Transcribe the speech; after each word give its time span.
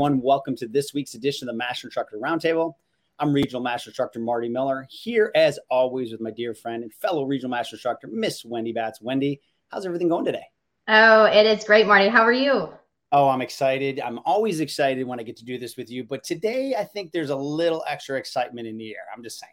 Everyone. 0.00 0.22
Welcome 0.22 0.56
to 0.56 0.66
this 0.66 0.94
week's 0.94 1.12
edition 1.12 1.46
of 1.46 1.52
the 1.52 1.58
Master 1.58 1.86
Instructor 1.88 2.16
Roundtable. 2.16 2.72
I'm 3.18 3.34
Regional 3.34 3.60
Master 3.60 3.90
Instructor 3.90 4.18
Marty 4.18 4.48
Miller, 4.48 4.86
here 4.88 5.30
as 5.34 5.58
always 5.70 6.10
with 6.10 6.22
my 6.22 6.30
dear 6.30 6.54
friend 6.54 6.82
and 6.82 6.90
fellow 6.90 7.24
Regional 7.24 7.50
Master 7.50 7.76
Instructor, 7.76 8.08
Miss 8.10 8.42
Wendy 8.42 8.72
Batts. 8.72 9.02
Wendy, 9.02 9.42
how's 9.68 9.84
everything 9.84 10.08
going 10.08 10.24
today? 10.24 10.46
Oh, 10.88 11.24
it 11.24 11.44
is 11.44 11.64
great, 11.64 11.86
Marty. 11.86 12.08
How 12.08 12.22
are 12.22 12.32
you? 12.32 12.70
Oh, 13.12 13.28
I'm 13.28 13.42
excited. 13.42 14.00
I'm 14.00 14.20
always 14.24 14.60
excited 14.60 15.06
when 15.06 15.20
I 15.20 15.22
get 15.22 15.36
to 15.36 15.44
do 15.44 15.58
this 15.58 15.76
with 15.76 15.90
you. 15.90 16.02
But 16.02 16.24
today, 16.24 16.74
I 16.78 16.84
think 16.84 17.12
there's 17.12 17.28
a 17.28 17.36
little 17.36 17.84
extra 17.86 18.16
excitement 18.16 18.66
in 18.68 18.78
the 18.78 18.88
air. 18.92 19.04
I'm 19.14 19.22
just 19.22 19.38
saying. 19.38 19.52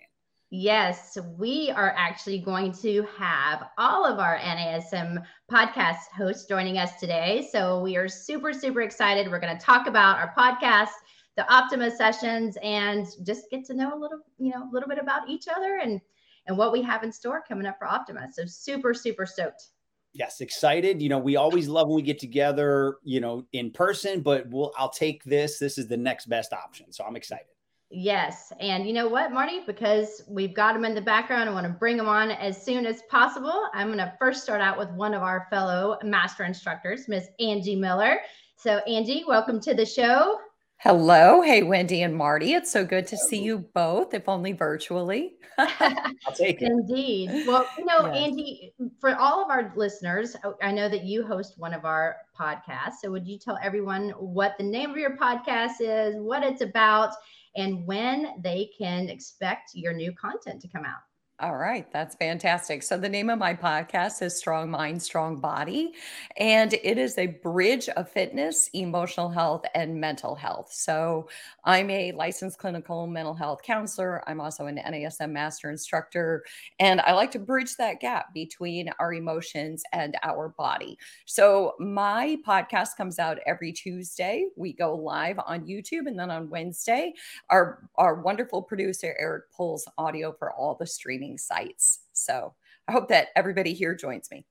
Yes, 0.50 1.18
we 1.38 1.72
are 1.72 1.94
actually 1.98 2.40
going 2.40 2.72
to 2.82 3.06
have 3.18 3.68
all 3.78 4.06
of 4.06 4.18
our 4.18 4.38
NASM 4.38 5.22
podcast 5.52 6.08
hosts 6.16 6.46
joining 6.46 6.78
us 6.78 6.98
today. 7.02 7.50
So 7.52 7.82
we 7.82 7.98
are 7.98 8.08
super, 8.08 8.54
super 8.54 8.82
excited. 8.82 9.30
We're 9.30 9.42
going 9.42 9.58
to 9.58 9.64
talk 9.64 9.88
about 9.88 10.18
our 10.18 10.34
podcast, 10.38 10.92
the 11.36 11.46
Optima 11.54 11.92
sessions, 11.92 12.58
and 12.64 13.06
just 13.26 13.50
get 13.52 13.66
to 13.66 13.74
know 13.74 13.94
a 13.94 14.00
little, 14.00 14.20
you 14.38 14.52
know, 14.52 14.64
a 14.64 14.72
little 14.72 14.88
bit 14.88 15.00
about 15.00 15.28
each 15.28 15.48
other 15.54 15.80
and 15.84 16.00
and 16.48 16.58
what 16.58 16.72
we 16.72 16.82
have 16.82 17.04
in 17.04 17.12
store 17.12 17.44
coming 17.46 17.68
up 17.68 17.78
for 17.78 17.86
Optima. 17.86 18.30
So 18.32 18.46
super, 18.46 18.94
super 18.94 19.26
stoked. 19.26 19.68
Yes, 20.14 20.40
excited. 20.40 21.02
You 21.02 21.10
know, 21.10 21.20
we 21.20 21.36
always 21.36 21.68
love 21.68 21.90
when 21.90 21.98
we 21.98 22.02
get 22.02 22.20
together, 22.20 23.00
you 23.04 23.20
know, 23.20 23.46
in 23.52 23.70
person, 23.70 24.22
but 24.22 24.48
we'll 24.50 24.72
I'll 24.78 24.90
take 24.92 25.26
this. 25.26 25.60
This 25.60 25.78
is 25.78 25.90
the 25.90 25.98
next 25.98 26.28
best 26.28 26.54
option. 26.54 26.94
So 26.94 27.04
I'm 27.04 27.18
excited. 27.18 27.48
Yes. 27.90 28.52
And 28.60 28.86
you 28.86 28.92
know 28.92 29.08
what, 29.08 29.32
Marty? 29.32 29.62
Because 29.66 30.22
we've 30.28 30.54
got 30.54 30.74
them 30.74 30.84
in 30.84 30.94
the 30.94 31.02
background, 31.02 31.50
I 31.50 31.54
want 31.54 31.66
to 31.66 31.72
bring 31.72 31.96
them 31.96 32.08
on 32.08 32.32
as 32.32 32.62
soon 32.62 32.86
as 32.86 33.02
possible. 33.10 33.68
I'm 33.74 33.88
going 33.88 34.00
to 34.00 34.14
first 34.20 34.44
start 34.44 34.60
out 34.60 34.78
with 34.78 34.90
one 34.92 35.14
of 35.14 35.22
our 35.22 35.48
fellow 35.50 35.98
master 36.04 36.44
instructors, 36.44 37.08
Miss 37.08 37.28
Angie 37.40 37.78
Miller. 37.78 38.20
So, 38.58 38.80
Angie, 38.80 39.24
welcome 39.26 39.62
to 39.62 39.74
the 39.74 39.86
show. 39.86 40.38
Hello. 40.80 41.42
Hey, 41.42 41.64
Wendy 41.64 42.04
and 42.04 42.16
Marty. 42.16 42.54
It's 42.54 42.72
so 42.72 42.86
good 42.86 43.08
to 43.08 43.18
see 43.18 43.42
you 43.42 43.60
both, 43.74 44.14
if 44.14 44.28
only 44.28 44.52
virtually. 44.52 45.36
I'll 45.58 46.36
take 46.36 46.62
it. 46.62 46.70
Indeed. 46.70 47.48
Well, 47.48 47.66
you 47.78 47.86
know, 47.86 48.14
yes. 48.14 48.16
Angie, 48.16 48.74
for 49.00 49.16
all 49.16 49.44
of 49.44 49.50
our 49.50 49.74
listeners, 49.76 50.36
oh, 50.44 50.56
I 50.62 50.72
know 50.72 50.88
that 50.90 51.04
you 51.04 51.26
host 51.26 51.58
one 51.58 51.74
of 51.74 51.84
our 51.86 52.18
podcasts. 52.40 52.98
So, 53.02 53.10
would 53.10 53.28
you 53.28 53.40
tell 53.40 53.58
everyone 53.64 54.10
what 54.12 54.56
the 54.60 54.66
name 54.66 54.92
of 54.92 54.98
your 54.98 55.18
podcast 55.18 55.76
is, 55.80 56.16
what 56.18 56.44
it's 56.44 56.62
about, 56.62 57.14
and 57.58 57.86
when 57.86 58.30
they 58.42 58.70
can 58.78 59.10
expect 59.10 59.72
your 59.74 59.92
new 59.92 60.14
content 60.14 60.62
to 60.62 60.68
come 60.68 60.86
out. 60.86 61.02
All 61.40 61.56
right, 61.56 61.86
that's 61.94 62.16
fantastic. 62.16 62.82
So, 62.82 62.98
the 62.98 63.08
name 63.08 63.30
of 63.30 63.38
my 63.38 63.54
podcast 63.54 64.24
is 64.24 64.36
Strong 64.36 64.72
Mind, 64.72 65.00
Strong 65.04 65.40
Body, 65.40 65.94
and 66.38 66.74
it 66.74 66.98
is 66.98 67.16
a 67.20 67.28
bridge 67.28 67.90
of 67.90 68.10
fitness, 68.10 68.72
emotional 68.74 69.30
health, 69.30 69.64
and 69.76 70.02
mental 70.02 70.34
health. 70.34 70.74
So, 70.74 71.30
I'm 71.64 71.92
a 71.92 72.12
licensed 72.14 72.58
clinical 72.58 73.06
mental 73.06 73.36
health 73.36 73.62
counselor. 73.62 74.28
I'm 74.28 74.42
also 74.42 74.66
an 74.66 74.78
NASM 74.78 75.30
master 75.30 75.70
instructor, 75.70 76.44
and 76.80 77.02
I 77.02 77.14
like 77.14 77.30
to 77.34 77.40
bridge 77.40 77.76
that 77.76 78.00
gap 78.00 78.34
between 78.34 78.90
our 78.98 79.14
emotions 79.14 79.84
and 79.94 80.18
our 80.24 80.50
body. 80.50 80.98
So, 81.26 81.76
my 81.78 82.38
podcast 82.48 82.98
comes 82.98 83.20
out 83.20 83.38
every 83.46 83.74
Tuesday. 83.74 84.48
We 84.56 84.74
go 84.74 84.96
live 84.96 85.38
on 85.46 85.68
YouTube, 85.68 86.08
and 86.08 86.18
then 86.18 86.32
on 86.32 86.50
Wednesday, 86.50 87.14
our, 87.52 87.88
our 87.96 88.16
wonderful 88.16 88.64
producer, 88.64 89.16
Eric, 89.20 89.52
pulls 89.56 89.88
audio 90.00 90.32
for 90.32 90.52
all 90.52 90.74
the 90.74 90.88
streaming 90.88 91.27
streaming 91.28 91.38
sites. 91.38 92.00
So 92.14 92.54
I 92.88 92.92
hope 92.92 93.10
that 93.10 93.28
everybody 93.36 93.74
here 93.74 93.96
joins 93.96 94.30
me. 94.32 94.46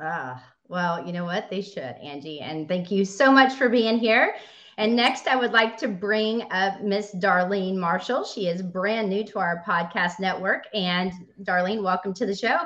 Ah, 0.00 0.42
well, 0.68 1.04
you 1.06 1.12
know 1.12 1.24
what? 1.24 1.50
They 1.50 1.62
should, 1.62 1.96
Angie. 2.02 2.40
And 2.40 2.68
thank 2.68 2.90
you 2.90 3.04
so 3.04 3.30
much 3.30 3.54
for 3.54 3.68
being 3.68 3.98
here. 3.98 4.34
And 4.78 4.96
next, 4.96 5.28
I 5.28 5.36
would 5.36 5.52
like 5.52 5.76
to 5.78 5.88
bring 5.88 6.42
up 6.50 6.80
Miss 6.80 7.14
Darlene 7.16 7.76
Marshall. 7.76 8.24
She 8.24 8.46
is 8.46 8.62
brand 8.62 9.10
new 9.10 9.24
to 9.24 9.38
our 9.38 9.62
podcast 9.66 10.18
network. 10.18 10.64
And 10.72 11.12
Darlene, 11.42 11.82
welcome 11.82 12.14
to 12.14 12.26
the 12.26 12.34
show. 12.34 12.58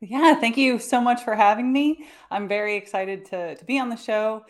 Yeah, 0.00 0.34
thank 0.34 0.58
you 0.58 0.78
so 0.78 1.00
much 1.00 1.22
for 1.22 1.34
having 1.34 1.72
me. 1.72 2.06
I'm 2.30 2.46
very 2.46 2.76
excited 2.76 3.24
to, 3.26 3.56
to 3.56 3.64
be 3.64 3.78
on 3.78 3.88
the 3.88 3.96
show. 3.96 4.44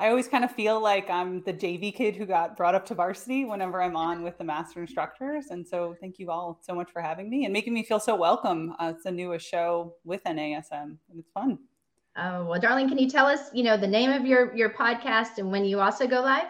I 0.00 0.08
always 0.08 0.28
kind 0.28 0.44
of 0.44 0.50
feel 0.50 0.80
like 0.80 1.10
I'm 1.10 1.42
the 1.42 1.52
JV 1.52 1.94
kid 1.94 2.16
who 2.16 2.24
got 2.24 2.56
brought 2.56 2.74
up 2.74 2.86
to 2.86 2.94
varsity 2.94 3.44
whenever 3.44 3.82
I'm 3.82 3.96
on 3.96 4.22
with 4.22 4.38
the 4.38 4.44
master 4.44 4.80
instructors. 4.80 5.48
And 5.50 5.68
so 5.68 5.94
thank 6.00 6.18
you 6.18 6.30
all 6.30 6.58
so 6.62 6.74
much 6.74 6.90
for 6.90 7.02
having 7.02 7.28
me 7.28 7.44
and 7.44 7.52
making 7.52 7.74
me 7.74 7.82
feel 7.82 8.00
so 8.00 8.16
welcome. 8.16 8.74
Uh, 8.80 8.94
it's 8.94 9.04
the 9.04 9.10
newest 9.10 9.46
show 9.46 9.96
with 10.04 10.24
NASM 10.24 10.72
and 10.72 11.18
it's 11.18 11.30
fun. 11.32 11.58
Oh, 12.16 12.46
well, 12.46 12.58
Darlene, 12.58 12.88
can 12.88 12.96
you 12.96 13.10
tell 13.10 13.26
us, 13.26 13.50
you 13.52 13.62
know, 13.62 13.76
the 13.76 13.86
name 13.86 14.10
of 14.10 14.24
your, 14.24 14.56
your 14.56 14.70
podcast 14.70 15.36
and 15.36 15.52
when 15.52 15.66
you 15.66 15.80
also 15.80 16.06
go 16.06 16.22
live? 16.22 16.46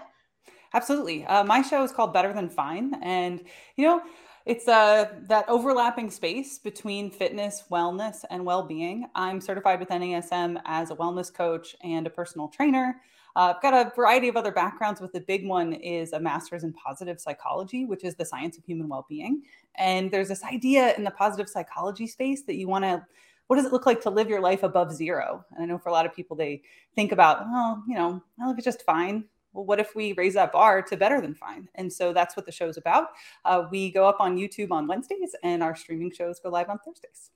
Absolutely. 0.72 1.26
Uh, 1.26 1.42
my 1.42 1.60
show 1.60 1.82
is 1.82 1.90
called 1.90 2.12
Better 2.12 2.32
Than 2.32 2.48
Fine. 2.48 3.00
And, 3.02 3.42
you 3.74 3.84
know, 3.84 4.00
it's 4.46 4.68
uh, 4.68 5.06
that 5.26 5.48
overlapping 5.48 6.12
space 6.12 6.60
between 6.60 7.10
fitness, 7.10 7.64
wellness, 7.68 8.24
and 8.30 8.46
well 8.46 8.62
being. 8.62 9.08
I'm 9.16 9.40
certified 9.40 9.80
with 9.80 9.88
NASM 9.88 10.62
as 10.66 10.92
a 10.92 10.94
wellness 10.94 11.34
coach 11.34 11.74
and 11.82 12.06
a 12.06 12.10
personal 12.10 12.46
trainer. 12.46 13.00
Uh, 13.36 13.54
I've 13.54 13.62
got 13.62 13.74
a 13.74 13.92
variety 13.94 14.28
of 14.28 14.36
other 14.36 14.52
backgrounds, 14.52 15.00
but 15.00 15.12
the 15.12 15.20
big 15.20 15.46
one 15.46 15.72
is 15.74 16.12
a 16.12 16.20
master's 16.20 16.64
in 16.64 16.72
positive 16.72 17.20
psychology, 17.20 17.84
which 17.84 18.04
is 18.04 18.14
the 18.16 18.24
science 18.24 18.58
of 18.58 18.64
human 18.64 18.88
well 18.88 19.06
being. 19.08 19.42
And 19.76 20.10
there's 20.10 20.28
this 20.28 20.44
idea 20.44 20.94
in 20.96 21.04
the 21.04 21.10
positive 21.10 21.48
psychology 21.48 22.06
space 22.06 22.42
that 22.42 22.56
you 22.56 22.68
want 22.68 22.84
to 22.84 23.04
what 23.50 23.56
does 23.56 23.66
it 23.66 23.72
look 23.72 23.84
like 23.84 24.00
to 24.02 24.10
live 24.10 24.28
your 24.28 24.40
life 24.40 24.62
above 24.62 24.92
zero? 24.94 25.44
And 25.50 25.64
I 25.64 25.66
know 25.66 25.76
for 25.76 25.88
a 25.88 25.92
lot 25.92 26.06
of 26.06 26.14
people, 26.14 26.36
they 26.36 26.62
think 26.94 27.10
about, 27.10 27.42
oh, 27.46 27.82
you 27.88 27.96
know, 27.96 28.22
I 28.40 28.46
live 28.46 28.62
just 28.62 28.82
fine. 28.82 29.24
Well, 29.52 29.64
what 29.64 29.80
if 29.80 29.96
we 29.96 30.12
raise 30.12 30.34
that 30.34 30.52
bar 30.52 30.82
to 30.82 30.96
better 30.96 31.20
than 31.20 31.34
fine? 31.34 31.68
And 31.74 31.92
so 31.92 32.12
that's 32.12 32.36
what 32.36 32.46
the 32.46 32.52
show's 32.52 32.76
about. 32.76 33.08
Uh, 33.44 33.64
we 33.68 33.90
go 33.90 34.08
up 34.08 34.18
on 34.20 34.36
YouTube 34.36 34.70
on 34.70 34.86
Wednesdays, 34.86 35.34
and 35.42 35.64
our 35.64 35.74
streaming 35.74 36.12
shows 36.12 36.38
go 36.38 36.48
live 36.48 36.68
on 36.68 36.78
Thursdays. 36.78 37.30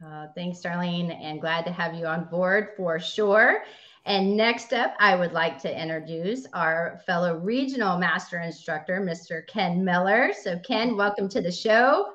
Uh, 0.00 0.28
thanks, 0.36 0.60
Darlene, 0.60 1.12
and 1.20 1.40
glad 1.40 1.64
to 1.64 1.72
have 1.72 1.92
you 1.92 2.06
on 2.06 2.26
board 2.26 2.68
for 2.76 3.00
sure. 3.00 3.64
And 4.08 4.38
next 4.38 4.72
up, 4.72 4.94
I 4.98 5.14
would 5.16 5.32
like 5.32 5.60
to 5.60 5.82
introduce 5.82 6.46
our 6.54 6.98
fellow 7.04 7.36
regional 7.36 7.98
master 7.98 8.40
instructor, 8.40 9.02
Mr. 9.02 9.46
Ken 9.48 9.84
Miller. 9.84 10.32
So, 10.32 10.58
Ken, 10.60 10.96
welcome 10.96 11.28
to 11.28 11.42
the 11.42 11.52
show. 11.52 12.14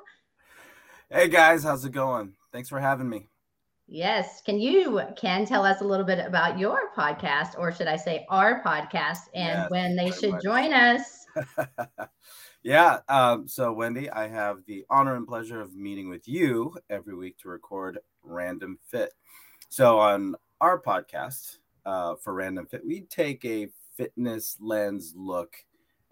Hey 1.11 1.27
guys, 1.27 1.63
how's 1.63 1.85
it 1.85 1.91
going? 1.91 2.33
Thanks 2.51 2.67
for 2.67 2.79
having 2.79 3.07
me. 3.07 3.27
Yes. 3.85 4.41
Can 4.41 4.59
you, 4.59 5.01
Ken, 5.15 5.45
tell 5.45 5.63
us 5.63 5.81
a 5.81 5.83
little 5.83 6.03
bit 6.03 6.17
about 6.17 6.57
your 6.57 6.89
podcast, 6.97 7.59
or 7.59 7.71
should 7.71 7.85
I 7.85 7.97
say 7.97 8.25
our 8.27 8.63
podcast, 8.63 9.29
and 9.35 9.59
yes, 9.59 9.69
when 9.69 9.95
they 9.95 10.09
should 10.09 10.31
much. 10.31 10.43
join 10.43 10.73
us? 10.73 11.27
yeah. 12.63 13.01
Um, 13.07 13.47
so, 13.47 13.71
Wendy, 13.71 14.09
I 14.09 14.27
have 14.29 14.65
the 14.65 14.83
honor 14.89 15.15
and 15.15 15.27
pleasure 15.27 15.61
of 15.61 15.75
meeting 15.75 16.09
with 16.09 16.27
you 16.27 16.75
every 16.89 17.13
week 17.13 17.37
to 17.43 17.49
record 17.49 17.99
Random 18.23 18.79
Fit. 18.89 19.13
So, 19.69 19.99
on 19.99 20.35
our 20.59 20.81
podcast, 20.81 21.57
uh, 21.85 22.15
for 22.15 22.33
Random 22.33 22.65
Fit, 22.65 22.85
we 22.85 23.01
take 23.01 23.43
a 23.45 23.69
fitness 23.95 24.57
lens 24.59 25.13
look 25.15 25.55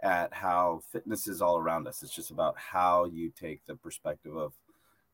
at 0.03 0.33
how 0.33 0.81
fitness 0.91 1.27
is 1.27 1.41
all 1.41 1.57
around 1.57 1.87
us. 1.87 2.03
It's 2.03 2.15
just 2.15 2.31
about 2.31 2.57
how 2.57 3.05
you 3.05 3.29
take 3.29 3.65
the 3.65 3.75
perspective 3.75 4.35
of 4.35 4.53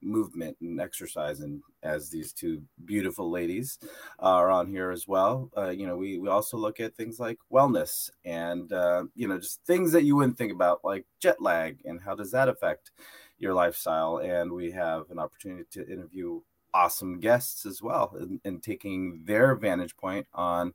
movement 0.01 0.55
and 0.61 0.79
exercise. 0.79 1.39
And 1.39 1.61
as 1.83 2.09
these 2.09 2.31
two 2.31 2.61
beautiful 2.85 3.29
ladies 3.29 3.79
are 4.19 4.49
on 4.49 4.67
here 4.67 4.91
as 4.91 5.07
well, 5.07 5.49
uh, 5.57 5.69
you 5.69 5.87
know, 5.87 5.97
we, 5.97 6.17
we 6.19 6.29
also 6.29 6.57
look 6.57 6.79
at 6.79 6.95
things 6.95 7.19
like 7.19 7.37
wellness 7.51 8.09
and, 8.23 8.71
uh, 8.71 9.03
you 9.15 9.27
know, 9.27 9.39
just 9.39 9.61
things 9.65 9.91
that 9.91 10.03
you 10.03 10.15
wouldn't 10.15 10.37
think 10.37 10.51
about, 10.51 10.81
like 10.83 11.05
jet 11.19 11.41
lag 11.41 11.79
and 11.85 11.99
how 12.01 12.15
does 12.15 12.31
that 12.31 12.49
affect 12.49 12.91
your 13.39 13.53
lifestyle. 13.53 14.17
And 14.17 14.51
we 14.51 14.71
have 14.71 15.09
an 15.09 15.19
opportunity 15.19 15.65
to 15.71 15.91
interview 15.91 16.41
awesome 16.73 17.19
guests 17.19 17.65
as 17.65 17.81
well 17.81 18.15
and, 18.19 18.39
and 18.43 18.61
taking 18.61 19.23
their 19.25 19.55
vantage 19.55 19.95
point 19.97 20.27
on 20.33 20.73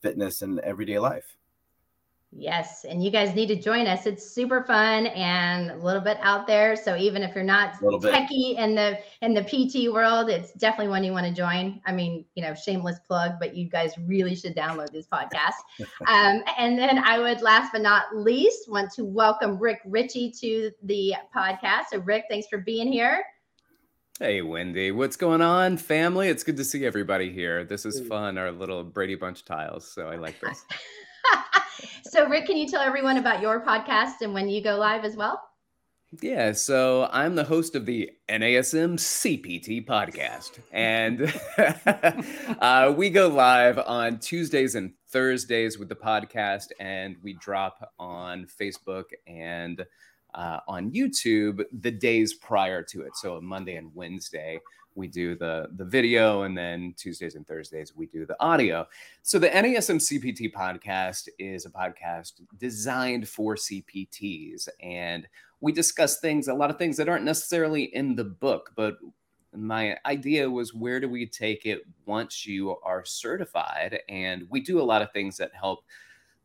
fitness 0.00 0.42
and 0.42 0.58
everyday 0.60 0.98
life. 0.98 1.36
Yes, 2.34 2.86
and 2.88 3.04
you 3.04 3.10
guys 3.10 3.34
need 3.34 3.48
to 3.48 3.56
join 3.56 3.86
us. 3.86 4.06
It's 4.06 4.26
super 4.26 4.64
fun 4.64 5.06
and 5.08 5.70
a 5.70 5.76
little 5.76 6.00
bit 6.00 6.16
out 6.22 6.46
there. 6.46 6.76
So 6.76 6.96
even 6.96 7.22
if 7.22 7.34
you're 7.34 7.44
not 7.44 7.74
techie 7.74 8.56
in 8.56 8.74
the 8.74 8.98
in 9.20 9.34
the 9.34 9.42
PT 9.42 9.92
world, 9.92 10.30
it's 10.30 10.50
definitely 10.52 10.88
one 10.88 11.04
you 11.04 11.12
want 11.12 11.26
to 11.26 11.32
join. 11.34 11.82
I 11.84 11.92
mean, 11.92 12.24
you 12.34 12.42
know, 12.42 12.54
shameless 12.54 13.00
plug, 13.06 13.32
but 13.38 13.54
you 13.54 13.68
guys 13.68 13.92
really 14.06 14.34
should 14.34 14.56
download 14.56 14.92
this 14.92 15.06
podcast. 15.06 15.60
um, 16.06 16.42
and 16.56 16.78
then 16.78 16.98
I 17.04 17.18
would, 17.18 17.42
last 17.42 17.70
but 17.70 17.82
not 17.82 18.16
least, 18.16 18.70
want 18.70 18.90
to 18.92 19.04
welcome 19.04 19.58
Rick 19.58 19.80
Ritchie 19.84 20.32
to 20.40 20.70
the 20.84 21.14
podcast. 21.36 21.88
So 21.92 21.98
Rick, 21.98 22.24
thanks 22.30 22.46
for 22.48 22.58
being 22.58 22.90
here. 22.90 23.22
Hey, 24.18 24.42
Wendy, 24.42 24.90
what's 24.90 25.16
going 25.16 25.40
on, 25.40 25.78
family? 25.78 26.28
It's 26.28 26.44
good 26.44 26.58
to 26.58 26.64
see 26.64 26.84
everybody 26.84 27.32
here. 27.32 27.64
This 27.64 27.86
is 27.86 28.06
fun, 28.08 28.36
our 28.36 28.52
little 28.52 28.84
Brady 28.84 29.14
Bunch 29.14 29.42
tiles. 29.42 29.90
So 29.90 30.06
I 30.08 30.16
like 30.16 30.38
this. 30.38 30.64
so, 32.04 32.28
Rick, 32.28 32.44
can 32.44 32.58
you 32.58 32.68
tell 32.68 32.82
everyone 32.82 33.16
about 33.16 33.40
your 33.40 33.64
podcast 33.64 34.20
and 34.20 34.34
when 34.34 34.50
you 34.50 34.62
go 34.62 34.76
live 34.76 35.06
as 35.06 35.16
well? 35.16 35.40
Yeah, 36.20 36.52
so 36.52 37.08
I'm 37.10 37.36
the 37.36 37.44
host 37.44 37.74
of 37.74 37.86
the 37.86 38.10
NASM 38.28 38.98
CPT 38.98 39.86
podcast, 39.86 40.58
and 40.70 41.32
uh, 42.60 42.92
we 42.94 43.08
go 43.08 43.28
live 43.28 43.78
on 43.78 44.18
Tuesdays 44.18 44.74
and 44.74 44.92
Thursdays 45.08 45.78
with 45.78 45.88
the 45.88 45.96
podcast, 45.96 46.66
and 46.78 47.16
we 47.22 47.32
drop 47.32 47.94
on 47.98 48.44
Facebook 48.44 49.04
and 49.26 49.86
uh, 50.34 50.60
on 50.68 50.90
YouTube 50.90 51.64
the 51.80 51.90
days 51.90 52.34
prior 52.34 52.82
to 52.84 53.02
it. 53.02 53.16
So 53.16 53.40
Monday 53.40 53.76
and 53.76 53.94
Wednesday 53.94 54.60
we 54.94 55.08
do 55.08 55.34
the 55.34 55.68
the 55.76 55.84
video, 55.84 56.42
and 56.42 56.56
then 56.56 56.94
Tuesdays 56.96 57.34
and 57.34 57.46
Thursdays 57.46 57.94
we 57.96 58.06
do 58.06 58.26
the 58.26 58.36
audio. 58.40 58.86
So 59.22 59.38
the 59.38 59.48
NASM 59.48 59.96
CPT 59.96 60.52
podcast 60.52 61.28
is 61.38 61.66
a 61.66 61.70
podcast 61.70 62.42
designed 62.58 63.28
for 63.28 63.56
CPTs, 63.56 64.68
and 64.80 65.26
we 65.60 65.72
discuss 65.72 66.20
things, 66.20 66.48
a 66.48 66.54
lot 66.54 66.70
of 66.70 66.78
things 66.78 66.96
that 66.96 67.08
aren't 67.08 67.24
necessarily 67.24 67.84
in 67.94 68.16
the 68.16 68.24
book, 68.24 68.72
but 68.74 68.96
my 69.54 69.96
idea 70.06 70.48
was 70.48 70.74
where 70.74 70.98
do 70.98 71.08
we 71.08 71.26
take 71.26 71.66
it 71.66 71.82
once 72.06 72.46
you 72.46 72.76
are 72.82 73.04
certified? 73.04 74.00
And 74.08 74.46
we 74.48 74.60
do 74.60 74.80
a 74.80 74.82
lot 74.82 75.02
of 75.02 75.12
things 75.12 75.36
that 75.36 75.50
help 75.54 75.84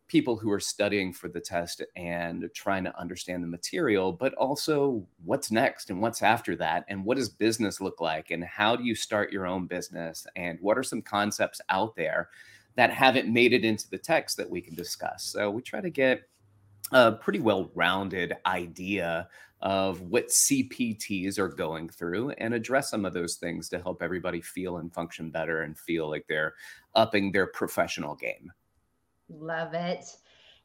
people 0.08 0.38
who 0.38 0.52
are 0.52 0.60
studying 0.60 1.12
for 1.12 1.28
the 1.28 1.40
test 1.40 1.84
and 1.96 2.50
trying 2.54 2.84
to 2.84 3.00
understand 3.00 3.44
the 3.44 3.48
material, 3.48 4.12
but 4.12 4.34
also 4.36 5.06
what's 5.26 5.52
next 5.52 5.90
and 5.90 6.02
what's 6.02 6.22
after 6.22 6.56
that, 6.56 6.86
and 6.88 7.04
what 7.04 7.18
does 7.18 7.30
business 7.30 7.82
look 7.82 8.00
like, 8.00 8.32
and 8.32 8.44
how 8.44 8.76
do 8.76 8.84
you 8.84 8.96
start 8.96 9.32
your 9.32 9.46
own 9.46 9.66
business, 9.68 10.26
and 10.36 10.58
what 10.62 10.78
are 10.78 10.84
some 10.84 11.02
concepts 11.02 11.60
out 11.70 11.96
there 11.96 12.30
that 12.76 12.92
haven't 12.92 13.28
made 13.28 13.54
it 13.54 13.66
into 13.66 13.90
the 13.90 13.98
text 13.98 14.38
that 14.38 14.50
we 14.50 14.62
can 14.62 14.76
discuss. 14.76 15.24
So 15.24 15.50
we 15.50 15.62
try 15.62 15.82
to 15.82 15.90
get 15.90 16.22
a 16.92 17.12
pretty 17.12 17.40
well 17.40 17.70
rounded 17.76 18.38
idea 18.46 19.28
of 19.62 20.02
what 20.02 20.28
CPTs 20.28 21.40
are 21.40 21.48
going 21.48 21.90
through 21.90 22.30
and 22.32 22.54
address 22.54 22.92
some 22.92 23.06
of 23.06 23.14
those 23.14 23.36
things 23.36 23.68
to 23.70 23.80
help 23.80 24.04
everybody 24.04 24.40
feel 24.40 24.78
and 24.78 24.94
function 24.94 25.32
better 25.32 25.64
and 25.64 25.78
feel 25.78 26.08
like 26.10 26.26
they're 26.30 26.54
upping 26.94 27.32
their 27.32 27.48
professional 27.48 28.16
game. 28.16 28.52
Love 29.30 29.74
it. 29.74 30.06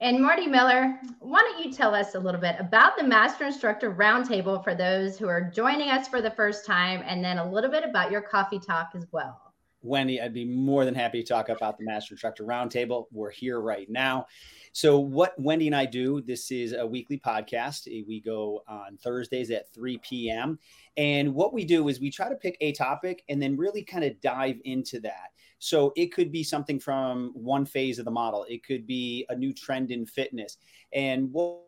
And 0.00 0.20
Marty 0.20 0.48
Miller, 0.48 0.98
why 1.20 1.40
don't 1.40 1.64
you 1.64 1.72
tell 1.72 1.94
us 1.94 2.16
a 2.16 2.18
little 2.18 2.40
bit 2.40 2.56
about 2.58 2.96
the 2.96 3.04
Master 3.04 3.44
Instructor 3.44 3.92
Roundtable 3.92 4.62
for 4.64 4.74
those 4.74 5.16
who 5.16 5.28
are 5.28 5.40
joining 5.40 5.90
us 5.90 6.08
for 6.08 6.20
the 6.20 6.32
first 6.32 6.66
time, 6.66 7.04
and 7.06 7.24
then 7.24 7.38
a 7.38 7.48
little 7.48 7.70
bit 7.70 7.84
about 7.84 8.10
your 8.10 8.20
coffee 8.20 8.58
talk 8.58 8.90
as 8.96 9.06
well? 9.12 9.52
Wendy, 9.82 10.20
I'd 10.20 10.34
be 10.34 10.44
more 10.44 10.84
than 10.84 10.94
happy 10.94 11.22
to 11.22 11.28
talk 11.28 11.48
about 11.48 11.78
the 11.78 11.84
Master 11.84 12.14
Instructor 12.14 12.44
Roundtable. 12.44 13.06
We're 13.12 13.30
here 13.30 13.60
right 13.60 13.88
now. 13.90 14.26
So, 14.72 14.98
what 14.98 15.38
Wendy 15.38 15.66
and 15.66 15.76
I 15.76 15.86
do, 15.86 16.20
this 16.20 16.50
is 16.50 16.72
a 16.72 16.86
weekly 16.86 17.18
podcast. 17.18 17.86
Eh, 17.86 18.02
we 18.06 18.20
go 18.20 18.62
on 18.68 18.96
Thursdays 18.96 19.50
at 19.50 19.72
3 19.72 19.98
p.m. 19.98 20.58
And 20.96 21.34
what 21.34 21.52
we 21.52 21.64
do 21.64 21.88
is 21.88 22.00
we 22.00 22.10
try 22.10 22.28
to 22.28 22.36
pick 22.36 22.56
a 22.60 22.72
topic 22.72 23.22
and 23.28 23.42
then 23.42 23.56
really 23.56 23.82
kind 23.82 24.04
of 24.04 24.20
dive 24.20 24.60
into 24.64 25.00
that. 25.00 25.30
So 25.62 25.92
it 25.94 26.12
could 26.12 26.32
be 26.32 26.42
something 26.42 26.80
from 26.80 27.30
one 27.34 27.64
phase 27.64 28.00
of 28.00 28.04
the 28.04 28.10
model. 28.10 28.44
It 28.48 28.64
could 28.64 28.84
be 28.84 29.24
a 29.28 29.36
new 29.36 29.54
trend 29.54 29.92
in 29.92 30.04
fitness. 30.04 30.56
And 30.92 31.32
what 31.32 31.60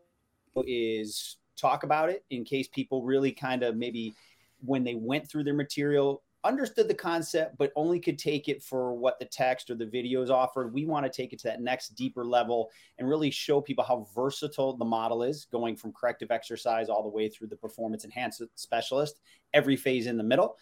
is 0.66 1.36
talk 1.56 1.84
about 1.84 2.10
it 2.10 2.24
in 2.30 2.44
case 2.44 2.66
people 2.66 3.04
really 3.04 3.30
kind 3.30 3.62
of 3.62 3.76
maybe 3.76 4.12
when 4.58 4.82
they 4.82 4.96
went 4.96 5.30
through 5.30 5.44
their 5.44 5.54
material 5.54 6.24
understood 6.42 6.88
the 6.88 6.94
concept 6.94 7.56
but 7.56 7.70
only 7.76 8.00
could 8.00 8.18
take 8.18 8.48
it 8.48 8.64
for 8.64 8.94
what 8.94 9.16
the 9.20 9.24
text 9.24 9.70
or 9.70 9.76
the 9.76 9.86
videos 9.86 10.28
offered 10.28 10.74
we 10.74 10.84
want 10.84 11.06
to 11.06 11.10
take 11.10 11.32
it 11.32 11.38
to 11.38 11.46
that 11.46 11.60
next 11.60 11.90
deeper 11.90 12.24
level 12.24 12.70
and 12.98 13.08
really 13.08 13.30
show 13.30 13.60
people 13.60 13.84
how 13.84 14.06
versatile 14.14 14.76
the 14.76 14.84
model 14.84 15.22
is 15.22 15.46
going 15.52 15.76
from 15.76 15.92
corrective 15.92 16.32
exercise 16.32 16.88
all 16.88 17.02
the 17.02 17.08
way 17.08 17.28
through 17.28 17.46
the 17.46 17.56
performance 17.56 18.04
enhancement 18.04 18.50
specialist 18.56 19.20
every 19.54 19.76
phase 19.76 20.06
in 20.06 20.16
the 20.16 20.24
middle 20.24 20.56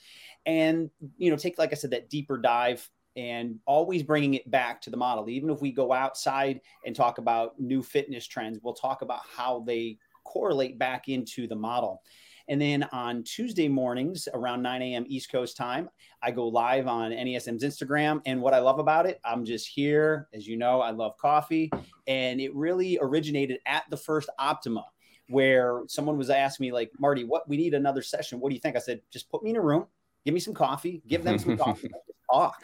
and 0.44 0.90
you 1.17 1.31
know 1.31 1.37
take 1.37 1.58
like 1.58 1.73
i 1.73 1.75
said 1.75 1.90
that 1.90 2.11
deeper 2.11 2.37
dive 2.37 2.88
and 3.17 3.59
always 3.67 4.03
bringing 4.03 4.35
it 4.35 4.50
back 4.50 4.81
to 4.82 4.91
the 4.91 4.97
model. 4.97 5.29
Even 5.29 5.50
if 5.50 5.61
we 5.61 5.73
go 5.73 5.93
outside 5.93 6.61
and 6.87 6.94
talk 6.97 7.19
about 7.19 7.59
new 7.61 7.82
fitness 7.82 8.26
trends, 8.26 8.59
we'll 8.62 8.75
talk 8.75 9.03
about 9.03 9.20
how 9.35 9.61
they 9.67 9.99
correlate 10.25 10.79
back 10.79 11.09
into 11.09 11.47
the 11.47 11.56
model. 11.56 12.03
And 12.49 12.61
then 12.61 12.85
on 12.93 13.23
Tuesday 13.23 13.69
mornings 13.69 14.29
around 14.35 14.62
9 14.62 14.82
a.m. 14.82 15.05
East 15.06 15.31
Coast 15.31 15.56
time, 15.56 15.88
I 16.23 16.31
go 16.32 16.49
live 16.49 16.88
on 16.88 17.12
NASM's 17.12 17.62
Instagram. 17.62 18.20
And 18.26 18.41
what 18.41 18.53
I 18.53 18.59
love 18.59 18.79
about 18.79 19.06
it, 19.06 19.20
I'm 19.25 19.44
just 19.44 19.69
here. 19.69 20.29
As 20.35 20.47
you 20.47 20.56
know, 20.56 20.81
I 20.81 20.91
love 20.91 21.17
coffee. 21.19 21.70
And 22.06 22.41
it 22.41 22.55
really 22.55 22.99
originated 23.00 23.61
at 23.67 23.85
the 23.91 23.97
first 23.97 24.29
Optima, 24.38 24.85
where 25.29 25.82
someone 25.87 26.19
was 26.19 26.31
asking 26.31 26.67
me, 26.67 26.73
like, 26.73 26.91
Marty, 26.99 27.25
what 27.25 27.49
we 27.49 27.56
need 27.56 27.75
another 27.75 28.03
session. 28.03 28.41
What 28.41 28.49
do 28.49 28.56
you 28.56 28.61
think? 28.61 28.76
I 28.76 28.81
said, 28.81 29.00
just 29.12 29.31
put 29.31 29.43
me 29.44 29.50
in 29.50 29.56
a 29.56 29.62
room, 29.62 29.87
give 30.25 30.35
me 30.35 30.41
some 30.41 30.55
coffee, 30.55 31.00
give 31.06 31.23
them 31.23 31.38
some 31.38 31.56
coffee, 31.59 31.91
talk 32.31 32.61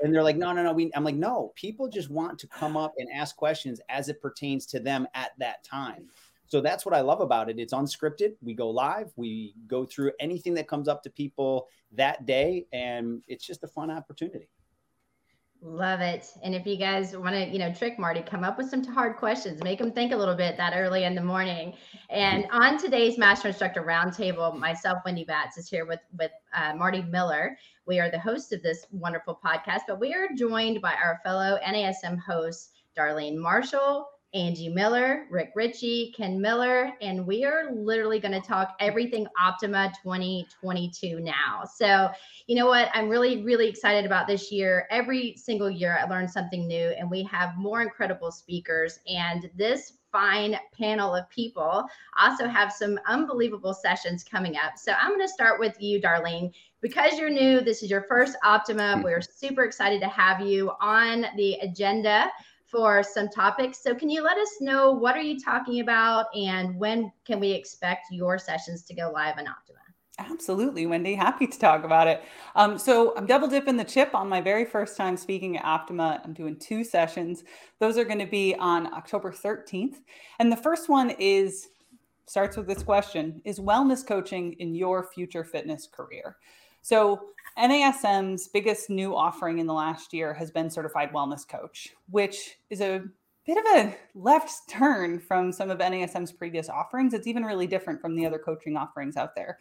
and 0.00 0.14
they're 0.14 0.22
like 0.22 0.36
no 0.36 0.52
no 0.52 0.62
no 0.62 0.72
we 0.72 0.90
i'm 0.94 1.04
like 1.04 1.14
no 1.14 1.52
people 1.54 1.88
just 1.88 2.10
want 2.10 2.38
to 2.38 2.46
come 2.48 2.76
up 2.76 2.92
and 2.98 3.08
ask 3.14 3.36
questions 3.36 3.80
as 3.88 4.08
it 4.08 4.20
pertains 4.20 4.66
to 4.66 4.80
them 4.80 5.06
at 5.14 5.30
that 5.38 5.64
time. 5.64 6.08
So 6.46 6.62
that's 6.62 6.86
what 6.86 6.94
i 6.94 7.00
love 7.00 7.20
about 7.20 7.50
it. 7.50 7.58
It's 7.58 7.74
unscripted. 7.74 8.32
We 8.42 8.54
go 8.54 8.70
live. 8.70 9.12
We 9.16 9.54
go 9.66 9.84
through 9.84 10.12
anything 10.18 10.54
that 10.54 10.68
comes 10.68 10.88
up 10.88 11.02
to 11.02 11.10
people 11.10 11.68
that 11.92 12.26
day 12.26 12.66
and 12.72 13.22
it's 13.28 13.46
just 13.46 13.64
a 13.64 13.68
fun 13.68 13.90
opportunity 13.90 14.48
Love 15.60 16.00
it. 16.00 16.28
And 16.44 16.54
if 16.54 16.66
you 16.66 16.76
guys 16.76 17.16
want 17.16 17.34
to, 17.34 17.44
you 17.44 17.58
know, 17.58 17.72
trick 17.72 17.98
Marty, 17.98 18.22
come 18.22 18.44
up 18.44 18.58
with 18.58 18.70
some 18.70 18.84
hard 18.84 19.16
questions, 19.16 19.60
make 19.64 19.80
him 19.80 19.90
think 19.90 20.12
a 20.12 20.16
little 20.16 20.36
bit 20.36 20.56
that 20.56 20.72
early 20.76 21.02
in 21.02 21.16
the 21.16 21.20
morning. 21.20 21.74
And 22.10 22.46
on 22.52 22.78
today's 22.78 23.18
Master 23.18 23.48
Instructor 23.48 23.82
Roundtable, 23.82 24.56
myself, 24.56 24.98
Wendy 25.04 25.24
Batts, 25.24 25.58
is 25.58 25.68
here 25.68 25.84
with 25.84 25.98
with 26.16 26.30
uh, 26.54 26.74
Marty 26.76 27.02
Miller. 27.02 27.58
We 27.86 27.98
are 27.98 28.08
the 28.08 28.20
hosts 28.20 28.52
of 28.52 28.62
this 28.62 28.86
wonderful 28.92 29.40
podcast, 29.44 29.80
but 29.88 29.98
we 29.98 30.14
are 30.14 30.28
joined 30.36 30.80
by 30.80 30.92
our 30.92 31.18
fellow 31.24 31.58
NASM 31.66 32.20
hosts, 32.20 32.70
Darlene 32.96 33.36
Marshall, 33.36 34.06
Angie 34.34 34.68
Miller, 34.68 35.26
Rick 35.30 35.52
Ritchie, 35.54 36.12
Ken 36.14 36.38
Miller, 36.38 36.92
and 37.00 37.26
we 37.26 37.46
are 37.46 37.72
literally 37.72 38.20
going 38.20 38.38
to 38.38 38.46
talk 38.46 38.76
everything 38.78 39.26
Optima 39.42 39.90
2022 40.02 41.20
now. 41.20 41.64
So, 41.64 42.10
you 42.46 42.54
know 42.54 42.66
what? 42.66 42.90
I'm 42.92 43.08
really, 43.08 43.42
really 43.42 43.68
excited 43.68 44.04
about 44.04 44.26
this 44.26 44.52
year. 44.52 44.86
Every 44.90 45.34
single 45.36 45.70
year, 45.70 45.98
I 45.98 46.06
learn 46.06 46.28
something 46.28 46.68
new, 46.68 46.92
and 46.98 47.10
we 47.10 47.22
have 47.22 47.56
more 47.56 47.80
incredible 47.80 48.30
speakers. 48.30 49.00
And 49.08 49.48
this 49.56 49.94
fine 50.12 50.58
panel 50.78 51.14
of 51.14 51.28
people 51.30 51.84
also 52.20 52.48
have 52.48 52.72
some 52.72 52.98
unbelievable 53.06 53.72
sessions 53.72 54.24
coming 54.24 54.56
up. 54.56 54.76
So, 54.76 54.92
I'm 54.92 55.08
going 55.08 55.26
to 55.26 55.32
start 55.32 55.58
with 55.58 55.80
you, 55.80 56.02
Darlene. 56.02 56.52
Because 56.80 57.18
you're 57.18 57.30
new, 57.30 57.60
this 57.60 57.82
is 57.82 57.90
your 57.90 58.02
first 58.02 58.36
Optima. 58.44 58.82
Mm-hmm. 58.82 59.02
We're 59.02 59.20
super 59.20 59.64
excited 59.64 60.00
to 60.00 60.08
have 60.08 60.40
you 60.40 60.70
on 60.80 61.26
the 61.36 61.54
agenda 61.54 62.30
for 62.70 63.02
some 63.02 63.28
topics. 63.28 63.82
So 63.82 63.94
can 63.94 64.10
you 64.10 64.22
let 64.22 64.36
us 64.36 64.56
know 64.60 64.92
what 64.92 65.16
are 65.16 65.22
you 65.22 65.40
talking 65.40 65.80
about 65.80 66.26
and 66.34 66.78
when 66.78 67.10
can 67.24 67.40
we 67.40 67.50
expect 67.50 68.06
your 68.10 68.38
sessions 68.38 68.84
to 68.84 68.94
go 68.94 69.10
live 69.12 69.38
on 69.38 69.48
Optima? 69.48 69.78
Absolutely, 70.18 70.84
Wendy. 70.86 71.14
Happy 71.14 71.46
to 71.46 71.58
talk 71.58 71.84
about 71.84 72.08
it. 72.08 72.24
Um, 72.56 72.76
so 72.76 73.16
I'm 73.16 73.24
double 73.24 73.46
dipping 73.46 73.76
the 73.76 73.84
chip 73.84 74.14
on 74.14 74.28
my 74.28 74.40
very 74.40 74.64
first 74.64 74.96
time 74.96 75.16
speaking 75.16 75.56
at 75.56 75.64
Optima. 75.64 76.20
I'm 76.24 76.32
doing 76.32 76.56
two 76.56 76.82
sessions. 76.82 77.44
Those 77.78 77.96
are 77.96 78.04
going 78.04 78.18
to 78.18 78.26
be 78.26 78.54
on 78.56 78.92
October 78.92 79.32
13th. 79.32 79.96
And 80.40 80.50
the 80.50 80.56
first 80.56 80.88
one 80.88 81.10
is 81.10 81.68
starts 82.26 82.56
with 82.56 82.66
this 82.66 82.82
question 82.82 83.40
Is 83.44 83.60
wellness 83.60 84.06
coaching 84.06 84.54
in 84.54 84.74
your 84.74 85.04
future 85.04 85.44
fitness 85.44 85.86
career? 85.90 86.36
So 86.82 87.20
NASM's 87.58 88.48
biggest 88.48 88.88
new 88.88 89.16
offering 89.16 89.58
in 89.58 89.66
the 89.66 89.74
last 89.74 90.12
year 90.12 90.32
has 90.32 90.50
been 90.50 90.70
certified 90.70 91.12
wellness 91.12 91.46
coach, 91.46 91.88
which 92.08 92.56
is 92.70 92.80
a 92.80 93.02
bit 93.46 93.58
of 93.58 93.64
a 93.76 93.96
left 94.14 94.68
turn 94.68 95.18
from 95.18 95.50
some 95.50 95.68
of 95.68 95.78
NASM's 95.78 96.30
previous 96.30 96.68
offerings. 96.68 97.14
It's 97.14 97.26
even 97.26 97.42
really 97.42 97.66
different 97.66 98.00
from 98.00 98.14
the 98.14 98.24
other 98.24 98.38
coaching 98.38 98.76
offerings 98.76 99.16
out 99.16 99.34
there. 99.34 99.58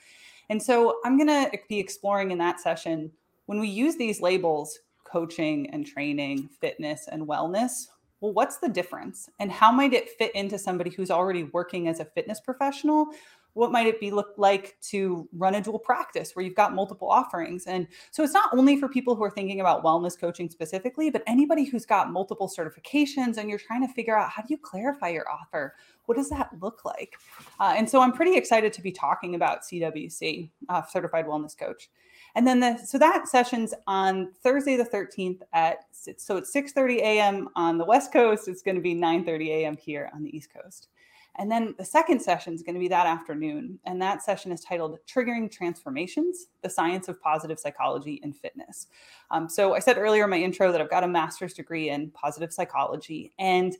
And 0.50 0.62
so 0.62 0.98
I'm 1.06 1.18
going 1.18 1.28
to 1.28 1.58
be 1.68 1.80
exploring 1.80 2.32
in 2.32 2.38
that 2.38 2.60
session 2.60 3.12
when 3.48 3.60
we 3.60 3.68
use 3.68 3.96
these 3.96 4.22
labels 4.22 4.78
coaching 5.04 5.70
and 5.72 5.86
training, 5.86 6.50
fitness 6.62 7.08
and 7.12 7.28
wellness. 7.28 7.88
Well, 8.20 8.34
what's 8.34 8.58
the 8.58 8.70
difference? 8.70 9.30
And 9.40 9.52
how 9.52 9.72
might 9.72 9.94
it 9.94 10.10
fit 10.10 10.36
into 10.36 10.60
somebody 10.60 10.90
who's 10.90 11.12
already 11.12 11.44
working 11.44 11.88
as 11.88 12.00
a 12.00 12.06
fitness 12.06 12.40
professional 12.40 13.08
what 13.58 13.72
might 13.72 13.88
it 13.88 14.00
be 14.00 14.12
look 14.12 14.36
like 14.38 14.78
to 14.82 15.28
run 15.34 15.56
a 15.56 15.62
dual 15.62 15.80
practice 15.80 16.36
where 16.36 16.46
you've 16.46 16.56
got 16.56 16.76
multiple 16.76 17.10
offerings? 17.10 17.66
And 17.66 17.88
so 18.12 18.24
it's 18.24 18.34
not 18.34 18.52
only 18.54 18.80
for 18.80 18.88
people 18.88 19.16
who 19.16 19.24
are 19.24 19.32
thinking 19.32 19.62
about 19.62 19.84
wellness 19.84 20.18
coaching 20.18 20.48
specifically 20.48 21.10
but 21.10 21.24
anybody 21.26 21.66
who's 21.66 21.86
got 21.86 22.12
multiple 22.12 22.48
certifications 22.48 23.38
and 23.38 23.50
you're 23.50 23.58
trying 23.58 23.86
to 23.86 23.92
figure 23.92 24.16
out 24.16 24.30
how 24.30 24.44
do 24.44 24.50
you 24.50 24.60
clarify 24.60 25.10
your 25.10 25.26
offer? 25.30 25.74
What 26.06 26.18
does 26.18 26.30
that 26.30 26.52
look 26.62 26.86
like? 26.86 27.16
Uh, 27.60 27.74
and 27.76 27.90
so 27.90 28.00
i'm 28.00 28.12
pretty 28.12 28.38
excited 28.38 28.72
to 28.74 28.82
be 28.82 28.92
talking 28.92 29.34
about 29.34 29.64
cwc 29.64 30.50
uh, 30.70 30.82
certified 30.84 31.26
wellness 31.26 31.58
coach. 31.58 31.90
And 32.36 32.46
then 32.46 32.60
the 32.60 32.78
so 32.78 33.00
that 33.00 33.28
session's 33.28 33.74
on 33.88 34.32
thursday 34.44 34.78
the 34.78 34.86
13th 34.86 35.42
at 35.54 35.86
so 35.92 36.38
it's 36.38 36.54
6 36.54 36.74
30 36.74 37.00
a.m 37.00 37.50
on 37.56 37.80
the 37.80 37.86
west 37.86 38.14
coast. 38.14 38.48
It's 38.48 38.62
going 38.62 38.76
to 38.76 38.82
be 38.82 38.94
9 38.94 39.26
30 39.26 39.52
a.m 39.52 39.78
here 39.78 40.12
on 40.14 40.22
the 40.22 40.36
east 40.36 40.54
coast 40.54 40.90
And 41.38 41.52
then 41.52 41.76
the 41.78 41.86
second 41.86 42.22
session 42.22 42.54
is 42.54 42.64
going 42.64 42.74
to 42.74 42.80
be 42.80 42.88
that 42.88 43.06
afternoon. 43.06 43.80
And 43.86 44.02
that 44.02 44.24
session 44.24 44.52
is 44.52 44.62
titled 44.62 44.98
Triggering 45.08 45.52
Transformations 45.52 46.48
The 46.62 46.70
Science 46.70 47.08
of 47.08 47.22
Positive 47.22 47.60
Psychology 47.60 48.20
and 48.24 48.36
Fitness. 48.36 48.88
Um, 49.30 49.48
so 49.48 49.76
I 49.76 49.80
said 49.80 49.98
earlier 49.98 50.24
in 50.24 50.30
my 50.30 50.38
intro 50.38 50.72
that 50.72 50.82
I've 50.82 50.90
got 50.90 51.04
a 51.04 51.08
master's 51.08 51.54
degree 51.54 51.90
in 51.90 52.12
positive 52.12 52.52
psychology. 52.52 53.32
And 53.38 53.76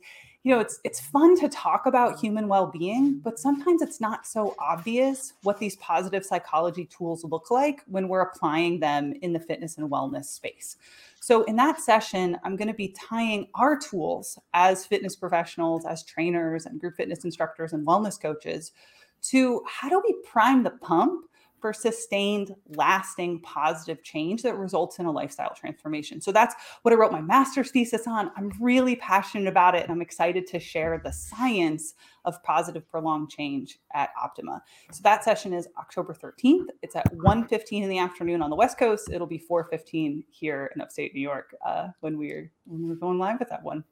you 0.48 0.54
know 0.54 0.60
it's 0.60 0.80
it's 0.82 0.98
fun 0.98 1.38
to 1.38 1.46
talk 1.50 1.84
about 1.84 2.18
human 2.18 2.48
well-being 2.48 3.20
but 3.22 3.38
sometimes 3.38 3.82
it's 3.82 4.00
not 4.00 4.26
so 4.26 4.56
obvious 4.58 5.34
what 5.42 5.58
these 5.58 5.76
positive 5.76 6.24
psychology 6.24 6.86
tools 6.86 7.22
look 7.24 7.50
like 7.50 7.82
when 7.86 8.08
we're 8.08 8.22
applying 8.22 8.80
them 8.80 9.12
in 9.20 9.34
the 9.34 9.38
fitness 9.38 9.76
and 9.76 9.90
wellness 9.90 10.24
space. 10.24 10.78
So 11.20 11.44
in 11.44 11.56
that 11.56 11.82
session 11.82 12.38
i'm 12.44 12.56
going 12.56 12.68
to 12.68 12.74
be 12.74 12.96
tying 12.98 13.48
our 13.56 13.78
tools 13.78 14.38
as 14.54 14.86
fitness 14.86 15.14
professionals 15.14 15.84
as 15.84 16.02
trainers 16.02 16.64
and 16.64 16.80
group 16.80 16.96
fitness 16.96 17.24
instructors 17.24 17.74
and 17.74 17.86
wellness 17.86 18.18
coaches 18.18 18.72
to 19.20 19.62
how 19.66 19.90
do 19.90 20.00
we 20.02 20.14
prime 20.24 20.62
the 20.62 20.70
pump 20.70 21.27
for 21.60 21.72
sustained, 21.72 22.54
lasting, 22.74 23.40
positive 23.40 24.02
change 24.02 24.42
that 24.42 24.56
results 24.56 24.98
in 24.98 25.06
a 25.06 25.10
lifestyle 25.10 25.54
transformation. 25.54 26.20
So 26.20 26.32
that's 26.32 26.54
what 26.82 26.92
I 26.92 26.96
wrote 26.96 27.12
my 27.12 27.20
master's 27.20 27.70
thesis 27.70 28.06
on. 28.06 28.30
I'm 28.36 28.52
really 28.60 28.96
passionate 28.96 29.48
about 29.48 29.74
it 29.74 29.82
and 29.82 29.92
I'm 29.92 30.02
excited 30.02 30.46
to 30.48 30.60
share 30.60 31.00
the 31.02 31.12
science 31.12 31.94
of 32.24 32.42
positive 32.42 32.88
prolonged 32.88 33.30
change 33.30 33.78
at 33.94 34.10
Optima. 34.20 34.62
So 34.92 35.00
that 35.02 35.24
session 35.24 35.52
is 35.52 35.68
October 35.78 36.14
13th. 36.14 36.66
It's 36.82 36.96
at 36.96 37.06
1:15 37.14 37.82
in 37.82 37.88
the 37.88 37.98
afternoon 37.98 38.42
on 38.42 38.50
the 38.50 38.56
West 38.56 38.78
Coast. 38.78 39.10
It'll 39.10 39.26
be 39.26 39.38
4:15 39.38 40.24
here 40.30 40.70
in 40.74 40.80
upstate 40.80 41.14
New 41.14 41.20
York 41.20 41.54
uh, 41.64 41.88
when 42.00 42.18
we're 42.18 42.50
when 42.66 42.88
we're 42.88 42.96
going 42.96 43.18
live 43.18 43.38
with 43.38 43.48
that 43.48 43.62
one. 43.62 43.84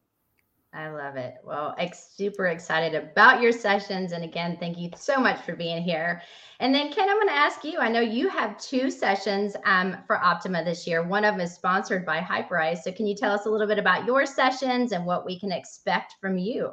I 0.76 0.90
love 0.90 1.16
it. 1.16 1.36
Well, 1.42 1.74
super 1.94 2.48
excited 2.48 2.94
about 2.94 3.40
your 3.40 3.50
sessions. 3.50 4.12
And 4.12 4.22
again, 4.22 4.58
thank 4.60 4.76
you 4.76 4.90
so 4.94 5.16
much 5.16 5.40
for 5.40 5.56
being 5.56 5.82
here. 5.82 6.20
And 6.60 6.74
then, 6.74 6.92
Ken, 6.92 7.08
I'm 7.08 7.16
going 7.16 7.28
to 7.28 7.32
ask 7.32 7.64
you 7.64 7.78
I 7.78 7.88
know 7.88 8.00
you 8.00 8.28
have 8.28 8.58
two 8.58 8.90
sessions 8.90 9.56
um, 9.64 9.96
for 10.06 10.22
Optima 10.22 10.62
this 10.62 10.86
year. 10.86 11.02
One 11.02 11.24
of 11.24 11.34
them 11.34 11.40
is 11.40 11.54
sponsored 11.54 12.04
by 12.04 12.20
Hyperice. 12.20 12.82
So, 12.82 12.92
can 12.92 13.06
you 13.06 13.14
tell 13.14 13.32
us 13.32 13.46
a 13.46 13.50
little 13.50 13.66
bit 13.66 13.78
about 13.78 14.04
your 14.04 14.26
sessions 14.26 14.92
and 14.92 15.06
what 15.06 15.24
we 15.24 15.40
can 15.40 15.50
expect 15.50 16.16
from 16.20 16.36
you? 16.36 16.72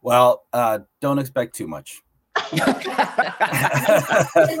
Well, 0.00 0.44
uh, 0.52 0.80
don't 1.00 1.18
expect 1.18 1.56
too 1.56 1.66
much. 1.66 2.02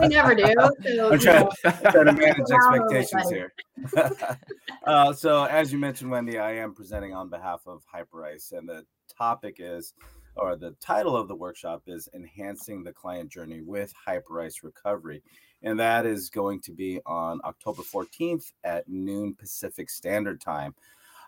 We 0.00 0.08
never 0.08 0.34
do. 0.34 0.52
So, 0.82 1.10
I'm 1.12 1.18
trying, 1.18 1.48
trying 1.62 2.04
to 2.06 2.12
manage 2.12 2.50
expectations 2.50 3.30
here. 3.30 3.52
uh, 4.84 5.12
so, 5.12 5.44
as 5.44 5.72
you 5.72 5.78
mentioned, 5.78 6.10
Wendy, 6.10 6.38
I 6.38 6.52
am 6.56 6.74
presenting 6.74 7.14
on 7.14 7.28
behalf 7.28 7.62
of 7.66 7.82
Hyperice, 7.92 8.52
and 8.52 8.68
the 8.68 8.84
topic 9.16 9.56
is, 9.58 9.94
or 10.36 10.56
the 10.56 10.72
title 10.80 11.16
of 11.16 11.28
the 11.28 11.34
workshop 11.34 11.82
is 11.86 12.08
Enhancing 12.14 12.84
the 12.84 12.92
Client 12.92 13.30
Journey 13.30 13.60
with 13.60 13.92
Hyperice 14.06 14.62
Recovery. 14.62 15.22
And 15.62 15.78
that 15.80 16.06
is 16.06 16.30
going 16.30 16.60
to 16.62 16.72
be 16.72 17.00
on 17.04 17.40
October 17.44 17.82
14th 17.82 18.52
at 18.62 18.88
noon 18.88 19.34
Pacific 19.34 19.90
Standard 19.90 20.40
Time. 20.40 20.74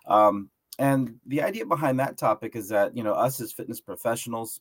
Um, 0.07 0.51
and 0.79 1.17
the 1.27 1.43
idea 1.43 1.67
behind 1.67 1.99
that 2.01 2.17
topic 2.17 2.57
is 2.57 2.69
that, 2.69 2.97
you 2.97 3.03
know, 3.03 3.13
us 3.13 3.41
as 3.41 3.53
fitness 3.53 3.81
professionals, 3.81 4.61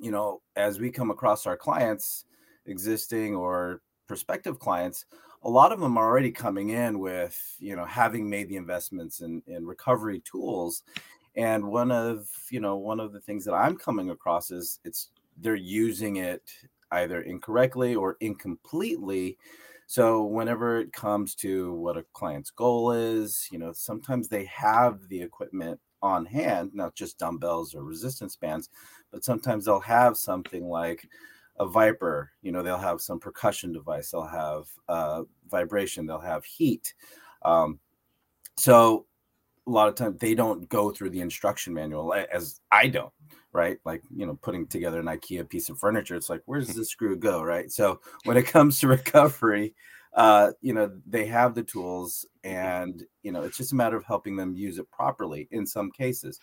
you 0.00 0.10
know, 0.10 0.40
as 0.56 0.80
we 0.80 0.90
come 0.90 1.10
across 1.10 1.46
our 1.46 1.56
clients, 1.56 2.24
existing 2.66 3.34
or 3.34 3.82
prospective 4.06 4.58
clients, 4.58 5.04
a 5.42 5.50
lot 5.50 5.72
of 5.72 5.80
them 5.80 5.96
are 5.96 6.06
already 6.06 6.30
coming 6.30 6.70
in 6.70 6.98
with, 6.98 7.56
you 7.58 7.76
know, 7.76 7.84
having 7.84 8.28
made 8.28 8.48
the 8.48 8.56
investments 8.56 9.20
in, 9.20 9.42
in 9.46 9.66
recovery 9.66 10.22
tools. 10.24 10.82
And 11.36 11.64
one 11.64 11.90
of, 11.90 12.28
you 12.50 12.60
know, 12.60 12.76
one 12.76 13.00
of 13.00 13.12
the 13.12 13.20
things 13.20 13.44
that 13.44 13.54
I'm 13.54 13.76
coming 13.76 14.10
across 14.10 14.50
is 14.50 14.80
it's 14.84 15.10
they're 15.38 15.54
using 15.54 16.16
it 16.16 16.42
either 16.92 17.22
incorrectly 17.22 17.94
or 17.94 18.16
incompletely. 18.20 19.38
So 19.86 20.24
whenever 20.24 20.78
it 20.78 20.92
comes 20.92 21.34
to 21.36 21.72
what 21.74 21.96
a 21.96 22.04
client's 22.12 22.50
goal 22.50 22.92
is, 22.92 23.48
you 23.50 23.58
know, 23.58 23.72
sometimes 23.72 24.28
they 24.28 24.44
have 24.44 25.08
the 25.08 25.22
equipment 25.22 25.80
on 26.02 26.26
hand, 26.26 26.70
not 26.74 26.94
just 26.94 27.18
dumbbells 27.18 27.74
or 27.74 27.84
resistance 27.84 28.36
bands, 28.36 28.68
but 29.12 29.24
sometimes 29.24 29.64
they'll 29.64 29.80
have 29.80 30.16
something 30.16 30.64
like 30.68 31.08
a 31.58 31.66
Vyper 31.66 32.28
you 32.42 32.52
know 32.52 32.62
they'll 32.62 32.78
have 32.78 33.00
some 33.00 33.20
percussion 33.20 33.72
device 33.72 34.10
they'll 34.10 34.24
have 34.24 34.66
uh, 34.88 35.22
vibration 35.48 36.06
they'll 36.06 36.20
have 36.20 36.44
heat 36.44 36.94
um, 37.42 37.78
so 38.56 39.06
a 39.66 39.70
lot 39.70 39.88
of 39.88 39.94
times 39.94 40.18
they 40.18 40.34
don't 40.34 40.68
go 40.68 40.90
through 40.90 41.10
the 41.10 41.20
instruction 41.20 41.74
manual 41.74 42.14
as 42.32 42.60
i 42.72 42.88
don't 42.88 43.12
right? 43.52 43.78
Like 43.84 44.02
you 44.14 44.26
know 44.26 44.38
putting 44.42 44.66
together 44.66 45.00
an 45.00 45.06
ikea 45.06 45.48
piece 45.48 45.68
of 45.68 45.78
furniture 45.78 46.14
it's 46.14 46.30
like 46.30 46.42
where 46.46 46.60
does 46.60 46.74
the 46.74 46.84
screw 46.84 47.16
go? 47.16 47.42
Right? 47.42 47.70
So 47.70 48.00
when 48.24 48.36
it 48.36 48.46
comes 48.46 48.78
to 48.80 48.88
recovery 48.88 49.74
uh, 50.14 50.50
you 50.60 50.72
know 50.72 50.90
they 51.06 51.24
have 51.26 51.54
the 51.54 51.62
tools 51.62 52.26
and 52.42 53.04
you 53.22 53.32
know 53.32 53.42
it's 53.42 53.56
just 53.56 53.72
a 53.72 53.76
matter 53.76 53.96
of 53.96 54.04
helping 54.04 54.36
them 54.36 54.54
use 54.54 54.78
it 54.78 54.90
properly 54.90 55.48
in 55.52 55.66
some 55.66 55.90
cases 55.90 56.40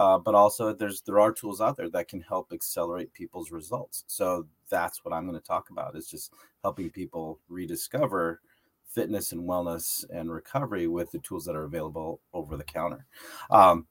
uh, 0.00 0.16
but 0.18 0.34
also 0.34 0.72
there's 0.72 1.02
there 1.02 1.20
are 1.20 1.30
tools 1.30 1.60
out 1.60 1.76
there 1.76 1.90
that 1.90 2.08
can 2.08 2.22
help 2.22 2.54
accelerate 2.54 3.12
people's 3.12 3.52
results. 3.52 4.02
So 4.06 4.46
that's 4.70 5.04
what 5.04 5.12
i'm 5.12 5.26
going 5.26 5.38
to 5.38 5.46
talk 5.46 5.68
about 5.70 5.94
is 5.94 6.08
just 6.08 6.32
helping 6.62 6.88
people 6.88 7.38
rediscover 7.48 8.40
fitness 8.86 9.32
and 9.32 9.42
wellness 9.42 10.06
and 10.10 10.32
recovery 10.32 10.86
with 10.86 11.10
the 11.10 11.18
tools 11.18 11.44
that 11.44 11.54
are 11.54 11.64
available 11.64 12.20
over 12.32 12.56
the 12.56 12.64
counter. 12.64 13.04
Um, 13.50 13.86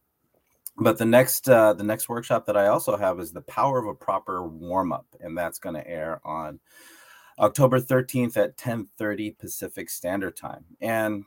but 0.78 0.98
the 0.98 1.06
next 1.06 1.48
uh, 1.48 1.74
the 1.74 1.84
next 1.84 2.10
workshop 2.10 2.48
that 2.48 2.58
i 2.58 2.68
also 2.68 2.98
have 2.98 3.20
is 3.20 3.32
the 3.32 3.42
power 3.42 3.78
of 3.78 3.86
a 3.86 3.94
proper 3.94 4.48
warm-up 4.48 5.06
and 5.20 5.38
that's 5.38 5.60
going 5.60 5.76
to 5.76 5.88
air 5.88 6.22
on 6.24 6.60
october 7.38 7.80
13th 7.80 8.36
at 8.36 8.58
10.30 8.58 9.38
pacific 9.38 9.92
standard 9.92 10.36
time. 10.36 10.66
And 10.82 11.26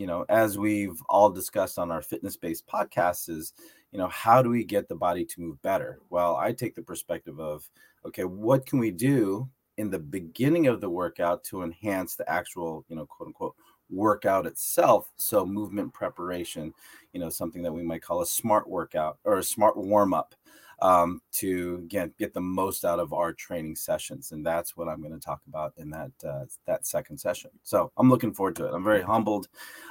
you 0.00 0.06
know 0.06 0.24
as 0.30 0.56
we've 0.56 0.98
all 1.10 1.28
discussed 1.28 1.78
on 1.78 1.90
our 1.90 2.00
fitness 2.00 2.34
based 2.34 2.66
podcasts 2.66 3.28
is 3.28 3.52
you 3.92 3.98
know 3.98 4.08
how 4.08 4.40
do 4.42 4.48
we 4.48 4.64
get 4.64 4.88
the 4.88 4.94
body 4.94 5.26
to 5.26 5.40
move 5.42 5.60
better? 5.60 6.00
Well 6.08 6.36
i 6.36 6.52
take 6.52 6.74
the 6.74 6.82
perspective 6.82 7.38
of 7.38 7.68
okay 8.06 8.24
what 8.24 8.64
can 8.64 8.78
we 8.78 8.90
do 8.90 9.46
in 9.76 9.90
the 9.90 9.98
beginning 9.98 10.66
of 10.68 10.80
the 10.80 10.88
workout 10.88 11.44
to 11.44 11.62
enhance 11.62 12.16
the 12.16 12.28
actual 12.30 12.82
you 12.88 12.96
know 12.96 13.04
quote 13.04 13.26
unquote 13.26 13.54
workout 13.90 14.46
itself? 14.46 15.10
So 15.18 15.44
movement 15.44 15.92
preparation 15.92 16.72
you 17.12 17.20
know 17.20 17.28
something 17.28 17.62
that 17.62 17.72
we 17.72 17.82
might 17.82 18.02
call 18.02 18.22
a 18.22 18.26
smart 18.26 18.66
workout 18.70 19.18
or 19.24 19.36
a 19.36 19.44
smart 19.44 19.76
warm 19.76 20.14
up 20.14 20.34
um, 20.82 21.20
to 21.32 21.80
again 21.84 22.12
get 22.18 22.32
the 22.32 22.40
most 22.40 22.84
out 22.84 22.98
of 22.98 23.12
our 23.12 23.32
training 23.32 23.76
sessions 23.76 24.32
and 24.32 24.44
that's 24.44 24.76
what 24.76 24.88
i'm 24.88 25.00
going 25.00 25.12
to 25.12 25.18
talk 25.18 25.40
about 25.48 25.72
in 25.76 25.90
that 25.90 26.12
uh, 26.26 26.44
that 26.66 26.86
second 26.86 27.18
session. 27.18 27.50
So 27.62 27.92
i'm 27.96 28.08
looking 28.08 28.32
forward 28.32 28.56
to 28.56 28.66
it. 28.66 28.74
I'm 28.74 28.84
very 28.84 29.02
humbled 29.02 29.48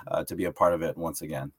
uh, 0.07 0.23
to 0.25 0.35
be 0.35 0.45
a 0.45 0.51
part 0.51 0.73
of 0.73 0.81
it 0.81 0.97
once 0.97 1.21
again. 1.21 1.51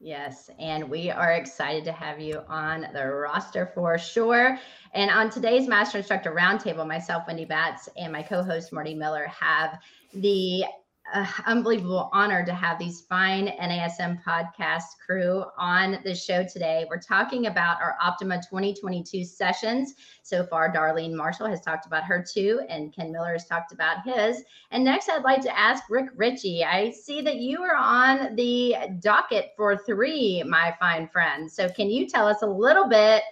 Yes, 0.00 0.50
and 0.58 0.88
we 0.90 1.10
are 1.10 1.32
excited 1.32 1.84
to 1.84 1.92
have 1.92 2.20
you 2.20 2.42
on 2.48 2.86
the 2.92 3.06
roster 3.06 3.72
for 3.74 3.96
sure. 3.96 4.58
And 4.92 5.10
on 5.10 5.30
today's 5.30 5.66
Master 5.66 5.98
Instructor 5.98 6.34
Roundtable, 6.34 6.86
myself, 6.86 7.24
Wendy 7.26 7.46
Batts, 7.46 7.88
and 7.96 8.12
my 8.12 8.22
co 8.22 8.42
host, 8.42 8.72
Marty 8.72 8.94
Miller, 8.94 9.26
have 9.26 9.78
the 10.12 10.64
uh, 11.12 11.26
unbelievable 11.46 12.10
honor 12.12 12.44
to 12.44 12.52
have 12.52 12.78
these 12.78 13.02
fine 13.02 13.48
NASM 13.48 14.22
podcast 14.24 14.98
crew 15.04 15.44
on 15.56 15.98
the 16.04 16.14
show 16.14 16.44
today. 16.44 16.86
We're 16.88 17.00
talking 17.00 17.46
about 17.46 17.80
our 17.80 17.96
Optima 18.02 18.36
2022 18.36 19.24
sessions. 19.24 19.94
So 20.22 20.44
far, 20.44 20.72
Darlene 20.72 21.14
Marshall 21.14 21.46
has 21.46 21.60
talked 21.60 21.86
about 21.86 22.04
her 22.04 22.24
two, 22.28 22.60
and 22.68 22.92
Ken 22.92 23.12
Miller 23.12 23.32
has 23.32 23.46
talked 23.46 23.72
about 23.72 24.02
his. 24.04 24.42
And 24.70 24.82
next, 24.82 25.08
I'd 25.08 25.22
like 25.22 25.42
to 25.42 25.58
ask 25.58 25.84
Rick 25.88 26.10
Ritchie. 26.16 26.64
I 26.64 26.90
see 26.90 27.20
that 27.22 27.36
you 27.36 27.62
are 27.62 27.76
on 27.76 28.34
the 28.34 28.76
docket 29.00 29.52
for 29.56 29.76
three, 29.76 30.42
my 30.42 30.74
fine 30.80 31.08
friend. 31.08 31.50
So, 31.50 31.68
can 31.68 31.90
you 31.90 32.06
tell 32.06 32.26
us 32.26 32.42
a 32.42 32.46
little 32.46 32.88
bit? 32.88 33.22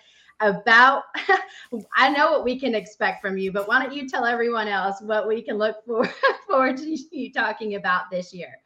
About 0.41 1.05
I 1.97 2.11
know 2.11 2.31
what 2.31 2.45
we 2.45 2.59
can 2.59 2.75
expect 2.75 3.21
from 3.21 3.39
you, 3.39 3.53
but 3.53 3.69
why 3.69 3.83
don't 3.83 3.95
you 3.95 4.09
tell 4.09 4.25
everyone 4.25 4.69
else 4.69 5.01
what 5.01 5.27
we 5.27 5.43
can 5.43 5.57
look 5.57 5.85
for, 5.87 6.09
forward 6.47 6.77
to 6.79 6.97
you 7.13 7.33
talking 7.33 7.75
about 7.75 8.11
this 8.11 8.33
year? 8.33 8.59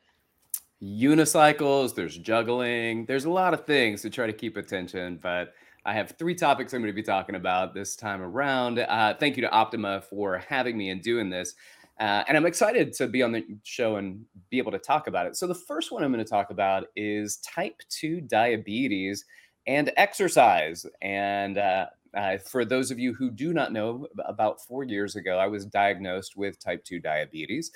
Unicycles, 0.83 1.95
there's 1.95 2.17
juggling, 2.19 3.05
there's 3.07 3.25
a 3.25 3.31
lot 3.31 3.55
of 3.55 3.67
things 3.67 4.03
to 4.03 4.11
try 4.11 4.27
to 4.27 4.33
keep 4.33 4.57
attention, 4.57 5.19
but 5.23 5.55
I 5.85 5.95
have 5.95 6.15
three 6.19 6.35
topics 6.35 6.73
I'm 6.73 6.81
going 6.81 6.93
to 6.93 6.95
be 6.95 7.03
talking 7.03 7.35
about 7.35 7.75
this 7.75 7.97
time 7.97 8.21
around. 8.21 8.79
Uh, 8.79 9.15
thank 9.19 9.37
you 9.37 9.43
to 9.43 9.51
Optima 9.51 10.03
for 10.03 10.39
having 10.39 10.77
me 10.77 10.91
and 10.91 11.03
doing 11.03 11.31
this. 11.31 11.55
Uh, 11.99 12.23
and 12.29 12.37
I'm 12.37 12.47
excited 12.47 12.93
to 12.93 13.09
be 13.09 13.23
on 13.23 13.33
the 13.33 13.45
show 13.65 13.97
and 13.97 14.25
be 14.51 14.59
able 14.59 14.71
to 14.71 14.79
talk 14.79 15.09
about 15.09 15.27
it. 15.27 15.37
So, 15.37 15.49
the 15.49 15.55
first 15.55 15.91
one 15.91 16.05
I'm 16.05 16.13
going 16.13 16.25
to 16.25 16.31
talk 16.31 16.51
about 16.51 16.85
is 16.95 17.39
type 17.39 17.81
2 17.89 18.21
diabetes 18.21 19.25
and 19.69 19.93
exercise. 19.99 20.87
And 21.03 21.59
uh, 21.59 21.87
uh, 22.17 22.39
for 22.39 22.65
those 22.65 22.91
of 22.91 22.99
you 22.99 23.13
who 23.15 23.31
do 23.31 23.53
not 23.53 23.71
know, 23.71 24.09
about 24.25 24.61
four 24.63 24.83
years 24.83 25.15
ago, 25.15 25.39
I 25.39 25.47
was 25.47 25.67
diagnosed 25.67 26.37
with 26.37 26.59
type 26.59 26.83
2 26.85 26.99
diabetes 26.99 27.71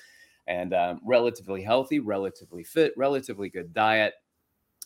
and 0.49 0.75
um, 0.75 1.00
relatively 1.04 1.62
healthy, 1.62 2.00
relatively 2.00 2.64
fit, 2.64 2.94
relatively 2.96 3.49
good 3.50 3.72
diet. 3.72 4.14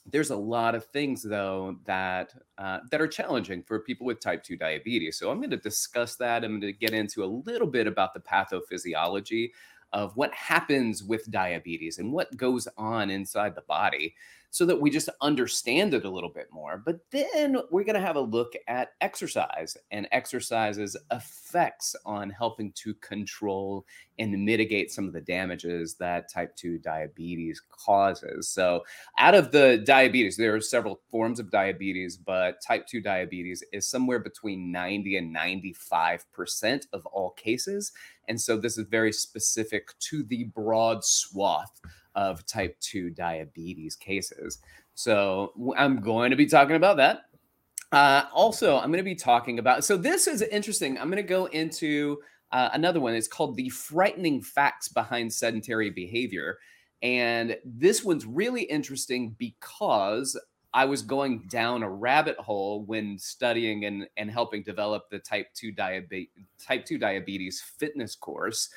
there's 0.08 0.30
a 0.30 0.36
lot 0.36 0.74
of 0.74 0.84
things 0.86 1.22
though 1.22 1.76
that 1.84 2.34
uh, 2.58 2.78
that 2.90 3.00
are 3.00 3.08
challenging 3.08 3.62
for 3.62 3.80
people 3.80 4.06
with 4.06 4.20
type 4.20 4.44
2 4.44 4.56
diabetes 4.56 5.18
so 5.18 5.32
i'm 5.32 5.38
going 5.38 5.50
to 5.50 5.56
discuss 5.56 6.14
that 6.14 6.44
i'm 6.44 6.60
going 6.60 6.72
to 6.72 6.78
get 6.78 6.92
into 6.92 7.24
a 7.24 7.34
little 7.48 7.66
bit 7.66 7.88
about 7.88 8.14
the 8.14 8.20
pathophysiology 8.20 9.50
of 9.92 10.16
what 10.16 10.32
happens 10.32 11.02
with 11.02 11.28
diabetes 11.30 11.98
and 11.98 12.12
what 12.12 12.36
goes 12.36 12.68
on 12.76 13.10
inside 13.10 13.54
the 13.56 13.62
body 13.62 14.14
so 14.56 14.64
that 14.64 14.80
we 14.80 14.88
just 14.88 15.10
understand 15.20 15.92
it 15.92 16.06
a 16.06 16.10
little 16.10 16.30
bit 16.30 16.48
more. 16.50 16.80
But 16.82 17.00
then 17.10 17.58
we're 17.70 17.84
going 17.84 18.00
to 18.00 18.00
have 18.00 18.16
a 18.16 18.20
look 18.20 18.54
at 18.68 18.92
exercise 19.02 19.76
and 19.90 20.08
exercise's 20.12 20.96
effects 21.12 21.94
on 22.06 22.30
helping 22.30 22.72
to 22.76 22.94
control 22.94 23.84
and 24.18 24.46
mitigate 24.46 24.90
some 24.90 25.06
of 25.06 25.12
the 25.12 25.20
damages 25.20 25.96
that 25.96 26.32
type 26.32 26.56
2 26.56 26.78
diabetes 26.78 27.60
causes. 27.70 28.48
So, 28.48 28.82
out 29.18 29.34
of 29.34 29.52
the 29.52 29.82
diabetes, 29.84 30.38
there 30.38 30.54
are 30.54 30.60
several 30.62 31.00
forms 31.10 31.38
of 31.38 31.50
diabetes, 31.50 32.16
but 32.16 32.62
type 32.62 32.86
2 32.86 33.02
diabetes 33.02 33.62
is 33.74 33.86
somewhere 33.86 34.20
between 34.20 34.72
90 34.72 35.18
and 35.18 35.36
95% 35.36 36.86
of 36.94 37.04
all 37.04 37.32
cases. 37.32 37.92
And 38.26 38.40
so, 38.40 38.56
this 38.56 38.78
is 38.78 38.86
very 38.86 39.12
specific 39.12 39.90
to 39.98 40.22
the 40.22 40.44
broad 40.44 41.04
swath 41.04 41.78
of 42.16 42.44
type 42.46 42.76
2 42.80 43.10
diabetes 43.10 43.94
cases. 43.94 44.58
So 44.94 45.52
I'm 45.76 46.00
going 46.00 46.30
to 46.30 46.36
be 46.36 46.46
talking 46.46 46.76
about 46.76 46.96
that. 46.96 47.26
Uh, 47.92 48.24
also, 48.32 48.76
I'm 48.76 48.88
going 48.88 48.98
to 48.98 49.04
be 49.04 49.14
talking 49.14 49.58
about. 49.58 49.84
So 49.84 49.96
this 49.96 50.26
is 50.26 50.42
interesting. 50.42 50.98
I'm 50.98 51.08
going 51.08 51.22
to 51.22 51.22
go 51.22 51.46
into 51.46 52.18
uh, 52.50 52.70
another 52.72 52.98
one. 52.98 53.14
It's 53.14 53.28
called 53.28 53.56
the 53.56 53.68
frightening 53.68 54.42
facts 54.42 54.88
behind 54.88 55.32
sedentary 55.32 55.90
behavior, 55.90 56.58
and 57.02 57.56
this 57.64 58.02
one's 58.02 58.26
really 58.26 58.62
interesting 58.62 59.36
because 59.38 60.36
I 60.74 60.84
was 60.84 61.02
going 61.02 61.46
down 61.48 61.82
a 61.82 61.90
rabbit 61.90 62.36
hole 62.38 62.84
when 62.84 63.18
studying 63.18 63.84
and 63.84 64.06
and 64.16 64.30
helping 64.30 64.62
develop 64.62 65.08
the 65.10 65.18
type 65.18 65.46
two 65.54 65.72
diabetes 65.72 66.28
type 66.58 66.84
two 66.84 66.98
diabetes 66.98 67.62
fitness 67.78 68.14
course. 68.14 68.68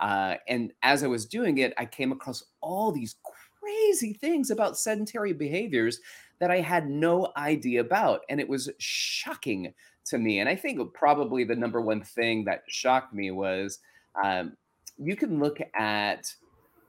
Uh, 0.00 0.36
and 0.46 0.72
as 0.82 1.02
I 1.02 1.06
was 1.06 1.26
doing 1.26 1.58
it, 1.58 1.74
I 1.76 1.84
came 1.84 2.12
across 2.12 2.44
all 2.60 2.92
these 2.92 3.16
crazy 3.60 4.12
things 4.12 4.50
about 4.50 4.78
sedentary 4.78 5.32
behaviors 5.32 6.00
that 6.38 6.50
I 6.50 6.60
had 6.60 6.88
no 6.88 7.32
idea 7.36 7.80
about. 7.80 8.22
And 8.28 8.40
it 8.40 8.48
was 8.48 8.70
shocking 8.78 9.72
to 10.06 10.18
me. 10.18 10.40
And 10.40 10.48
I 10.48 10.56
think 10.56 10.80
probably 10.94 11.44
the 11.44 11.56
number 11.56 11.80
one 11.80 12.02
thing 12.02 12.44
that 12.44 12.62
shocked 12.68 13.12
me 13.12 13.30
was 13.30 13.78
um, 14.22 14.56
you 14.98 15.16
can 15.16 15.38
look 15.38 15.58
at 15.74 16.32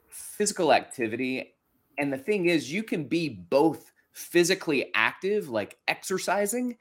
physical 0.09 0.73
activity. 0.73 1.55
And 1.97 2.11
the 2.11 2.17
thing 2.17 2.45
is, 2.45 2.71
you 2.71 2.83
can 2.83 3.05
be 3.05 3.29
both 3.29 3.91
physically 4.13 4.91
active, 4.95 5.49
like 5.49 5.77
exercising, 5.87 6.77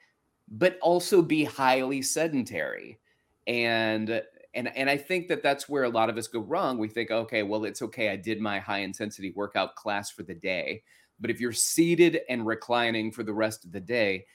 but 0.49 0.77
also 0.81 1.21
be 1.21 1.43
highly 1.43 2.01
sedentary. 2.01 2.99
And 3.47 4.21
and 4.53 4.75
and 4.75 4.89
I 4.89 4.97
think 4.97 5.27
that 5.27 5.43
that's 5.43 5.69
where 5.69 5.83
a 5.83 5.89
lot 5.89 6.09
of 6.09 6.17
us 6.17 6.27
go 6.27 6.39
wrong. 6.39 6.77
We 6.77 6.87
think, 6.87 7.11
okay, 7.11 7.43
well, 7.43 7.65
it's 7.65 7.81
okay. 7.81 8.09
I 8.09 8.15
did 8.15 8.39
my 8.39 8.59
high 8.59 8.79
intensity 8.79 9.31
workout 9.35 9.75
class 9.75 10.09
for 10.09 10.23
the 10.23 10.35
day, 10.35 10.83
but 11.19 11.29
if 11.29 11.39
you're 11.39 11.51
seated 11.51 12.21
and 12.29 12.45
reclining 12.45 13.11
for 13.11 13.23
the 13.23 13.33
rest 13.33 13.65
of 13.65 13.71
the 13.71 13.79
day, 13.79 14.25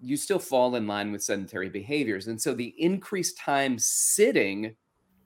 you 0.00 0.16
still 0.16 0.38
fall 0.38 0.74
in 0.74 0.86
line 0.86 1.12
with 1.12 1.22
sedentary 1.22 1.70
behaviors. 1.70 2.26
And 2.26 2.40
so 2.40 2.52
the 2.52 2.74
increased 2.78 3.38
time 3.38 3.78
sitting 3.78 4.76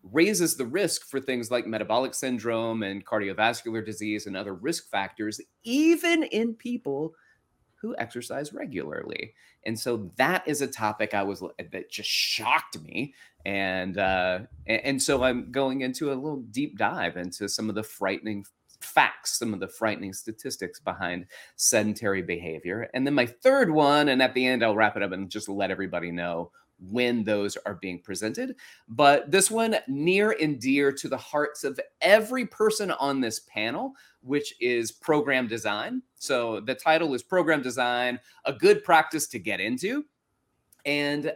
raises 0.02 0.56
the 0.56 0.66
risk 0.66 1.06
for 1.06 1.20
things 1.20 1.50
like 1.50 1.66
metabolic 1.66 2.14
syndrome 2.14 2.82
and 2.82 3.04
cardiovascular 3.04 3.84
disease 3.84 4.26
and 4.26 4.36
other 4.36 4.54
risk 4.54 4.88
factors, 4.90 5.40
even 5.64 6.22
in 6.24 6.54
people 6.54 7.14
who 7.80 7.94
exercise 7.98 8.52
regularly. 8.52 9.34
And 9.64 9.78
so 9.78 10.10
that 10.16 10.46
is 10.46 10.62
a 10.62 10.66
topic 10.66 11.14
I 11.14 11.22
was 11.22 11.42
that 11.58 11.90
just 11.90 12.08
shocked 12.08 12.80
me. 12.80 13.14
And 13.44 13.98
uh, 13.98 14.40
and 14.66 15.00
so 15.00 15.22
I'm 15.22 15.50
going 15.50 15.80
into 15.82 16.12
a 16.12 16.14
little 16.14 16.42
deep 16.50 16.76
dive 16.76 17.16
into 17.16 17.48
some 17.48 17.68
of 17.68 17.74
the 17.74 17.82
frightening 17.82 18.44
facts, 18.80 19.38
some 19.38 19.54
of 19.54 19.60
the 19.60 19.68
frightening 19.68 20.12
statistics 20.12 20.80
behind 20.80 21.26
sedentary 21.56 22.22
behavior. 22.22 22.88
And 22.94 23.06
then 23.06 23.14
my 23.14 23.26
third 23.26 23.70
one, 23.70 24.08
and 24.08 24.22
at 24.22 24.34
the 24.34 24.46
end 24.46 24.64
I'll 24.64 24.76
wrap 24.76 24.96
it 24.96 25.02
up 25.02 25.12
and 25.12 25.30
just 25.30 25.48
let 25.48 25.70
everybody 25.70 26.10
know 26.10 26.50
when 26.78 27.24
those 27.24 27.56
are 27.66 27.74
being 27.74 28.00
presented. 28.00 28.54
But 28.88 29.30
this 29.30 29.50
one 29.50 29.76
near 29.88 30.36
and 30.40 30.60
dear 30.60 30.92
to 30.92 31.08
the 31.08 31.16
hearts 31.16 31.64
of 31.64 31.78
every 32.00 32.46
person 32.46 32.90
on 32.92 33.20
this 33.20 33.40
panel, 33.40 33.92
which 34.22 34.54
is 34.60 34.92
program 34.92 35.46
design. 35.48 36.02
So 36.16 36.60
the 36.60 36.74
title 36.74 37.14
is 37.14 37.22
Program 37.22 37.62
Design, 37.62 38.20
a 38.44 38.52
good 38.52 38.84
practice 38.84 39.26
to 39.28 39.38
get 39.38 39.60
into. 39.60 40.04
And 40.84 41.32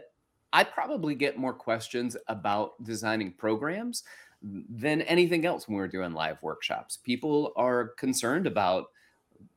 I 0.53 0.63
probably 0.63 1.15
get 1.15 1.37
more 1.37 1.53
questions 1.53 2.15
about 2.27 2.81
designing 2.83 3.33
programs 3.33 4.03
than 4.41 5.01
anything 5.03 5.45
else 5.45 5.67
when 5.67 5.77
we're 5.77 5.87
doing 5.87 6.13
live 6.13 6.41
workshops. 6.41 6.97
People 6.97 7.53
are 7.55 7.89
concerned 7.97 8.45
about 8.45 8.87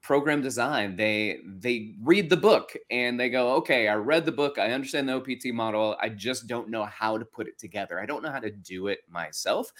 program 0.02 0.40
design 0.40 0.96
they 0.96 1.40
they 1.44 1.94
read 2.02 2.30
the 2.30 2.36
book 2.36 2.72
and 2.90 3.18
they 3.18 3.28
go 3.28 3.54
okay 3.54 3.88
i 3.88 3.94
read 3.94 4.24
the 4.24 4.32
book 4.32 4.58
i 4.58 4.70
understand 4.70 5.08
the 5.08 5.12
opt 5.12 5.44
model 5.46 5.96
i 6.00 6.08
just 6.08 6.46
don't 6.46 6.68
know 6.68 6.84
how 6.84 7.18
to 7.18 7.24
put 7.24 7.48
it 7.48 7.58
together 7.58 8.00
i 8.00 8.06
don't 8.06 8.22
know 8.22 8.30
how 8.30 8.40
to 8.40 8.50
do 8.50 8.88
it 8.88 9.00
myself. 9.08 9.72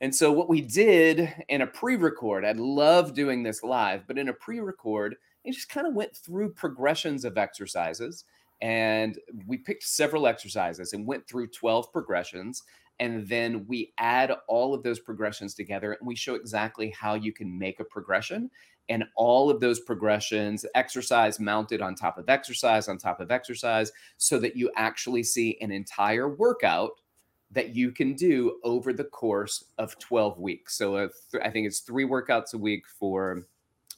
And 0.00 0.14
so 0.14 0.30
what 0.30 0.48
we 0.48 0.60
did 0.60 1.34
in 1.48 1.62
a 1.62 1.66
pre-record 1.66 2.44
i 2.44 2.52
love 2.52 3.14
doing 3.14 3.42
this 3.42 3.64
live 3.64 4.06
but 4.06 4.16
in 4.16 4.28
a 4.28 4.32
pre-record 4.32 5.16
it 5.44 5.52
just 5.52 5.68
kind 5.68 5.88
of 5.88 5.94
went 5.94 6.16
through 6.16 6.52
progressions 6.52 7.24
of 7.24 7.36
exercises 7.36 8.24
and 8.60 9.18
we 9.46 9.56
picked 9.56 9.82
several 9.82 10.26
exercises 10.26 10.92
and 10.92 11.06
went 11.06 11.26
through 11.26 11.48
12 11.48 11.92
progressions 11.92 12.62
and 13.00 13.28
then 13.28 13.64
we 13.68 13.92
add 13.98 14.32
all 14.48 14.74
of 14.74 14.82
those 14.82 14.98
progressions 14.98 15.54
together 15.54 15.92
and 15.92 16.06
we 16.06 16.16
show 16.16 16.34
exactly 16.34 16.90
how 16.90 17.14
you 17.14 17.32
can 17.32 17.56
make 17.56 17.80
a 17.80 17.84
progression 17.84 18.50
and 18.88 19.04
all 19.16 19.50
of 19.50 19.60
those 19.60 19.80
progressions, 19.80 20.64
exercise 20.74 21.38
mounted 21.38 21.80
on 21.80 21.94
top 21.94 22.18
of 22.18 22.28
exercise, 22.28 22.88
on 22.88 22.98
top 22.98 23.20
of 23.20 23.30
exercise, 23.30 23.92
so 24.16 24.38
that 24.38 24.56
you 24.56 24.70
actually 24.76 25.22
see 25.22 25.58
an 25.60 25.70
entire 25.70 26.28
workout 26.28 26.92
that 27.50 27.74
you 27.74 27.90
can 27.90 28.14
do 28.14 28.58
over 28.62 28.92
the 28.92 29.04
course 29.04 29.64
of 29.78 29.98
12 29.98 30.38
weeks. 30.38 30.76
So 30.76 30.96
uh, 30.96 31.08
I 31.42 31.50
think 31.50 31.66
it's 31.66 31.80
three 31.80 32.04
workouts 32.04 32.54
a 32.54 32.58
week 32.58 32.84
for, 32.86 33.46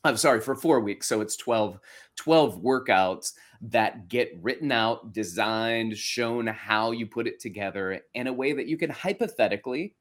I'm 0.05 0.17
sorry, 0.17 0.41
for 0.41 0.55
four 0.55 0.81
weeks. 0.81 1.09
So 1.09 1.21
it's 1.21 1.37
12, 1.37 1.79
12 2.17 2.63
workouts 2.63 3.33
that 3.63 4.09
get 4.09 4.39
written 4.41 4.73
out, 4.73 5.13
designed, 5.13 5.97
shown 5.97 6.47
how 6.47 6.93
you 6.93 7.07
put 7.07 7.27
it 7.27 7.41
together 7.41 8.01
in 8.15 8.27
a 8.29 8.33
way 8.33 8.53
that 8.53 8.67
you 8.67 8.79
can 8.79 8.91
hypothetically 8.91 9.95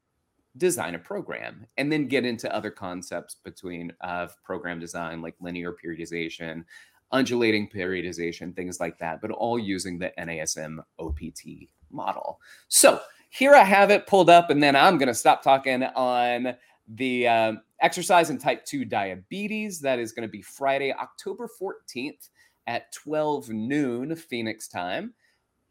design 0.57 0.95
a 0.95 0.99
program 0.99 1.65
and 1.77 1.91
then 1.91 2.07
get 2.07 2.25
into 2.25 2.53
other 2.53 2.71
concepts 2.71 3.35
between 3.43 3.93
uh, 4.01 4.27
program 4.43 4.79
design 4.79 5.21
like 5.21 5.35
linear 5.39 5.73
periodization 5.73 6.63
undulating 7.11 7.67
periodization 7.67 8.55
things 8.55 8.79
like 8.79 8.97
that 8.97 9.21
but 9.21 9.31
all 9.31 9.57
using 9.57 9.97
the 9.97 10.11
nasm 10.19 10.79
opt 10.99 11.69
model. 11.91 12.39
So 12.67 12.99
here 13.31 13.53
i 13.55 13.63
have 13.63 13.91
it 13.91 14.07
pulled 14.07 14.29
up 14.29 14.49
and 14.49 14.61
then 14.61 14.75
i'm 14.75 14.97
going 14.97 15.07
to 15.07 15.13
stop 15.13 15.43
talking 15.43 15.83
on 15.83 16.55
the 16.95 17.27
um, 17.27 17.61
exercise 17.81 18.31
in 18.31 18.39
type 18.39 18.65
2 18.65 18.83
diabetes. 18.85 19.79
That 19.79 19.99
is 19.99 20.11
going 20.11 20.27
to 20.27 20.31
be 20.31 20.41
friday 20.41 20.93
october 20.93 21.47
14th 21.61 22.29
at 22.67 22.91
12 22.91 23.49
noon 23.49 24.15
phoenix 24.15 24.67
time 24.67 25.13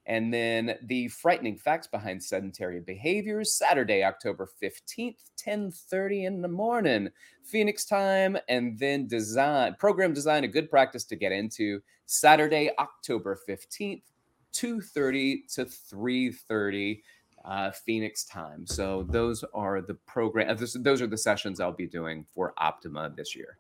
and 0.09 0.33
then 0.33 0.75
the 0.85 1.09
frightening 1.09 1.59
facts 1.59 1.87
behind 1.87 2.23
sedentary 2.23 2.81
behaviors, 2.81 3.53
Saturday, 3.53 4.03
October 4.03 4.49
15th, 4.61 5.31
10:30 5.37 6.25
in 6.25 6.41
the 6.41 6.49
morning, 6.49 7.11
Phoenix 7.45 7.85
time, 7.85 8.37
and 8.49 8.79
then 8.79 9.07
design 9.07 9.77
program 9.79 10.15
design 10.15 10.45
a 10.45 10.49
good 10.49 10.71
practice 10.71 11.05
to 11.05 11.17
get 11.17 11.31
into 11.31 11.81
Saturday, 12.07 12.71
October 12.79 13.39
15th, 13.47 14.03
2:30 14.53 15.47
to 15.55 15.67
3:30 15.67 17.03
uh, 17.45 17.71
Phoenix 17.71 18.25
time. 18.25 18.67
So 18.67 19.05
those 19.11 19.45
are 19.53 19.83
the 19.83 19.95
program. 19.95 20.57
Those 20.57 21.03
are 21.03 21.07
the 21.07 21.19
sessions 21.19 21.61
I'll 21.61 21.73
be 21.73 21.87
doing 21.87 22.25
for 22.35 22.55
Optima 22.57 23.13
this 23.15 23.37
year. 23.37 23.59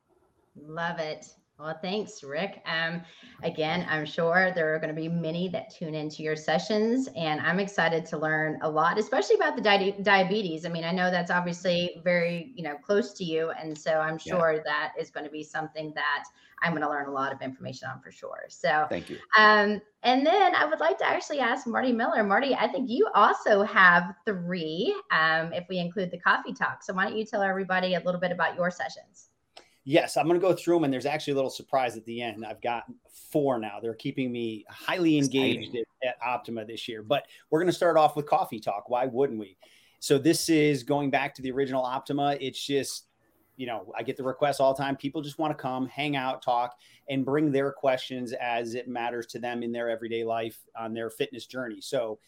Love 0.56 0.98
it. 0.98 1.26
Well, 1.58 1.76
thanks, 1.82 2.22
Rick. 2.22 2.62
Um, 2.66 3.02
again, 3.42 3.84
I'm 3.90 4.06
sure 4.06 4.52
there 4.54 4.72
are 4.72 4.78
going 4.78 4.94
to 4.94 5.00
be 5.00 5.08
many 5.08 5.48
that 5.48 5.74
tune 5.74 5.92
into 5.92 6.22
your 6.22 6.36
sessions, 6.36 7.08
and 7.16 7.40
I'm 7.40 7.58
excited 7.58 8.06
to 8.06 8.16
learn 8.16 8.60
a 8.62 8.70
lot, 8.70 8.96
especially 8.96 9.34
about 9.34 9.56
the 9.56 9.62
di- 9.62 9.96
diabetes. 10.02 10.64
I 10.64 10.68
mean, 10.68 10.84
I 10.84 10.92
know 10.92 11.10
that's 11.10 11.32
obviously 11.32 12.00
very, 12.04 12.52
you 12.54 12.62
know, 12.62 12.76
close 12.76 13.12
to 13.14 13.24
you, 13.24 13.50
and 13.60 13.76
so 13.76 13.98
I'm 13.98 14.18
sure 14.18 14.52
yeah. 14.52 14.62
that 14.66 14.92
is 15.00 15.10
going 15.10 15.24
to 15.24 15.32
be 15.32 15.42
something 15.42 15.92
that 15.96 16.24
I'm 16.62 16.70
going 16.70 16.82
to 16.82 16.88
learn 16.88 17.08
a 17.08 17.12
lot 17.12 17.32
of 17.32 17.42
information 17.42 17.88
on 17.92 18.00
for 18.02 18.12
sure. 18.12 18.44
So, 18.48 18.86
thank 18.88 19.10
you. 19.10 19.18
Um, 19.36 19.80
and 20.04 20.24
then 20.24 20.54
I 20.54 20.64
would 20.64 20.78
like 20.78 20.98
to 20.98 21.08
actually 21.08 21.40
ask 21.40 21.66
Marty 21.66 21.90
Miller. 21.90 22.22
Marty, 22.22 22.54
I 22.54 22.68
think 22.68 22.88
you 22.88 23.08
also 23.16 23.64
have 23.64 24.14
three, 24.24 24.94
um, 25.10 25.52
if 25.52 25.66
we 25.68 25.78
include 25.78 26.12
the 26.12 26.20
coffee 26.20 26.52
talk. 26.52 26.84
So, 26.84 26.94
why 26.94 27.06
don't 27.06 27.18
you 27.18 27.24
tell 27.24 27.42
everybody 27.42 27.94
a 27.94 28.00
little 28.00 28.20
bit 28.20 28.30
about 28.30 28.54
your 28.54 28.70
sessions? 28.70 29.27
Yes, 29.88 30.18
I'm 30.18 30.26
going 30.26 30.38
to 30.38 30.46
go 30.46 30.52
through 30.52 30.76
them, 30.76 30.84
and 30.84 30.92
there's 30.92 31.06
actually 31.06 31.32
a 31.32 31.36
little 31.36 31.48
surprise 31.50 31.96
at 31.96 32.04
the 32.04 32.20
end. 32.20 32.44
I've 32.44 32.60
got 32.60 32.84
four 33.30 33.58
now. 33.58 33.78
They're 33.80 33.94
keeping 33.94 34.30
me 34.30 34.66
highly 34.68 35.16
engaged 35.16 35.74
at, 35.74 36.06
at, 36.06 36.16
Optima 36.22 36.66
this 36.66 36.88
year. 36.88 37.02
But 37.02 37.24
we're 37.48 37.60
going 37.60 37.70
to 37.70 37.72
start 37.72 37.96
off 37.96 38.14
with 38.14 38.26
coffee 38.26 38.60
talk. 38.60 38.90
Why 38.90 39.06
wouldn't 39.06 39.40
we? 39.40 39.56
So 39.98 40.18
this 40.18 40.50
is 40.50 40.82
going 40.82 41.08
back 41.08 41.34
to 41.36 41.42
the 41.42 41.50
original 41.52 41.82
Optima. 41.82 42.36
It's 42.38 42.62
just, 42.62 43.06
you 43.56 43.66
know, 43.66 43.90
I 43.96 44.02
get 44.02 44.18
the 44.18 44.24
requests 44.24 44.60
all 44.60 44.74
the 44.74 44.82
time. 44.82 44.94
People 44.94 45.22
just 45.22 45.38
want 45.38 45.56
to 45.56 45.62
come, 45.62 45.88
hang 45.88 46.16
out, 46.16 46.42
talk, 46.42 46.76
and 47.08 47.24
bring 47.24 47.50
their 47.50 47.72
questions 47.72 48.34
as 48.34 48.74
it 48.74 48.88
matters 48.88 49.24
to 49.28 49.38
them 49.38 49.62
in 49.62 49.72
their 49.72 49.88
everyday 49.88 50.22
life 50.22 50.58
on 50.78 50.92
their 50.92 51.08
fitness 51.08 51.46
journey. 51.46 51.80
So 51.80 52.18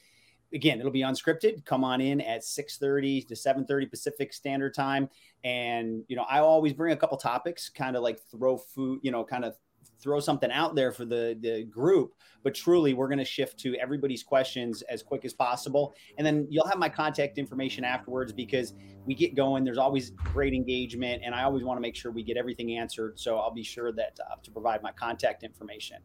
again, 0.52 0.78
it'll 0.78 0.90
be 0.90 1.02
unscripted. 1.02 1.64
Come 1.64 1.84
on 1.84 2.00
in 2.00 2.20
at 2.20 2.42
6:30 2.42 3.26
to 3.28 3.36
7:30 3.36 3.86
Pacific 3.86 4.32
Standard 4.32 4.74
Time. 4.74 5.08
And 5.44 6.04
you 6.08 6.16
know, 6.16 6.24
I 6.28 6.40
always 6.40 6.72
bring 6.72 6.92
a 6.92 6.96
couple 6.96 7.16
topics, 7.16 7.68
kind 7.68 7.96
of 7.96 8.02
like 8.02 8.20
throw 8.30 8.56
food, 8.56 9.00
you 9.02 9.10
know, 9.10 9.24
kind 9.24 9.44
of 9.44 9.56
throw 10.02 10.18
something 10.20 10.50
out 10.50 10.74
there 10.74 10.92
for 10.92 11.04
the 11.04 11.36
the 11.40 11.64
group. 11.64 12.14
But 12.42 12.54
truly 12.54 12.94
we're 12.94 13.08
going 13.08 13.18
to 13.18 13.24
shift 13.24 13.58
to 13.60 13.76
everybody's 13.76 14.22
questions 14.22 14.82
as 14.82 15.02
quick 15.02 15.24
as 15.24 15.34
possible. 15.34 15.94
And 16.16 16.26
then 16.26 16.46
you'll 16.50 16.66
have 16.66 16.78
my 16.78 16.88
contact 16.88 17.36
information 17.36 17.84
afterwards 17.84 18.32
because 18.32 18.74
we 19.04 19.14
get 19.14 19.34
going. 19.34 19.62
There's 19.62 19.78
always 19.78 20.10
great 20.10 20.54
engagement 20.54 21.22
and 21.24 21.34
i 21.34 21.42
always 21.42 21.64
want 21.64 21.76
to 21.76 21.82
make 21.82 21.96
sure 21.96 22.12
we 22.12 22.22
get 22.22 22.36
everything 22.36 22.76
answered. 22.76 23.18
So 23.20 23.38
i'll 23.38 23.52
be 23.52 23.62
sure 23.62 23.92
that 23.92 24.18
uh, 24.20 24.36
to 24.42 24.50
provide 24.50 24.82
my 24.82 24.92
contact 24.92 25.42
information 25.42 25.98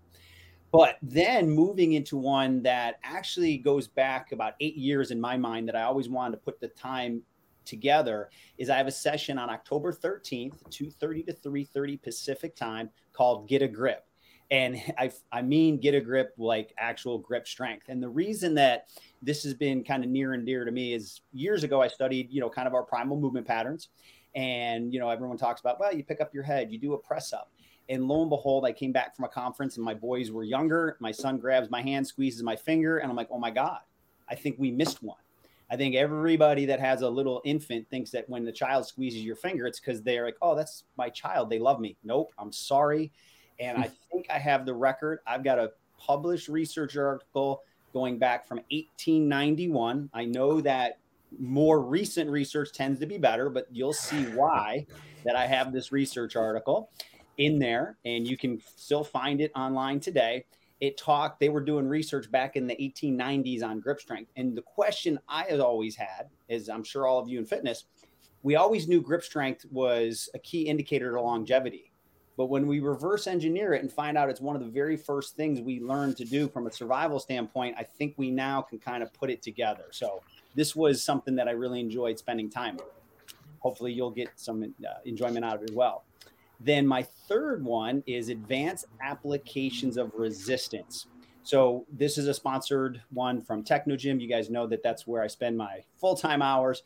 but 0.72 0.98
then 1.02 1.50
moving 1.50 1.94
into 1.94 2.18
one 2.18 2.62
that 2.64 3.00
actually 3.04 3.58
goes 3.58 3.88
back 3.88 4.32
about 4.32 4.54
eight 4.60 4.76
years 4.76 5.12
in 5.12 5.20
my 5.20 5.38
mind 5.38 5.68
that 5.68 5.76
I 5.76 5.84
always 5.84 6.10
wanted 6.10 6.32
to 6.38 6.44
put 6.44 6.60
the 6.60 6.68
time 6.70 7.22
together 7.66 8.30
is 8.58 8.70
I 8.70 8.78
have 8.78 8.88
a 8.88 8.92
session 8.92 9.38
on 9.38 9.50
October 9.50 9.92
13th, 9.92 10.64
2:30 10.70 11.26
to 11.28 11.34
3:30 11.34 12.02
Pacific 12.02 12.56
time 12.56 12.90
called 13.14 13.48
Get 13.50 13.62
a 13.62 13.68
Grip. 13.68 14.06
And 14.52 14.78
I, 14.98 15.12
I 15.32 15.42
mean 15.42 15.80
get 15.80 15.96
a 15.96 16.02
grip 16.02 16.34
like 16.38 16.74
actual 16.78 17.18
grip 17.18 17.48
strength. 17.48 17.90
And 17.90 18.02
the 18.02 18.10
reason 18.10 18.54
that 18.56 18.88
this 19.22 19.44
has 19.44 19.54
been 19.54 19.84
kind 19.84 20.04
of 20.04 20.10
near 20.10 20.34
and 20.34 20.46
dear 20.46 20.66
to 20.66 20.72
me 20.72 20.94
is 20.94 21.22
years 21.34 21.64
ago 21.64 21.82
I 21.82 21.88
studied, 21.88 22.32
you 22.32 22.42
know, 22.42 22.50
kind 22.50 22.68
of 22.68 22.74
our 22.74 22.84
primal 22.84 23.20
movement 23.20 23.48
patterns. 23.48 23.90
And 24.36 24.94
you 24.94 25.00
know, 25.00 25.10
everyone 25.10 25.38
talks 25.38 25.62
about, 25.62 25.80
well, 25.80 25.96
you 25.96 26.04
pick 26.04 26.22
up 26.22 26.34
your 26.34 26.44
head, 26.44 26.72
you 26.72 26.78
do 26.78 26.94
a 26.94 26.98
press 26.98 27.34
up. 27.34 27.52
And 27.90 28.08
lo 28.08 28.22
and 28.22 28.30
behold, 28.30 28.66
I 28.66 28.72
came 28.72 28.92
back 28.92 29.16
from 29.16 29.26
a 29.26 29.30
conference 29.30 29.78
and 29.78 29.86
my 29.86 29.94
boys 29.94 30.32
were 30.32 30.44
younger. 30.44 30.98
My 31.00 31.12
son 31.12 31.38
grabs 31.38 31.70
my 31.70 31.82
hand, 31.82 32.08
squeezes 32.08 32.42
my 32.42 32.56
finger, 32.56 32.98
and 32.98 33.10
I'm 33.10 33.16
like, 33.16 33.30
oh 33.32 33.40
my 33.40 33.52
God, 33.52 33.80
I 34.28 34.36
think 34.36 34.56
we 34.58 34.72
missed 34.72 35.04
one. 35.04 35.18
I 35.70 35.76
think 35.76 35.96
everybody 35.96 36.66
that 36.68 36.80
has 36.80 37.02
a 37.02 37.10
little 37.10 37.42
infant 37.44 37.90
thinks 37.90 38.12
that 38.12 38.30
when 38.30 38.46
the 38.46 38.52
child 38.52 38.86
squeezes 38.86 39.24
your 39.24 39.36
finger, 39.36 39.66
it's 39.66 39.80
because 39.80 40.02
they're 40.02 40.26
like, 40.26 40.38
oh, 40.42 40.56
that's 40.56 40.84
my 40.98 41.10
child. 41.10 41.50
They 41.50 41.60
love 41.60 41.80
me. 41.80 41.98
Nope, 42.04 42.32
I'm 42.38 42.52
sorry. 42.52 43.12
And 43.60 43.78
I 43.78 43.90
think 44.12 44.28
I 44.30 44.38
have 44.38 44.66
the 44.66 44.74
record. 44.74 45.20
I've 45.26 45.44
got 45.44 45.58
a 45.58 45.72
published 45.98 46.50
research 46.50 46.98
article 46.98 47.64
going 47.94 48.20
back 48.20 48.48
from 48.48 48.58
1891. 48.70 50.10
I 50.14 50.26
know 50.26 50.62
that 50.62 51.00
more 51.40 51.82
recent 51.82 52.30
research 52.30 52.72
tends 52.74 53.00
to 53.00 53.06
be 53.06 53.18
better, 53.18 53.50
but 53.50 53.68
you'll 53.72 53.94
see 53.94 54.24
why 54.26 54.86
that 55.24 55.36
I 55.36 55.48
have 55.48 55.74
this 55.74 55.92
research 55.92 56.36
article 56.36 56.90
in 57.38 57.60
there, 57.60 57.98
and 58.06 58.28
you 58.28 58.38
can 58.38 58.62
still 58.76 59.04
find 59.04 59.42
it 59.42 59.52
online 59.56 60.00
today. 60.00 60.46
It 60.82 60.98
talked, 60.98 61.40
they 61.40 61.50
were 61.50 61.62
doing 61.62 61.88
research 61.88 62.30
back 62.30 62.56
in 62.56 62.68
the 62.68 62.76
1890s 62.76 63.64
on 63.64 63.80
grip 63.80 64.00
strength. 64.00 64.32
And 64.36 64.56
the 64.56 64.62
question 64.62 65.20
I 65.28 65.44
had 65.44 65.60
always 65.60 65.96
had 65.96 66.30
is 66.50 66.70
I'm 66.70 66.84
sure 66.84 67.08
all 67.08 67.20
of 67.20 67.30
you 67.30 67.40
in 67.40 67.46
fitness, 67.46 67.86
we 68.44 68.56
always 68.56 68.88
knew 68.88 69.02
grip 69.02 69.24
strength 69.24 69.66
was 69.72 70.30
a 70.36 70.40
key 70.40 70.64
indicator 70.64 71.14
to 71.14 71.22
longevity. 71.22 71.92
But 72.38 72.48
when 72.48 72.68
we 72.68 72.80
reverse 72.80 73.28
engineer 73.28 73.74
it 73.74 73.82
and 73.82 73.92
find 73.92 74.18
out 74.18 74.30
it's 74.30 74.42
one 74.42 74.56
of 74.56 74.62
the 74.62 74.70
very 74.70 74.98
first 74.98 75.36
things 75.36 75.62
we 75.62 75.80
learned 75.80 76.18
to 76.18 76.26
do 76.26 76.50
from 76.50 76.68
a 76.68 76.72
survival 76.72 77.20
standpoint, 77.20 77.76
I 77.78 77.84
think 77.84 78.16
we 78.18 78.30
now 78.30 78.62
can 78.62 78.78
kind 78.78 79.02
of 79.02 79.14
put 79.14 79.30
it 79.30 79.42
together. 79.42 79.86
So 79.92 80.22
this 80.54 80.76
was 80.76 81.02
something 81.02 81.36
that 81.36 81.48
I 81.48 81.52
really 81.52 81.80
enjoyed 81.80 82.20
spending 82.20 82.50
time 82.50 82.76
with. 82.76 82.88
Hopefully, 83.60 83.94
you'll 83.94 84.12
get 84.12 84.30
some 84.36 84.64
uh, 84.64 84.90
enjoyment 85.06 85.46
out 85.46 85.56
of 85.56 85.64
it 85.64 85.72
as 85.72 85.76
well. 85.76 86.04
Then 86.60 86.88
my 86.88 87.04
third 87.28 87.64
one 87.64 88.04
is 88.08 88.30
advanced 88.30 88.86
applications 89.02 89.98
of 89.98 90.12
resistance. 90.16 91.08
So 91.44 91.86
this 91.92 92.18
is 92.18 92.28
a 92.28 92.34
sponsored 92.34 93.02
one 93.12 93.40
from 93.40 93.64
Technogym. 93.64 94.20
You 94.20 94.28
guys 94.28 94.50
know 94.50 94.66
that 94.68 94.82
that's 94.82 95.06
where 95.06 95.22
I 95.22 95.28
spend 95.28 95.58
my 95.58 95.84
full-time 96.00 96.42
hours 96.42 96.82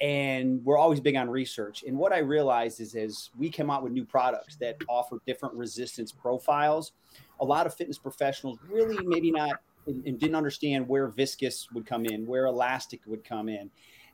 and 0.00 0.64
we're 0.64 0.78
always 0.78 1.00
big 1.00 1.16
on 1.16 1.30
research. 1.30 1.84
And 1.86 1.96
what 1.96 2.12
I 2.12 2.18
realized 2.18 2.80
is 2.80 2.94
as 2.94 3.30
we 3.38 3.50
come 3.50 3.70
out 3.70 3.82
with 3.82 3.92
new 3.92 4.04
products 4.04 4.56
that 4.56 4.76
offer 4.88 5.18
different 5.26 5.54
resistance 5.54 6.12
profiles, 6.12 6.92
a 7.40 7.44
lot 7.44 7.66
of 7.66 7.74
fitness 7.74 7.98
professionals 7.98 8.58
really 8.68 9.04
maybe 9.04 9.30
not 9.30 9.60
and, 9.86 10.04
and 10.06 10.18
didn't 10.18 10.36
understand 10.36 10.88
where 10.88 11.08
viscous 11.08 11.68
would 11.72 11.86
come 11.86 12.06
in, 12.06 12.26
where 12.26 12.46
elastic 12.46 13.00
would 13.06 13.24
come 13.24 13.48
in. 13.48 13.70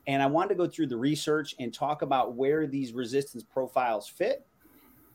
And 0.06 0.22
I 0.22 0.26
wanted 0.26 0.50
to 0.50 0.54
go 0.54 0.66
through 0.66 0.88
the 0.88 0.96
research 0.96 1.54
and 1.58 1.72
talk 1.72 2.02
about 2.02 2.34
where 2.34 2.66
these 2.66 2.92
resistance 2.92 3.42
profiles 3.42 4.08
fit 4.08 4.46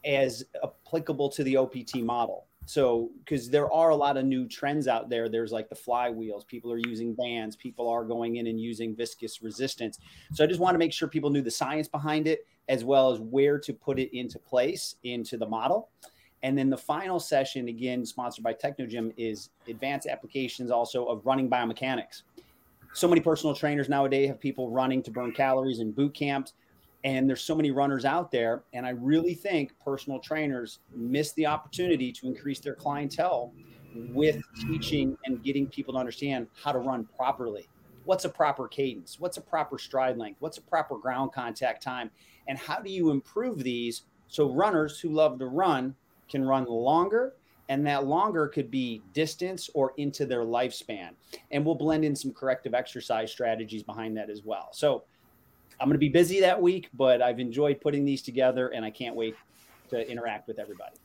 as 0.05 0.43
applicable 0.63 1.29
to 1.29 1.43
the 1.43 1.57
OPT 1.57 1.97
model. 1.97 2.47
So, 2.67 3.11
because 3.19 3.49
there 3.49 3.71
are 3.71 3.89
a 3.89 3.95
lot 3.95 4.17
of 4.17 4.25
new 4.25 4.47
trends 4.47 4.87
out 4.87 5.07
there, 5.09 5.29
there's 5.29 5.51
like 5.51 5.69
the 5.69 5.75
flywheels, 5.75 6.47
people 6.47 6.71
are 6.71 6.79
using 6.79 7.13
bands, 7.13 7.55
people 7.55 7.87
are 7.87 8.03
going 8.03 8.37
in 8.37 8.47
and 8.47 8.59
using 8.59 8.95
viscous 8.95 9.41
resistance. 9.41 9.99
So, 10.33 10.43
I 10.43 10.47
just 10.47 10.59
want 10.59 10.73
to 10.73 10.79
make 10.79 10.91
sure 10.91 11.07
people 11.07 11.29
knew 11.29 11.43
the 11.43 11.51
science 11.51 11.87
behind 11.87 12.27
it 12.27 12.47
as 12.67 12.83
well 12.83 13.11
as 13.11 13.19
where 13.19 13.59
to 13.59 13.73
put 13.73 13.99
it 13.99 14.17
into 14.17 14.39
place 14.39 14.95
into 15.03 15.37
the 15.37 15.45
model. 15.45 15.89
And 16.41 16.57
then 16.57 16.69
the 16.69 16.77
final 16.77 17.19
session, 17.19 17.67
again, 17.67 18.05
sponsored 18.05 18.43
by 18.43 18.53
Technogym, 18.53 19.13
is 19.17 19.49
advanced 19.67 20.07
applications 20.07 20.71
also 20.71 21.05
of 21.05 21.25
running 21.25 21.49
biomechanics. 21.49 22.23
So 22.93 23.07
many 23.07 23.21
personal 23.21 23.55
trainers 23.55 23.89
nowadays 23.89 24.29
have 24.29 24.39
people 24.39 24.69
running 24.69 25.03
to 25.03 25.11
burn 25.11 25.31
calories 25.31 25.79
in 25.79 25.91
boot 25.91 26.13
camps 26.13 26.53
and 27.05 27.29
there's 27.29 27.41
so 27.41 27.55
many 27.55 27.71
runners 27.71 28.03
out 28.03 28.31
there 28.31 28.63
and 28.73 28.85
i 28.85 28.89
really 28.89 29.33
think 29.33 29.71
personal 29.79 30.19
trainers 30.19 30.79
miss 30.93 31.31
the 31.33 31.45
opportunity 31.45 32.11
to 32.11 32.27
increase 32.27 32.59
their 32.59 32.75
clientele 32.75 33.53
with 33.95 34.41
teaching 34.55 35.17
and 35.25 35.43
getting 35.43 35.67
people 35.67 35.93
to 35.93 35.99
understand 35.99 36.47
how 36.61 36.71
to 36.71 36.79
run 36.79 37.07
properly. 37.15 37.69
What's 38.03 38.25
a 38.25 38.29
proper 38.29 38.67
cadence? 38.67 39.19
What's 39.19 39.37
a 39.37 39.41
proper 39.41 39.77
stride 39.77 40.17
length? 40.17 40.41
What's 40.41 40.57
a 40.57 40.61
proper 40.61 40.97
ground 40.97 41.31
contact 41.33 41.81
time? 41.81 42.11
And 42.47 42.57
how 42.57 42.79
do 42.79 42.91
you 42.91 43.09
improve 43.09 43.63
these 43.63 44.03
so 44.27 44.51
runners 44.51 44.99
who 44.99 45.09
love 45.09 45.39
to 45.39 45.47
run 45.47 45.95
can 46.29 46.43
run 46.43 46.65
longer 46.65 47.35
and 47.69 47.85
that 47.87 48.05
longer 48.05 48.47
could 48.47 48.69
be 48.69 49.01
distance 49.13 49.69
or 49.73 49.93
into 49.97 50.25
their 50.25 50.43
lifespan? 50.43 51.11
And 51.51 51.65
we'll 51.65 51.75
blend 51.75 52.05
in 52.05 52.15
some 52.15 52.31
corrective 52.31 52.75
exercise 52.75 53.31
strategies 53.31 53.81
behind 53.81 54.15
that 54.17 54.29
as 54.29 54.43
well. 54.43 54.69
So 54.71 55.05
I'm 55.79 55.87
going 55.87 55.95
to 55.95 55.99
be 55.99 56.09
busy 56.09 56.39
that 56.41 56.61
week, 56.61 56.89
but 56.93 57.21
I've 57.21 57.39
enjoyed 57.39 57.81
putting 57.81 58.05
these 58.05 58.21
together 58.21 58.69
and 58.69 58.85
I 58.85 58.91
can't 58.91 59.15
wait 59.15 59.35
to 59.89 60.09
interact 60.09 60.47
with 60.47 60.59
everybody. 60.59 60.95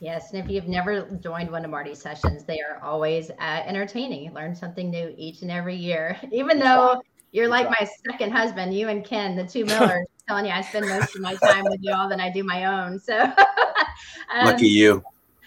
Yes, 0.00 0.32
and 0.32 0.42
if 0.42 0.50
you've 0.50 0.68
never 0.68 1.02
joined 1.20 1.50
one 1.50 1.64
of 1.64 1.70
Marty's 1.70 2.00
sessions, 2.00 2.44
they 2.44 2.60
are 2.60 2.80
always 2.82 3.30
uh, 3.30 3.62
entertaining. 3.64 4.24
You 4.24 4.30
learn 4.30 4.54
something 4.54 4.90
new 4.90 5.12
each 5.16 5.42
and 5.42 5.50
every 5.50 5.74
year. 5.74 6.16
Even 6.32 6.58
though 6.58 7.02
you're 7.32 7.48
like 7.48 7.68
my 7.68 7.88
second 8.08 8.30
husband, 8.30 8.74
you 8.74 8.88
and 8.88 9.04
Ken, 9.04 9.34
the 9.34 9.44
two 9.44 9.64
Millers, 9.66 10.06
telling 10.28 10.46
you 10.46 10.52
I 10.52 10.60
spend 10.60 10.88
most 10.88 11.16
of 11.16 11.22
my 11.22 11.34
time 11.34 11.64
with 11.64 11.80
you 11.80 11.92
all 11.92 12.08
than 12.08 12.20
I 12.20 12.30
do 12.30 12.44
my 12.44 12.66
own. 12.66 13.00
So 13.00 13.18
um, 14.32 14.44
lucky 14.44 14.68
you. 14.68 15.02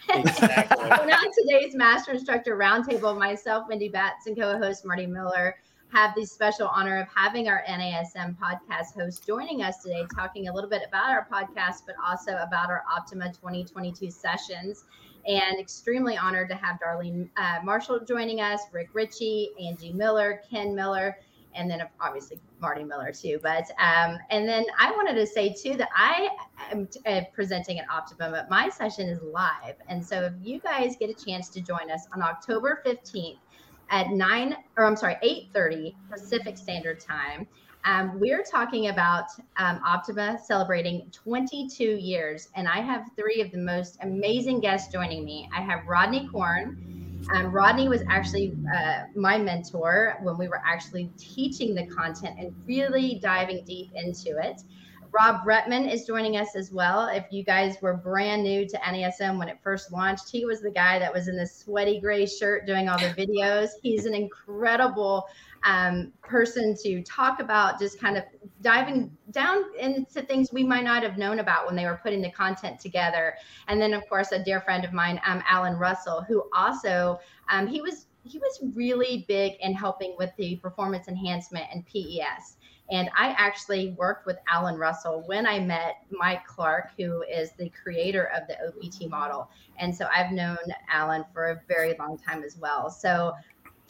Exactly. 0.09 0.89
so 0.89 1.05
now 1.05 1.19
today's 1.47 1.73
Master 1.75 2.11
Instructor 2.11 2.57
Roundtable, 2.57 3.17
myself, 3.17 3.67
Wendy 3.69 3.87
Batts, 3.87 4.27
and 4.27 4.35
co-host 4.35 4.83
Marty 4.83 5.05
Miller 5.05 5.55
have 5.91 6.15
the 6.15 6.25
special 6.25 6.67
honor 6.67 7.01
of 7.01 7.07
having 7.13 7.49
our 7.49 7.63
NASM 7.67 8.37
podcast 8.37 8.95
host 8.95 9.27
joining 9.27 9.61
us 9.61 9.83
today, 9.83 10.05
talking 10.15 10.47
a 10.47 10.53
little 10.53 10.69
bit 10.69 10.83
about 10.87 11.09
our 11.09 11.27
podcast, 11.29 11.81
but 11.85 11.95
also 12.03 12.37
about 12.37 12.69
our 12.69 12.83
Optima 12.89 13.27
2022 13.33 14.09
sessions. 14.09 14.85
And 15.27 15.59
extremely 15.59 16.17
honored 16.17 16.49
to 16.49 16.55
have 16.55 16.79
Darlene 16.79 17.29
uh, 17.37 17.59
Marshall 17.63 17.99
joining 17.99 18.39
us, 18.39 18.61
Rick 18.71 18.89
Ritchie, 18.93 19.49
Angie 19.61 19.93
Miller, 19.93 20.41
Ken 20.49 20.73
Miller, 20.73 21.17
and 21.53 21.69
then 21.69 21.81
obviously 21.99 22.39
Marty 22.59 22.83
Miller 22.83 23.11
too. 23.11 23.39
But 23.43 23.69
um, 23.77 24.17
and 24.29 24.47
then 24.47 24.65
I 24.79 24.91
wanted 24.91 25.15
to 25.15 25.27
say 25.27 25.53
too 25.53 25.75
that 25.75 25.89
I 25.95 26.29
am 26.71 26.87
t- 26.87 27.01
uh, 27.05 27.21
presenting 27.33 27.77
at 27.77 27.85
Optimum, 27.89 28.31
but 28.31 28.49
my 28.49 28.69
session 28.69 29.09
is 29.09 29.21
live, 29.21 29.75
and 29.89 30.03
so 30.03 30.23
if 30.23 30.33
you 30.41 30.59
guys 30.59 30.95
get 30.95 31.09
a 31.09 31.25
chance 31.25 31.49
to 31.49 31.61
join 31.61 31.91
us 31.91 32.07
on 32.13 32.23
October 32.23 32.81
15th 32.83 33.37
at 33.91 34.09
9 34.09 34.55
or 34.77 34.85
I'm 34.85 34.95
sorry, 34.95 35.17
8:30 35.21 35.93
Pacific 36.09 36.57
Standard 36.57 36.99
Time. 36.99 37.47
Um, 37.83 38.19
we're 38.19 38.43
talking 38.43 38.89
about 38.89 39.25
um, 39.57 39.81
Optima 39.85 40.39
celebrating 40.43 41.09
22 41.11 41.83
years, 41.83 42.49
and 42.55 42.67
I 42.67 42.79
have 42.79 43.09
three 43.15 43.41
of 43.41 43.51
the 43.51 43.57
most 43.57 43.97
amazing 44.01 44.59
guests 44.59 44.91
joining 44.91 45.25
me. 45.25 45.49
I 45.55 45.61
have 45.61 45.87
Rodney 45.87 46.27
Corn. 46.27 47.27
Um, 47.33 47.51
Rodney 47.51 47.87
was 47.87 48.03
actually 48.07 48.55
uh, 48.75 49.03
my 49.15 49.37
mentor 49.37 50.17
when 50.21 50.37
we 50.37 50.47
were 50.47 50.61
actually 50.65 51.11
teaching 51.17 51.73
the 51.73 51.85
content 51.87 52.37
and 52.39 52.53
really 52.67 53.19
diving 53.21 53.63
deep 53.65 53.91
into 53.95 54.37
it. 54.37 54.61
Rob 55.13 55.43
Bretman 55.45 55.91
is 55.91 56.05
joining 56.05 56.37
us 56.37 56.55
as 56.55 56.71
well. 56.71 57.07
If 57.07 57.25
you 57.31 57.43
guys 57.43 57.75
were 57.81 57.95
brand 57.95 58.43
new 58.43 58.65
to 58.67 58.77
NASM 58.77 59.37
when 59.37 59.49
it 59.49 59.59
first 59.61 59.91
launched, 59.91 60.29
he 60.31 60.45
was 60.45 60.61
the 60.61 60.71
guy 60.71 60.99
that 60.99 61.13
was 61.13 61.27
in 61.27 61.35
the 61.35 61.45
sweaty 61.45 61.99
gray 61.99 62.25
shirt 62.25 62.65
doing 62.65 62.87
all 62.87 62.97
the 62.97 63.05
videos. 63.17 63.69
He's 63.81 64.05
an 64.05 64.13
incredible 64.13 65.27
um, 65.63 66.13
person 66.21 66.75
to 66.83 67.03
talk 67.03 67.41
about 67.41 67.77
just 67.77 67.99
kind 67.99 68.17
of 68.17 68.23
diving 68.61 69.15
down 69.31 69.63
into 69.77 70.21
things 70.21 70.53
we 70.53 70.63
might 70.63 70.85
not 70.85 71.03
have 71.03 71.17
known 71.17 71.39
about 71.39 71.67
when 71.67 71.75
they 71.75 71.85
were 71.85 71.99
putting 72.01 72.21
the 72.21 72.31
content 72.31 72.79
together. 72.79 73.35
And 73.67 73.81
then, 73.81 73.93
of 73.93 74.07
course, 74.07 74.31
a 74.31 74.41
dear 74.41 74.61
friend 74.61 74.85
of 74.85 74.93
mine, 74.93 75.19
um, 75.25 75.43
Alan 75.45 75.75
Russell, 75.75 76.21
who 76.21 76.43
also 76.55 77.19
um, 77.49 77.67
he 77.67 77.81
was 77.81 78.07
he 78.23 78.37
was 78.37 78.59
really 78.75 79.25
big 79.27 79.53
in 79.61 79.73
helping 79.73 80.15
with 80.17 80.31
the 80.37 80.55
performance 80.57 81.07
enhancement 81.07 81.65
and 81.73 81.85
PES. 81.85 82.57
And 82.89 83.09
I 83.17 83.29
actually 83.37 83.91
worked 83.97 84.25
with 84.25 84.37
Alan 84.51 84.75
Russell 84.75 85.23
when 85.25 85.45
I 85.45 85.59
met 85.59 86.03
Mike 86.09 86.45
Clark, 86.45 86.89
who 86.97 87.23
is 87.23 87.51
the 87.57 87.69
creator 87.69 88.31
of 88.35 88.47
the 88.47 88.57
OPT 88.67 89.09
model. 89.09 89.49
And 89.77 89.95
so 89.95 90.07
I've 90.13 90.31
known 90.31 90.57
Alan 90.91 91.23
for 91.33 91.51
a 91.51 91.61
very 91.67 91.95
long 91.97 92.17
time 92.17 92.43
as 92.43 92.57
well. 92.57 92.89
So 92.89 93.33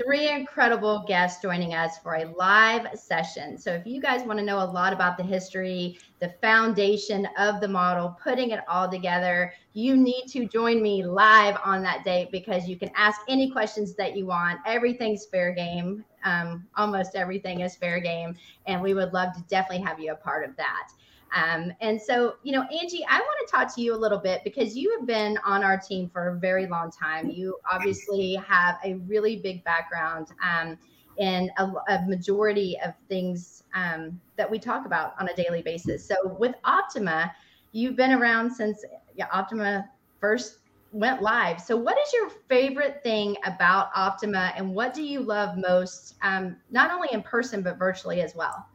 three 0.03 0.29
incredible 0.29 1.03
guests 1.07 1.41
joining 1.41 1.73
us 1.73 1.97
for 1.99 2.15
a 2.15 2.25
live 2.37 2.87
session. 2.97 3.57
So, 3.57 3.71
if 3.73 3.85
you 3.85 4.01
guys 4.01 4.25
want 4.25 4.39
to 4.39 4.45
know 4.45 4.57
a 4.57 4.65
lot 4.65 4.93
about 4.93 5.17
the 5.17 5.23
history, 5.23 5.99
the 6.19 6.29
foundation 6.41 7.27
of 7.37 7.59
the 7.61 7.67
model, 7.67 8.17
putting 8.23 8.51
it 8.51 8.61
all 8.67 8.89
together, 8.89 9.53
you 9.73 9.97
need 9.97 10.25
to 10.29 10.47
join 10.47 10.81
me 10.81 11.03
live 11.03 11.57
on 11.65 11.81
that 11.83 12.03
date 12.03 12.29
because 12.31 12.67
you 12.67 12.77
can 12.77 12.91
ask 12.95 13.19
any 13.27 13.51
questions 13.51 13.95
that 13.95 14.15
you 14.15 14.25
want. 14.25 14.59
Everything's 14.65 15.25
fair 15.25 15.53
game. 15.53 16.03
Um, 16.23 16.67
almost 16.77 17.15
everything 17.15 17.61
is 17.61 17.75
fair 17.75 17.99
game. 17.99 18.35
And 18.67 18.81
we 18.81 18.93
would 18.93 19.13
love 19.13 19.33
to 19.33 19.43
definitely 19.49 19.85
have 19.85 19.99
you 19.99 20.11
a 20.11 20.15
part 20.15 20.47
of 20.47 20.55
that. 20.57 20.89
Um, 21.33 21.71
and 21.79 22.01
so, 22.01 22.35
you 22.43 22.51
know, 22.51 22.63
Angie, 22.63 23.05
I 23.09 23.19
want 23.19 23.47
to 23.47 23.51
talk 23.51 23.73
to 23.75 23.81
you 23.81 23.95
a 23.95 23.97
little 23.97 24.17
bit 24.17 24.41
because 24.43 24.75
you 24.75 24.95
have 24.97 25.07
been 25.07 25.37
on 25.45 25.63
our 25.63 25.77
team 25.77 26.09
for 26.09 26.29
a 26.29 26.39
very 26.39 26.67
long 26.67 26.91
time. 26.91 27.29
You 27.29 27.57
obviously 27.71 28.35
have 28.35 28.77
a 28.83 28.95
really 29.07 29.37
big 29.37 29.63
background 29.63 30.27
um, 30.43 30.77
in 31.17 31.49
a, 31.57 31.71
a, 31.89 32.05
majority 32.07 32.77
of 32.83 32.93
things 33.07 33.63
um, 33.73 34.19
that 34.35 34.49
we 34.49 34.59
talk 34.59 34.85
about 34.85 35.13
on 35.19 35.29
a 35.29 35.35
daily 35.35 35.61
basis. 35.61 36.05
So, 36.05 36.15
with 36.39 36.55
Optima, 36.65 37.33
you've 37.71 37.95
been 37.95 38.11
around 38.11 38.51
since 38.51 38.83
yeah, 39.15 39.27
Optima 39.31 39.87
first 40.19 40.57
went 40.91 41.21
live. 41.21 41.61
So, 41.61 41.77
what 41.77 41.97
is 41.97 42.11
your 42.13 42.29
favorite 42.49 43.01
thing 43.03 43.37
about 43.45 43.89
Optima, 43.95 44.53
and 44.57 44.73
what 44.73 44.93
do 44.93 45.03
you 45.03 45.21
love 45.21 45.57
most, 45.57 46.15
um, 46.21 46.57
not 46.69 46.91
only 46.91 47.09
in 47.11 47.21
person 47.21 47.61
but 47.61 47.77
virtually 47.77 48.21
as 48.21 48.35
well? 48.35 48.65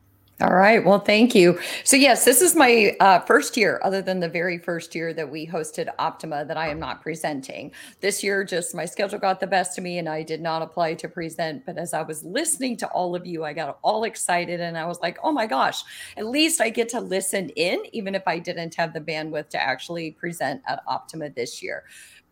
All 0.43 0.53
right. 0.53 0.85
Well, 0.85 0.99
thank 0.99 1.35
you. 1.35 1.59
So, 1.83 1.97
yes, 1.97 2.27
this 2.27 2.43
is 2.43 2.55
my 2.55 2.95
uh, 3.01 3.21
first 3.21 3.57
year, 3.57 3.81
other 3.83 4.03
than 4.03 4.21
the 4.21 4.29
very 4.29 4.59
first 4.59 4.95
year 4.95 5.15
that 5.15 5.31
we 5.31 5.47
hosted 5.47 5.89
Optima, 5.99 6.45
that 6.45 6.59
I 6.59 6.69
am 6.69 6.79
not 6.79 7.01
presenting. 7.01 7.73
This 8.03 8.23
year, 8.23 8.45
just 8.45 8.75
my 8.75 8.85
schedule 8.85 9.19
got 9.19 9.41
the 9.41 9.47
best 9.47 9.79
of 9.79 9.85
me 9.85 9.97
and 9.97 10.11
I 10.11 10.23
did 10.23 10.43
not 10.43 10.61
apply 10.61 10.93
to 10.93 11.09
present. 11.09 11.65
But 11.65 11.79
as 11.79 11.95
I 11.95 12.03
was 12.03 12.23
listening 12.23 12.77
to 12.79 12.89
all 12.89 13.17
of 13.17 13.27
you, 13.27 13.47
I 13.47 13.55
got 13.55 13.79
all 13.81 14.05
excited 14.05 14.61
and 14.61 14.77
I 14.77 14.85
was 14.85 15.01
like, 15.01 15.19
oh 15.23 15.33
my 15.33 15.47
gosh, 15.47 15.83
at 16.19 16.27
least 16.27 16.61
I 16.61 16.69
get 16.69 16.91
to 16.91 17.01
listen 17.01 17.49
in, 17.57 17.85
even 17.93 18.15
if 18.15 18.29
I 18.29 18.39
didn't 18.39 18.75
have 18.75 18.93
the 18.93 19.01
bandwidth 19.01 19.49
to 19.51 19.63
actually 19.63 20.11
present 20.11 20.61
at 20.69 20.83
Optima 20.87 21.31
this 21.31 21.63
year. 21.63 21.85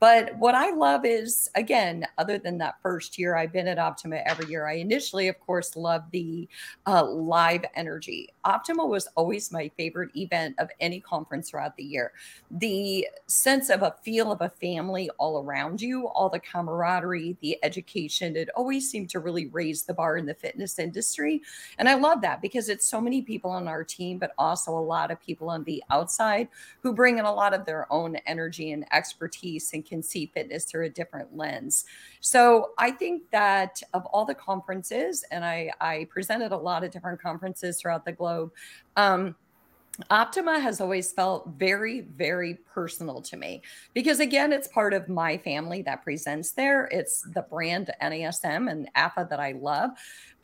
But 0.04 0.36
what 0.36 0.54
I 0.54 0.70
love 0.70 1.06
is, 1.06 1.48
again, 1.54 2.06
other 2.18 2.36
than 2.36 2.58
that 2.58 2.74
first 2.82 3.18
year, 3.18 3.36
I've 3.36 3.54
been 3.54 3.66
at 3.66 3.78
Optima 3.78 4.16
every 4.26 4.44
year. 4.50 4.66
I 4.66 4.74
initially, 4.74 5.28
of 5.28 5.40
course, 5.40 5.76
loved 5.76 6.12
the 6.12 6.46
uh, 6.86 7.06
live 7.06 7.64
energy. 7.74 8.28
Optima 8.44 8.84
was 8.84 9.08
always 9.16 9.50
my 9.50 9.70
favorite 9.78 10.14
event 10.14 10.56
of 10.58 10.68
any 10.78 11.00
conference 11.00 11.48
throughout 11.48 11.74
the 11.78 11.84
year. 11.84 12.12
The 12.50 13.08
sense 13.28 13.70
of 13.70 13.80
a 13.80 13.94
feel 14.02 14.30
of 14.30 14.42
a 14.42 14.50
family 14.50 15.08
all 15.16 15.42
around 15.42 15.80
you, 15.80 16.08
all 16.08 16.28
the 16.28 16.38
camaraderie, 16.38 17.38
the 17.40 17.56
education, 17.62 18.36
it 18.36 18.50
always 18.54 18.90
seemed 18.90 19.08
to 19.08 19.20
really 19.20 19.46
raise 19.46 19.84
the 19.84 19.94
bar 19.94 20.18
in 20.18 20.26
the 20.26 20.34
fitness 20.34 20.78
industry. 20.78 21.40
And 21.78 21.88
I 21.88 21.94
love 21.94 22.20
that 22.20 22.42
because 22.42 22.68
it's 22.68 22.84
so 22.84 23.00
many 23.00 23.22
people 23.22 23.50
on 23.50 23.66
our 23.66 23.82
team, 23.82 24.18
but 24.18 24.34
also 24.36 24.72
a 24.72 24.78
lot 24.78 25.10
of 25.10 25.18
people 25.18 25.48
on 25.48 25.64
the 25.64 25.82
outside 25.88 26.48
who 26.82 26.92
bring 26.92 27.16
in 27.16 27.24
a 27.24 27.32
lot 27.32 27.54
of 27.54 27.64
their 27.64 27.90
own 27.90 28.16
energy 28.26 28.72
and 28.72 28.84
expertise 28.92 29.70
and 29.72 29.86
can 29.86 29.93
see 30.02 30.26
fitness 30.34 30.64
through 30.64 30.86
a 30.86 30.90
different 30.90 31.36
lens. 31.36 31.84
So 32.20 32.70
I 32.78 32.90
think 32.90 33.30
that 33.30 33.82
of 33.92 34.06
all 34.06 34.24
the 34.24 34.34
conferences, 34.34 35.24
and 35.30 35.44
I, 35.44 35.70
I 35.80 36.06
presented 36.10 36.52
a 36.52 36.56
lot 36.56 36.84
of 36.84 36.90
different 36.90 37.20
conferences 37.20 37.80
throughout 37.80 38.04
the 38.04 38.12
globe. 38.12 38.52
Um, 38.96 39.34
Optima 40.10 40.58
has 40.58 40.80
always 40.80 41.12
felt 41.12 41.48
very, 41.56 42.00
very 42.00 42.54
personal 42.74 43.22
to 43.22 43.36
me 43.36 43.62
because, 43.92 44.18
again, 44.18 44.52
it's 44.52 44.66
part 44.66 44.92
of 44.92 45.08
my 45.08 45.38
family 45.38 45.82
that 45.82 46.02
presents 46.02 46.50
there. 46.50 46.86
It's 46.86 47.22
the 47.22 47.42
brand 47.42 47.92
NASM 48.02 48.70
and 48.70 48.88
AFA 48.96 49.28
that 49.30 49.38
I 49.38 49.52
love 49.52 49.90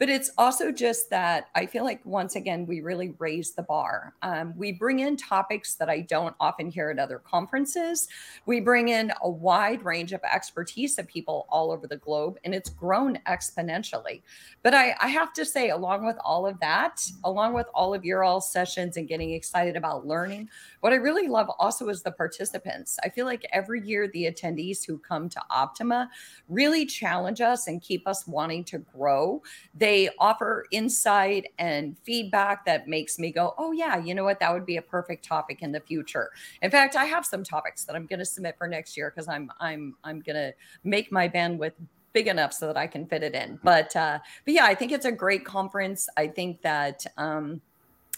but 0.01 0.09
it's 0.09 0.31
also 0.39 0.73
just 0.73 1.11
that 1.11 1.49
I 1.55 1.67
feel 1.67 1.85
like 1.85 2.01
once 2.07 2.35
again 2.35 2.65
we 2.65 2.81
really 2.81 3.15
raise 3.19 3.53
the 3.53 3.63
bar. 3.63 4.15
Um, 4.23 4.55
we 4.57 4.73
bring 4.73 5.01
in 5.01 5.15
topics 5.15 5.75
that 5.75 5.91
I 5.91 6.01
don't 6.01 6.35
often 6.41 6.71
hear 6.71 6.89
at 6.89 6.99
other 6.99 7.19
conferences. 7.19 8.09
We 8.47 8.61
bring 8.61 8.89
in 8.89 9.13
a 9.21 9.29
wide 9.29 9.85
range 9.85 10.15
of 10.15 10.23
expertise 10.25 10.99
of 10.99 11.07
people 11.07 11.47
all 11.51 11.71
over 11.71 11.87
the 11.87 11.99
globe, 11.99 12.39
and 12.45 12.55
it's 12.55 12.71
grown 12.71 13.19
exponentially. 13.29 14.23
But 14.63 14.73
I, 14.73 14.97
I 15.03 15.09
have 15.09 15.35
to 15.35 15.45
say, 15.45 15.69
along 15.69 16.07
with 16.07 16.17
all 16.25 16.47
of 16.47 16.59
that, 16.61 17.07
along 17.25 17.53
with 17.53 17.67
all 17.75 17.93
of 17.93 18.03
your 18.03 18.25
all 18.25 18.41
sessions 18.41 18.97
and 18.97 19.07
getting 19.07 19.35
excited 19.35 19.77
about 19.77 20.07
learning, 20.07 20.49
what 20.81 20.95
I 20.95 20.97
really 20.97 21.29
love 21.29 21.51
also 21.59 21.91
is 21.91 22.03
the 22.03 22.13
participants. 22.13 22.99
I 23.05 23.11
feel 23.11 23.27
like 23.27 23.47
every 23.53 23.87
year 23.87 24.09
the 24.09 24.33
attendees 24.33 24.83
who 24.83 24.97
come 24.97 25.29
to 25.29 25.43
Optima 25.51 26.09
really 26.49 26.87
challenge 26.87 27.43
us 27.43 27.67
and 27.67 27.83
keep 27.83 28.09
us 28.09 28.27
wanting 28.27 28.65
to 28.65 28.79
grow. 28.79 29.43
They 29.75 29.90
they 29.91 30.09
offer 30.21 30.67
insight 30.71 31.51
and 31.59 31.99
feedback 32.05 32.65
that 32.65 32.87
makes 32.87 33.19
me 33.19 33.33
go, 33.33 33.55
oh, 33.59 33.73
yeah, 33.73 33.99
you 33.99 34.15
know 34.15 34.23
what? 34.23 34.39
That 34.39 34.53
would 34.53 34.65
be 34.65 34.77
a 34.77 34.83
perfect 34.83 35.25
topic 35.25 35.63
in 35.63 35.73
the 35.73 35.81
future. 35.81 36.31
In 36.63 36.71
fact, 36.71 36.95
I 36.95 37.07
have 37.07 37.27
some 37.27 37.43
topics 37.43 37.83
that 37.87 37.97
I'm 37.97 38.07
going 38.07 38.21
to 38.21 38.25
submit 38.25 38.57
for 38.57 38.69
next 38.69 38.97
year 38.97 39.13
because 39.13 39.27
I'm 39.27 39.51
I'm 39.59 39.97
I'm 40.05 40.21
going 40.21 40.37
to 40.37 40.55
make 40.85 41.11
my 41.11 41.29
bandwidth 41.29 41.73
big 42.13 42.29
enough 42.29 42.53
so 42.53 42.69
that 42.69 42.77
I 42.77 42.87
can 42.87 43.05
fit 43.05 43.25
it 43.25 43.35
in. 43.35 43.59
But 43.65 43.97
uh, 43.97 44.21
but 44.45 44.55
yeah, 44.55 44.65
I 44.65 44.77
think 44.77 44.93
it's 44.93 45.07
a 45.07 45.13
great 45.13 45.45
conference. 45.45 46.09
I 46.17 46.29
think 46.29 46.63
that 46.63 47.05
um, 47.17 47.61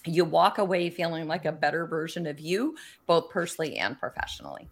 you 0.05 0.25
walk 0.25 0.59
away 0.59 0.91
feeling 0.91 1.27
like 1.27 1.45
a 1.45 1.51
better 1.51 1.87
version 1.87 2.27
of 2.27 2.39
you, 2.39 2.75
both 3.07 3.31
personally 3.31 3.77
and 3.77 3.99
professionally. 3.99 4.69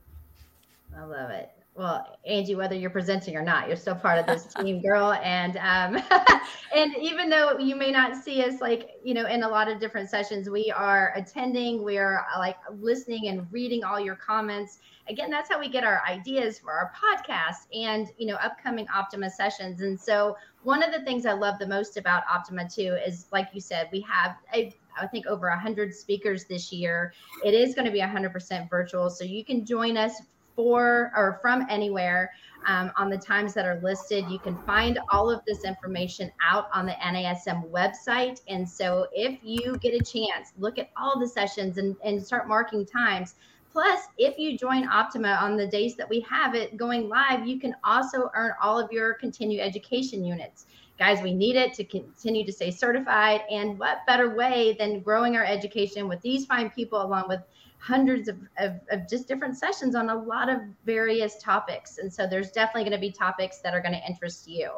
I 0.96 1.04
love 1.06 1.32
it 1.32 1.50
well, 1.74 2.20
Angie, 2.26 2.56
whether 2.56 2.76
you're 2.76 2.90
presenting 2.90 3.38
or 3.38 3.42
not, 3.42 3.68
you're 3.68 3.78
still 3.78 3.96
part 3.96 4.20
of 4.20 4.26
this 4.26 4.54
team, 4.60 4.82
girl. 4.82 5.14
And 5.14 5.56
um, 5.58 6.04
and 6.76 6.96
even 6.98 7.30
though 7.30 7.58
you 7.58 7.76
may 7.76 7.92
not 7.92 8.16
see 8.16 8.44
us 8.44 8.60
like 8.60 8.90
you 9.04 9.14
know 9.14 9.26
in 9.26 9.44
a 9.44 9.48
lot 9.48 9.70
of 9.70 9.80
different 9.80 10.10
sessions, 10.10 10.50
we 10.50 10.70
are 10.72 11.14
attending. 11.16 11.84
We 11.84 11.98
are 11.98 12.26
like 12.38 12.58
listening 12.80 13.30
and 13.30 13.48
reading 13.52 13.84
all 13.84 14.00
your 14.00 14.16
comments. 14.16 14.80
Again, 15.08 15.30
that's 15.30 15.50
how 15.50 15.60
we 15.60 15.70
get 15.70 15.84
our 15.84 16.02
ideas 16.08 16.60
for 16.60 16.72
our 16.72 16.92
podcast 16.92 17.68
and 17.74 18.10
you 18.18 18.28
know 18.28 18.36
upcoming 18.36 18.86
Optima 18.94 19.30
sessions. 19.30 19.82
And 19.82 20.00
so 20.00 20.36
one 20.64 20.84
of 20.84 20.92
the 20.92 21.02
things 21.06 21.26
I 21.26 21.34
love 21.34 21.58
the 21.58 21.68
most 21.68 21.96
about 21.96 22.24
Optima 22.30 22.68
too 22.70 22.98
is, 23.06 23.28
like 23.32 23.48
you 23.54 23.62
said, 23.62 23.88
we 23.94 24.02
have 24.02 24.36
a 24.54 24.76
I 25.00 25.08
think 25.08 25.26
over 25.26 25.50
100 25.50 25.96
speakers 25.96 26.44
this 26.44 26.74
year. 26.74 27.14
It 27.46 27.54
is 27.54 27.74
going 27.76 27.86
to 27.86 27.92
be 27.92 28.02
100% 28.02 28.70
virtual. 28.70 29.10
So 29.10 29.24
you 29.24 29.46
can 29.46 29.66
join 29.66 29.96
us 29.96 30.22
for 30.56 31.12
or 31.16 31.40
from 31.42 31.66
anywhere 31.70 32.32
um, 32.66 32.92
on 32.98 33.10
the 33.10 33.18
times 33.18 33.54
that 33.54 33.66
are 33.66 33.80
listed. 33.82 34.26
You 34.30 34.40
can 34.40 34.58
find 34.64 35.00
all 35.12 35.30
of 35.30 35.42
this 35.46 35.64
information 35.64 36.32
out 36.44 36.68
on 36.74 36.86
the 36.86 36.94
NASM 36.94 37.70
website. 37.70 38.42
And 38.48 38.68
so 38.68 39.08
if 39.14 39.40
you 39.44 39.78
get 39.78 39.94
a 39.94 40.04
chance, 40.04 40.54
look 40.58 40.78
at 40.78 40.90
all 40.96 41.20
the 41.20 41.28
sessions 41.28 41.78
and, 41.78 41.96
and 42.04 42.24
start 42.24 42.48
marking 42.48 42.86
times. 42.86 43.36
Plus, 43.72 44.02
if 44.18 44.38
you 44.38 44.58
join 44.58 44.88
Optima 44.90 45.40
on 45.42 45.56
the 45.56 45.66
days 45.66 45.96
that 45.96 46.10
we 46.10 46.20
have 46.30 46.56
it 46.56 46.76
going 46.76 47.08
live, 47.08 47.48
you 47.48 47.58
can 47.58 47.74
also 47.86 48.30
earn 48.36 48.52
all 48.62 48.78
of 48.78 48.92
your 48.92 49.14
continued 49.14 49.62
education 49.62 50.26
units. 50.26 50.66
Guys, 51.00 51.22
we 51.24 51.34
need 51.34 51.56
it 51.56 51.74
to 51.76 51.86
continue 51.86 52.46
to 52.46 52.52
stay 52.52 52.70
certified. 52.70 53.42
And 53.50 53.80
what 53.80 54.06
better 54.06 54.36
way 54.36 54.76
than 54.78 55.00
growing 55.00 55.38
our 55.38 55.46
education 55.46 56.10
with 56.10 56.22
these 56.22 56.46
fine 56.46 56.70
people 56.70 57.02
along 57.02 57.30
with 57.30 57.40
hundreds 57.82 58.30
of, 58.30 58.38
of, 58.60 58.74
of, 58.92 59.10
just 59.10 59.28
different 59.28 59.58
sessions 59.58 59.96
on 59.96 60.10
a 60.10 60.16
lot 60.16 60.50
of 60.50 60.60
various 60.86 61.40
topics. 61.40 61.98
And 61.98 62.14
so 62.14 62.28
there's 62.28 62.52
definitely 62.52 62.84
going 62.84 63.02
to 63.02 63.02
be 63.02 63.12
topics 63.12 63.58
that 63.60 63.74
are 63.74 63.82
going 63.82 63.96
to 63.96 64.08
interest 64.08 64.48
you. 64.48 64.74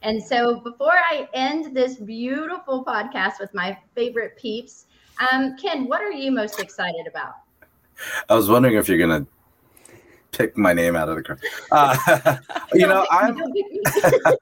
And 0.00 0.22
so 0.22 0.60
before 0.60 0.94
I 0.94 1.28
end 1.34 1.76
this 1.76 1.96
beautiful 1.96 2.82
podcast 2.82 3.40
with 3.40 3.52
my 3.52 3.76
favorite 3.94 4.38
peeps, 4.38 4.86
um, 5.30 5.56
Ken, 5.58 5.86
what 5.86 6.00
are 6.00 6.10
you 6.10 6.32
most 6.32 6.58
excited 6.58 7.06
about? 7.06 7.34
I 8.28 8.34
was 8.34 8.48
wondering 8.48 8.76
if 8.76 8.88
you're 8.88 8.98
going 8.98 9.24
to 9.24 9.30
pick 10.32 10.56
my 10.56 10.72
name 10.72 10.96
out 10.96 11.10
of 11.10 11.16
the 11.16 11.22
crowd. 11.22 11.40
Uh, 11.70 12.36
you 12.72 12.86
know, 12.86 13.06
I'm, 13.10 13.36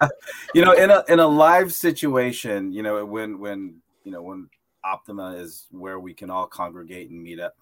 you 0.54 0.64
know, 0.64 0.72
in 0.72 0.90
a 0.90 1.04
in 1.08 1.20
a 1.20 1.26
live 1.26 1.72
situation, 1.72 2.72
you 2.72 2.82
know, 2.82 3.04
when 3.04 3.38
when 3.38 3.80
you 4.02 4.12
know 4.12 4.22
when 4.22 4.48
Optima 4.84 5.34
is 5.36 5.66
where 5.70 5.98
we 5.98 6.14
can 6.14 6.30
all 6.30 6.46
congregate 6.46 7.10
and 7.10 7.22
meet 7.22 7.40
up. 7.40 7.56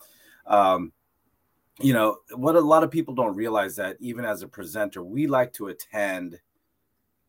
Um, 0.46 0.92
you 1.80 1.92
know 1.92 2.18
what 2.34 2.56
a 2.56 2.60
lot 2.60 2.84
of 2.84 2.90
people 2.90 3.14
don't 3.14 3.34
realize 3.34 3.76
that 3.76 3.96
even 4.00 4.24
as 4.24 4.42
a 4.42 4.48
presenter 4.48 5.02
we 5.02 5.26
like 5.26 5.52
to 5.54 5.68
attend 5.68 6.38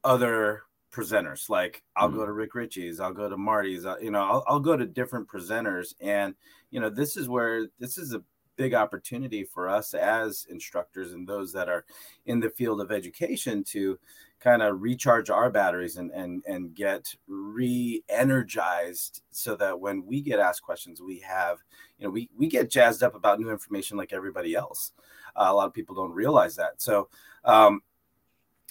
other 0.03 0.63
presenters 0.91 1.49
like 1.49 1.81
i'll 1.95 2.09
mm-hmm. 2.09 2.17
go 2.17 2.25
to 2.25 2.33
rick 2.33 2.53
ritchie's 2.53 2.99
i'll 2.99 3.13
go 3.13 3.29
to 3.29 3.37
marty's 3.37 3.85
uh, 3.85 3.95
you 4.01 4.11
know 4.11 4.21
I'll, 4.21 4.43
I'll 4.47 4.59
go 4.59 4.75
to 4.75 4.85
different 4.85 5.27
presenters 5.27 5.93
and 6.01 6.35
you 6.71 6.79
know 6.79 6.89
this 6.89 7.15
is 7.15 7.29
where 7.29 7.67
this 7.79 7.97
is 7.97 8.13
a 8.13 8.23
big 8.55 8.73
opportunity 8.73 9.43
for 9.43 9.67
us 9.67 9.93
as 9.95 10.45
instructors 10.49 11.13
and 11.13 11.27
those 11.27 11.51
that 11.53 11.69
are 11.69 11.85
in 12.27 12.39
the 12.39 12.51
field 12.51 12.81
of 12.81 12.91
education 12.91 13.63
to 13.63 13.97
kind 14.43 14.61
of 14.61 14.81
recharge 14.81 15.29
our 15.29 15.49
batteries 15.49 15.95
and 15.95 16.11
and 16.11 16.43
and 16.45 16.75
get 16.75 17.15
re-energized 17.27 19.21
so 19.31 19.55
that 19.55 19.79
when 19.79 20.05
we 20.05 20.21
get 20.21 20.39
asked 20.39 20.61
questions 20.61 21.01
we 21.01 21.19
have 21.19 21.59
you 21.97 22.05
know 22.05 22.11
we 22.11 22.29
we 22.37 22.47
get 22.47 22.69
jazzed 22.69 23.03
up 23.03 23.15
about 23.15 23.39
new 23.39 23.49
information 23.49 23.97
like 23.97 24.11
everybody 24.11 24.53
else. 24.53 24.91
Uh, 25.35 25.47
a 25.47 25.53
lot 25.53 25.67
of 25.67 25.73
people 25.73 25.95
don't 25.95 26.11
realize 26.11 26.57
that. 26.57 26.81
So 26.81 27.07
um 27.45 27.81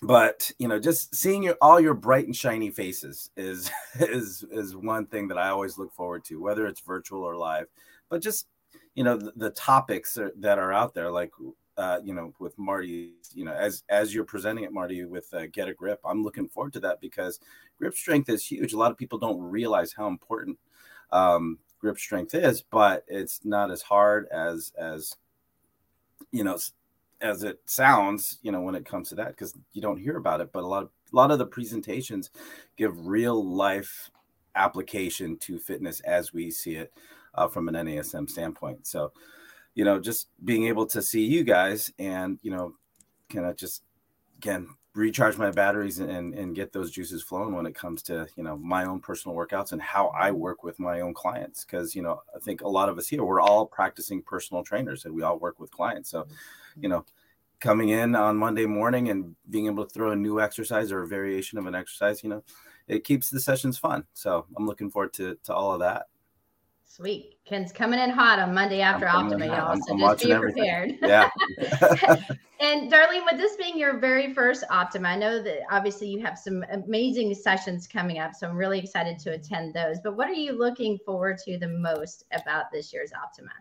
but 0.03 0.51
you 0.59 0.69
know 0.69 0.79
just 0.79 1.15
seeing 1.15 1.43
your 1.43 1.57
all 1.63 1.81
your 1.81 1.95
bright 1.95 2.27
and 2.27 2.37
shiny 2.37 2.71
faces 2.71 3.31
is 3.37 3.71
is 4.01 4.45
is 4.51 4.77
one 4.77 5.07
thing 5.07 5.29
that 5.29 5.39
i 5.39 5.49
always 5.49 5.79
look 5.79 5.93
forward 5.93 6.25
to 6.25 6.43
whether 6.43 6.67
it's 6.67 6.81
virtual 6.81 7.23
or 7.23 7.37
live. 7.37 7.67
But 8.11 8.21
just 8.21 8.47
you 8.95 9.05
know 9.05 9.17
the, 9.17 9.33
the 9.37 9.51
topics 9.51 10.19
are, 10.19 10.33
that 10.37 10.59
are 10.59 10.73
out 10.73 10.93
there 10.93 11.11
like 11.11 11.33
uh, 11.77 11.99
you 12.05 12.15
know, 12.15 12.35
with 12.39 12.59
Marty, 12.59 13.13
you 13.35 13.45
know, 13.45 13.53
as 13.53 13.83
as 13.89 14.15
you're 14.15 14.25
presenting 14.25 14.65
it, 14.65 14.73
Marty, 14.73 15.05
with 15.05 15.33
uh, 15.33 15.47
get 15.53 15.69
a 15.69 15.75
grip, 15.75 16.01
I'm 16.05 16.23
looking 16.23 16.49
forward 16.49 16.73
to 16.75 16.81
that 16.81 17.01
because 17.01 17.41
grip 17.79 17.95
strength 17.95 18.29
is 18.29 18.45
huge. 18.45 18.73
A 18.73 18.79
lot 18.79 18.91
of 18.91 18.99
people 18.99 19.19
don't 19.19 19.41
realize 19.41 19.93
how 19.93 20.07
important 20.07 20.59
um, 21.13 21.59
grip 21.81 21.99
strength 21.99 22.35
is, 22.35 22.63
but 22.63 23.05
it's 23.09 23.45
not 23.45 23.71
as 23.71 23.83
hard 23.83 24.29
as 24.29 24.73
as 24.79 25.17
you 26.31 26.45
know 26.45 26.59
as 27.21 27.43
it 27.43 27.61
sounds. 27.65 28.39
You 28.43 28.53
know, 28.53 28.61
when 28.61 28.75
it 28.75 28.85
comes 28.85 29.09
to 29.11 29.15
that, 29.17 29.29
because 29.29 29.55
you 29.73 29.81
don't 29.81 30.01
hear 30.01 30.19
about 30.19 30.41
it, 30.41 30.53
but 30.53 30.65
a 30.65 30.67
lot 30.67 30.83
of 30.83 30.91
a 31.13 31.17
lot 31.17 31.31
of 31.31 31.39
the 31.39 31.47
presentations 31.47 32.31
give 32.77 33.07
real 33.07 33.45
life 33.45 34.11
application 34.55 35.39
to 35.39 35.59
fitness 35.59 36.01
as 36.01 36.35
we 36.35 36.51
see 36.51 36.77
it 36.77 36.93
uh, 37.35 37.49
from 37.49 37.69
an 37.69 37.75
NASM 37.75 38.29
standpoint. 38.29 38.87
So 38.87 39.13
you 39.75 39.85
know, 39.85 39.99
just 39.99 40.29
being 40.45 40.67
able 40.67 40.87
to 40.87 41.03
see 41.03 41.25
you 41.25 41.45
guys 41.45 41.93
and, 41.99 42.39
you 42.43 42.51
know, 42.51 42.75
kind 43.31 43.47
of 43.47 43.57
just 43.57 43.83
again 44.39 44.69
recharge 44.95 45.39
my 45.39 45.51
batteries 45.51 46.01
and 46.01 46.35
and 46.35 46.55
get 46.55 46.73
those 46.73 46.91
juices 46.91 47.23
flowing 47.23 47.55
when 47.55 47.65
it 47.65 47.75
comes 47.75 48.03
to 48.03 48.27
you 48.37 48.43
know 48.43 48.57
my 48.59 48.85
own 48.85 49.01
personal 49.01 49.37
workouts 49.37 49.73
and 49.73 49.81
how 49.81 50.09
I 50.09 50.31
work 50.33 50.63
with 50.63 50.79
my 50.79 51.01
own 51.01 51.15
clients. 51.15 51.65
Because 51.65 51.95
you 51.95 52.03
know 52.03 52.23
I 52.35 52.39
think 52.41 52.61
a 52.61 52.69
lot 52.69 52.89
of 52.89 52.99
us 52.99 53.09
here 53.09 53.25
we're 53.25 53.41
all 53.41 53.67
practicing 53.67 54.23
personal 54.23 54.63
trainers 54.63 55.05
and 55.05 55.15
we 55.15 55.23
all 55.23 55.39
work 55.39 55.59
with 55.59 55.71
clients. 55.71 56.11
So 56.11 56.27
you 56.79 56.89
know 56.89 57.05
coming 57.61 57.91
in 57.91 58.15
on 58.15 58.37
Monday 58.37 58.67
morning 58.67 59.09
and 59.09 59.35
being 59.49 59.67
able 59.67 59.85
to 59.85 59.91
throw 59.91 60.11
a 60.11 60.17
new 60.17 60.41
exercise 60.41 60.91
or 60.93 61.03
a 61.03 61.09
variation 61.09 61.59
of 61.59 61.67
an 61.67 61.77
exercise 61.77 62.23
you 62.25 62.29
know 62.29 62.43
it 62.89 63.05
keeps 63.05 63.31
the 63.31 63.41
sessions 63.41 63.79
fun. 63.79 64.05
So 64.13 64.45
I'm 64.57 64.67
looking 64.67 64.91
forward 64.91 65.15
to 65.15 65.37
to 65.45 65.55
all 65.55 65.73
of 65.73 65.81
that 65.81 66.07
Sweet. 66.95 67.39
Ken's 67.47 67.73
coming 67.73 67.99
in 67.99 68.11
hot 68.11 68.39
on 68.39 68.53
Monday 68.53 68.83
after 68.83 69.09
Optima, 69.09 69.47
y'all. 69.47 69.75
So 69.77 69.95
I'm 69.95 69.99
just 69.99 70.25
be 70.25 70.35
prepared. 70.35 70.99
Yeah. 71.03 71.31
and 72.61 72.93
Darlene, 72.93 73.25
with 73.25 73.39
this 73.39 73.57
being 73.57 73.79
your 73.79 73.99
very 73.99 74.35
first 74.35 74.63
Optima, 74.69 75.09
I 75.09 75.17
know 75.17 75.43
that 75.43 75.61
obviously 75.71 76.09
you 76.09 76.21
have 76.21 76.39
some 76.39 76.63
amazing 76.71 77.33
sessions 77.33 77.87
coming 77.87 78.19
up. 78.19 78.35
So 78.35 78.47
I'm 78.47 78.59
really 78.59 78.79
excited 78.79 79.19
to 79.21 79.33
attend 79.33 79.73
those. 79.73 80.01
But 80.05 80.19
what 80.19 80.29
are 80.29 80.35
you 80.35 80.53
looking 80.53 80.99
forward 80.99 81.39
to 81.47 81.57
the 81.57 81.69
most 81.69 82.25
about 82.31 82.67
this 82.71 82.93
year's 82.93 83.13
Optima? 83.15 83.53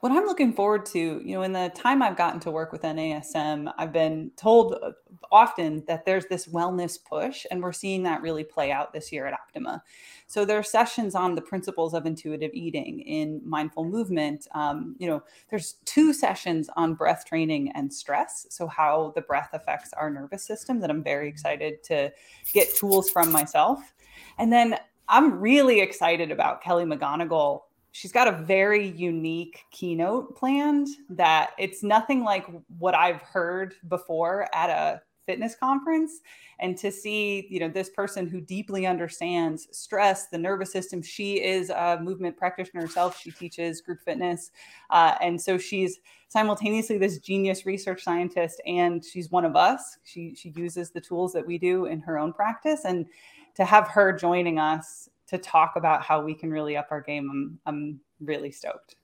What 0.00 0.12
I'm 0.12 0.26
looking 0.26 0.52
forward 0.52 0.86
to, 0.86 0.98
you 0.98 1.34
know, 1.34 1.42
in 1.42 1.52
the 1.52 1.72
time 1.74 2.02
I've 2.02 2.16
gotten 2.16 2.40
to 2.40 2.50
work 2.50 2.72
with 2.72 2.82
NASM, 2.82 3.72
I've 3.78 3.92
been 3.92 4.30
told 4.36 4.74
uh, 4.82 4.92
often 5.32 5.84
that 5.86 6.04
there's 6.04 6.26
this 6.26 6.46
wellness 6.46 6.98
push, 7.02 7.46
and 7.50 7.62
we're 7.62 7.72
seeing 7.72 8.02
that 8.02 8.22
really 8.22 8.44
play 8.44 8.70
out 8.70 8.92
this 8.92 9.10
year 9.10 9.26
at 9.26 9.34
Optima. 9.34 9.82
So 10.26 10.44
there 10.44 10.58
are 10.58 10.62
sessions 10.62 11.14
on 11.14 11.34
the 11.34 11.42
principles 11.42 11.94
of 11.94 12.06
intuitive 12.06 12.50
eating 12.54 13.00
in 13.00 13.40
mindful 13.44 13.84
movement. 13.84 14.46
Um, 14.54 14.96
you 14.98 15.08
know, 15.08 15.22
there's 15.50 15.76
two 15.84 16.12
sessions 16.12 16.68
on 16.76 16.94
breath 16.94 17.24
training 17.26 17.72
and 17.74 17.92
stress. 17.92 18.46
So 18.50 18.66
how 18.66 19.12
the 19.14 19.22
breath 19.22 19.50
affects 19.52 19.92
our 19.94 20.10
nervous 20.10 20.44
system 20.44 20.80
that 20.80 20.90
I'm 20.90 21.02
very 21.02 21.28
excited 21.28 21.82
to 21.84 22.12
get 22.52 22.74
tools 22.74 23.10
from 23.10 23.32
myself. 23.32 23.94
And 24.38 24.52
then 24.52 24.78
I'm 25.08 25.38
really 25.38 25.80
excited 25.80 26.30
about 26.30 26.62
Kelly 26.62 26.84
McGonigal 26.84 27.62
she's 27.94 28.10
got 28.10 28.26
a 28.26 28.32
very 28.32 28.88
unique 28.88 29.64
keynote 29.70 30.36
planned 30.36 30.88
that 31.08 31.50
it's 31.60 31.84
nothing 31.84 32.24
like 32.24 32.44
what 32.78 32.92
I've 32.92 33.22
heard 33.22 33.74
before 33.88 34.48
at 34.52 34.68
a 34.68 35.00
fitness 35.26 35.54
conference. 35.54 36.20
And 36.58 36.76
to 36.78 36.90
see 36.90 37.46
you 37.48 37.60
know 37.60 37.68
this 37.68 37.90
person 37.90 38.26
who 38.26 38.40
deeply 38.40 38.84
understands 38.84 39.68
stress 39.70 40.26
the 40.26 40.36
nervous 40.36 40.72
system 40.72 41.02
she 41.02 41.34
is 41.40 41.70
a 41.70 42.00
movement 42.02 42.36
practitioner 42.36 42.82
herself. 42.82 43.16
She 43.18 43.30
teaches 43.30 43.80
group 43.80 44.00
fitness. 44.04 44.50
Uh, 44.90 45.14
and 45.20 45.40
so 45.40 45.56
she's 45.56 46.00
simultaneously 46.26 46.98
this 46.98 47.20
genius 47.20 47.64
research 47.64 48.02
scientist 48.02 48.60
and 48.66 49.04
she's 49.04 49.30
one 49.30 49.44
of 49.44 49.54
us. 49.54 49.98
She 50.02 50.34
she 50.34 50.52
uses 50.56 50.90
the 50.90 51.00
tools 51.00 51.32
that 51.32 51.46
we 51.46 51.58
do 51.58 51.86
in 51.86 52.00
her 52.00 52.18
own 52.18 52.32
practice. 52.32 52.84
And 52.84 53.06
to 53.54 53.64
have 53.64 53.86
her 53.86 54.12
joining 54.12 54.58
us 54.58 55.08
to 55.28 55.38
talk 55.38 55.74
about 55.76 56.02
how 56.02 56.22
we 56.22 56.34
can 56.34 56.50
really 56.50 56.76
up 56.76 56.88
our 56.90 57.00
game. 57.00 57.30
I'm 57.30 57.58
I'm 57.66 58.00
really 58.20 58.50
stoked. 58.50 58.96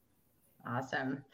Awesome. 0.67 1.25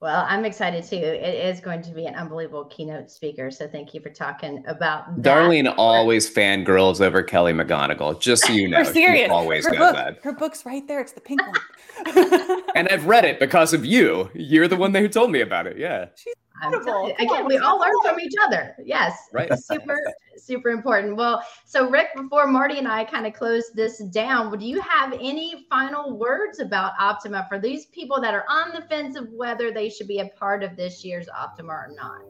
Well, 0.00 0.26
I'm 0.28 0.44
excited 0.44 0.84
too. 0.84 0.96
It 0.96 1.46
is 1.46 1.60
going 1.60 1.80
to 1.80 1.92
be 1.92 2.04
an 2.04 2.14
unbelievable 2.14 2.66
keynote 2.66 3.10
speaker. 3.10 3.50
So 3.50 3.66
thank 3.66 3.94
you 3.94 4.02
for 4.02 4.10
talking 4.10 4.62
about 4.66 5.22
that. 5.22 5.22
Darlene 5.22 5.72
always 5.78 6.28
fangirls 6.28 7.00
over 7.00 7.22
Kelly 7.22 7.54
McGonigal, 7.54 8.20
just 8.20 8.44
so 8.44 8.52
you 8.52 8.68
know. 8.68 8.82
serious. 8.84 9.28
She 9.28 9.30
always 9.30 9.64
her 9.64 9.70
book, 9.70 9.94
that. 9.94 10.18
Her 10.22 10.32
book's 10.34 10.66
right 10.66 10.86
there. 10.86 11.00
It's 11.00 11.12
the 11.12 11.22
pink 11.22 11.40
one. 11.46 12.62
and 12.74 12.86
I've 12.90 13.06
read 13.06 13.24
it 13.24 13.38
because 13.40 13.72
of 13.72 13.86
you. 13.86 14.30
You're 14.34 14.68
the 14.68 14.76
one 14.76 14.92
who 14.94 15.08
told 15.08 15.30
me 15.30 15.40
about 15.40 15.66
it. 15.66 15.78
Yeah. 15.78 16.08
She's 16.16 16.34
you, 16.62 17.14
again, 17.18 17.46
we 17.46 17.58
all 17.58 17.78
learn 17.78 17.92
from 18.02 18.20
each 18.20 18.34
other. 18.42 18.74
Yes. 18.84 19.28
Right. 19.32 19.52
Super, 19.58 19.98
super 20.36 20.70
important. 20.70 21.16
Well, 21.16 21.44
so 21.64 21.90
Rick, 21.90 22.08
before 22.16 22.46
Marty 22.46 22.78
and 22.78 22.88
I 22.88 23.04
kind 23.04 23.26
of 23.26 23.34
close 23.34 23.70
this 23.74 23.98
down, 24.04 24.50
would 24.50 24.62
you 24.62 24.80
have 24.80 25.12
any 25.14 25.66
final 25.68 26.16
words 26.16 26.60
about 26.60 26.92
Optima 26.98 27.46
for 27.48 27.58
these 27.58 27.86
people 27.86 28.20
that 28.20 28.34
are 28.34 28.44
on 28.48 28.72
the 28.72 28.82
fence 28.82 29.16
of 29.16 29.28
whether 29.30 29.72
they 29.72 29.88
should 29.88 30.08
be 30.08 30.20
a 30.20 30.28
part 30.38 30.62
of 30.62 30.76
this 30.76 31.04
year's 31.04 31.28
Optima 31.28 31.72
or 31.72 31.92
not? 31.94 32.22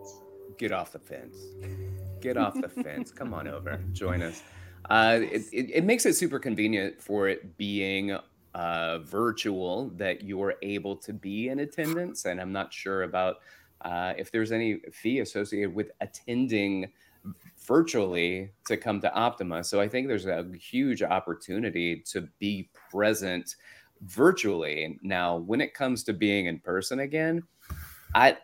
Get 0.59 0.73
off 0.73 0.93
the 0.93 0.99
fence. 0.99 1.37
Get 2.21 2.37
off 2.37 2.55
the 2.55 2.69
fence. 2.69 3.11
Come 3.11 3.35
on 3.35 3.47
over. 3.47 3.81
Join 3.93 4.23
us. 4.23 4.43
Uh, 4.89 5.21
it, 5.23 5.43
it, 5.53 5.71
it 5.75 5.85
makes 5.85 6.07
it 6.07 6.15
super 6.15 6.39
convenient 6.39 7.01
for 7.01 7.29
it 7.29 7.57
being 7.57 8.17
uh, 8.55 8.99
virtual 9.01 9.91
that 9.97 10.23
you're 10.23 10.55
able 10.63 10.97
to 10.97 11.13
be 11.13 11.49
in 11.49 11.61
attendance. 11.61 12.25
And 12.25 12.41
I'm 12.41 12.53
not 12.53 12.73
sure 12.73 13.03
about 13.03 13.37
uh, 13.83 14.15
if 14.17 14.31
there's 14.31 14.53
any 14.53 14.81
fee 14.93 15.21
associated 15.21 15.75
with 15.75 15.91
attending 16.01 16.91
virtually 17.67 18.51
to 18.67 18.77
come 18.77 19.01
to 19.01 19.13
Optima. 19.15 19.65
So 19.65 19.81
I 19.81 19.89
think 19.89 20.09
there's 20.09 20.27
a 20.27 20.47
huge 20.59 21.03
opportunity 21.03 22.03
to 22.13 22.29
be 22.39 22.71
present 22.91 23.57
virtually. 24.03 24.99
Now, 25.03 25.37
when 25.37 25.61
it 25.61 25.75
comes 25.75 26.05
to 26.05 26.13
being 26.13 26.47
in 26.47 26.59
person 26.59 27.01
again, 27.01 27.43
I 28.15 28.37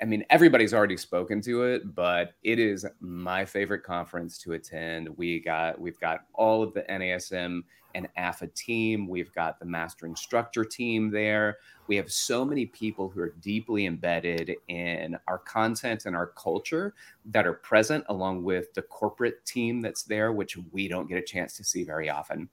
I 0.00 0.04
mean, 0.04 0.24
everybody's 0.30 0.72
already 0.72 0.96
spoken 0.96 1.40
to 1.42 1.64
it, 1.64 1.94
but 1.94 2.34
it 2.42 2.58
is 2.58 2.86
my 3.00 3.44
favorite 3.44 3.82
conference 3.82 4.38
to 4.38 4.52
attend. 4.52 5.08
We 5.16 5.40
got 5.40 5.80
we've 5.80 5.98
got 5.98 6.20
all 6.34 6.62
of 6.62 6.72
the 6.72 6.82
NASM 6.82 7.62
and 7.94 8.08
AFA 8.16 8.46
team. 8.48 9.08
We've 9.08 9.32
got 9.32 9.58
the 9.58 9.66
master 9.66 10.06
instructor 10.06 10.64
team 10.64 11.10
there. 11.10 11.58
We 11.88 11.96
have 11.96 12.10
so 12.10 12.44
many 12.44 12.66
people 12.66 13.08
who 13.08 13.20
are 13.20 13.34
deeply 13.40 13.86
embedded 13.86 14.54
in 14.68 15.18
our 15.26 15.38
content 15.38 16.06
and 16.06 16.14
our 16.14 16.28
culture 16.28 16.94
that 17.26 17.46
are 17.46 17.54
present, 17.54 18.04
along 18.08 18.44
with 18.44 18.72
the 18.74 18.82
corporate 18.82 19.44
team 19.44 19.80
that's 19.80 20.04
there, 20.04 20.32
which 20.32 20.56
we 20.70 20.88
don't 20.88 21.08
get 21.08 21.18
a 21.18 21.22
chance 21.22 21.56
to 21.56 21.64
see 21.64 21.82
very 21.82 22.08
often. 22.08 22.48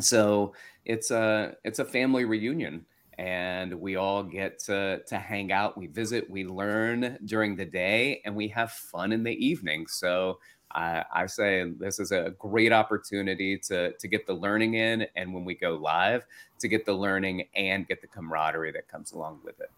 So 0.00 0.52
it's 0.84 1.10
a 1.10 1.56
it's 1.64 1.78
a 1.78 1.84
family 1.84 2.24
reunion 2.24 2.84
and 3.18 3.72
we 3.74 3.96
all 3.96 4.22
get 4.22 4.58
to 4.58 5.00
to 5.06 5.18
hang 5.18 5.50
out 5.50 5.78
we 5.78 5.86
visit 5.86 6.28
we 6.28 6.44
learn 6.44 7.18
during 7.24 7.56
the 7.56 7.64
day 7.64 8.20
and 8.24 8.36
we 8.36 8.48
have 8.48 8.70
fun 8.72 9.12
in 9.12 9.22
the 9.22 9.32
evening. 9.32 9.86
So 9.86 10.38
I, 10.72 11.04
I 11.12 11.26
say 11.26 11.72
this 11.78 11.98
is 11.98 12.12
a 12.12 12.34
great 12.38 12.72
opportunity 12.72 13.58
to 13.68 13.92
to 13.92 14.08
get 14.08 14.26
the 14.26 14.34
learning 14.34 14.74
in, 14.74 15.06
and 15.16 15.32
when 15.32 15.44
we 15.44 15.54
go 15.54 15.76
live, 15.76 16.26
to 16.58 16.68
get 16.68 16.84
the 16.84 16.92
learning 16.92 17.48
and 17.54 17.86
get 17.86 18.00
the 18.02 18.08
camaraderie 18.08 18.72
that 18.72 18.88
comes 18.88 19.12
along 19.12 19.40
with 19.44 19.60
it. 19.60 19.70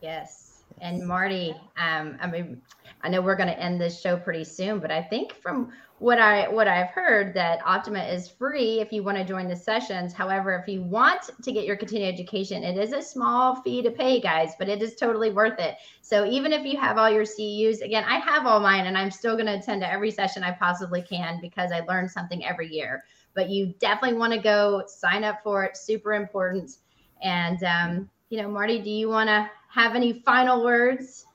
Yes, 0.00 0.62
And 0.80 1.06
Marty, 1.06 1.54
um, 1.76 2.16
I 2.20 2.26
mean, 2.28 2.62
I 3.02 3.08
know 3.08 3.20
we're 3.20 3.36
going 3.36 3.48
to 3.48 3.58
end 3.58 3.80
this 3.80 4.00
show 4.00 4.16
pretty 4.16 4.44
soon, 4.44 4.78
but 4.78 4.90
I 4.90 5.02
think 5.02 5.32
from 5.32 5.72
what 5.98 6.18
I 6.20 6.48
what 6.48 6.68
I've 6.68 6.90
heard 6.90 7.34
that 7.34 7.60
Optima 7.66 8.04
is 8.04 8.28
free 8.28 8.80
if 8.80 8.92
you 8.92 9.02
want 9.02 9.18
to 9.18 9.24
join 9.24 9.48
the 9.48 9.56
sessions. 9.56 10.12
However, 10.12 10.54
if 10.54 10.72
you 10.72 10.82
want 10.82 11.30
to 11.42 11.52
get 11.52 11.64
your 11.64 11.76
continuing 11.76 12.12
education, 12.12 12.62
it 12.62 12.78
is 12.78 12.92
a 12.92 13.02
small 13.02 13.56
fee 13.62 13.82
to 13.82 13.90
pay, 13.90 14.20
guys, 14.20 14.52
but 14.58 14.68
it 14.68 14.80
is 14.80 14.94
totally 14.94 15.30
worth 15.30 15.58
it. 15.58 15.76
So 16.02 16.24
even 16.24 16.52
if 16.52 16.64
you 16.64 16.78
have 16.78 16.98
all 16.98 17.10
your 17.10 17.24
CEUs, 17.24 17.80
again, 17.82 18.04
I 18.04 18.18
have 18.18 18.46
all 18.46 18.60
mine, 18.60 18.86
and 18.86 18.96
I'm 18.96 19.10
still 19.10 19.34
going 19.34 19.46
to 19.46 19.58
attend 19.58 19.80
to 19.82 19.90
every 19.90 20.10
session 20.10 20.44
I 20.44 20.52
possibly 20.52 21.02
can 21.02 21.40
because 21.40 21.72
I 21.72 21.80
learn 21.80 22.08
something 22.08 22.44
every 22.44 22.68
year. 22.68 23.04
But 23.34 23.50
you 23.50 23.74
definitely 23.78 24.18
want 24.18 24.32
to 24.32 24.38
go 24.38 24.84
sign 24.86 25.24
up 25.24 25.42
for 25.42 25.64
it. 25.64 25.76
Super 25.76 26.14
important. 26.14 26.76
And 27.22 27.62
um, 27.64 28.10
you 28.30 28.40
know, 28.40 28.48
Marty, 28.48 28.80
do 28.80 28.90
you 28.90 29.08
want 29.08 29.28
to 29.28 29.50
have 29.70 29.96
any 29.96 30.22
final 30.24 30.64
words? 30.64 31.26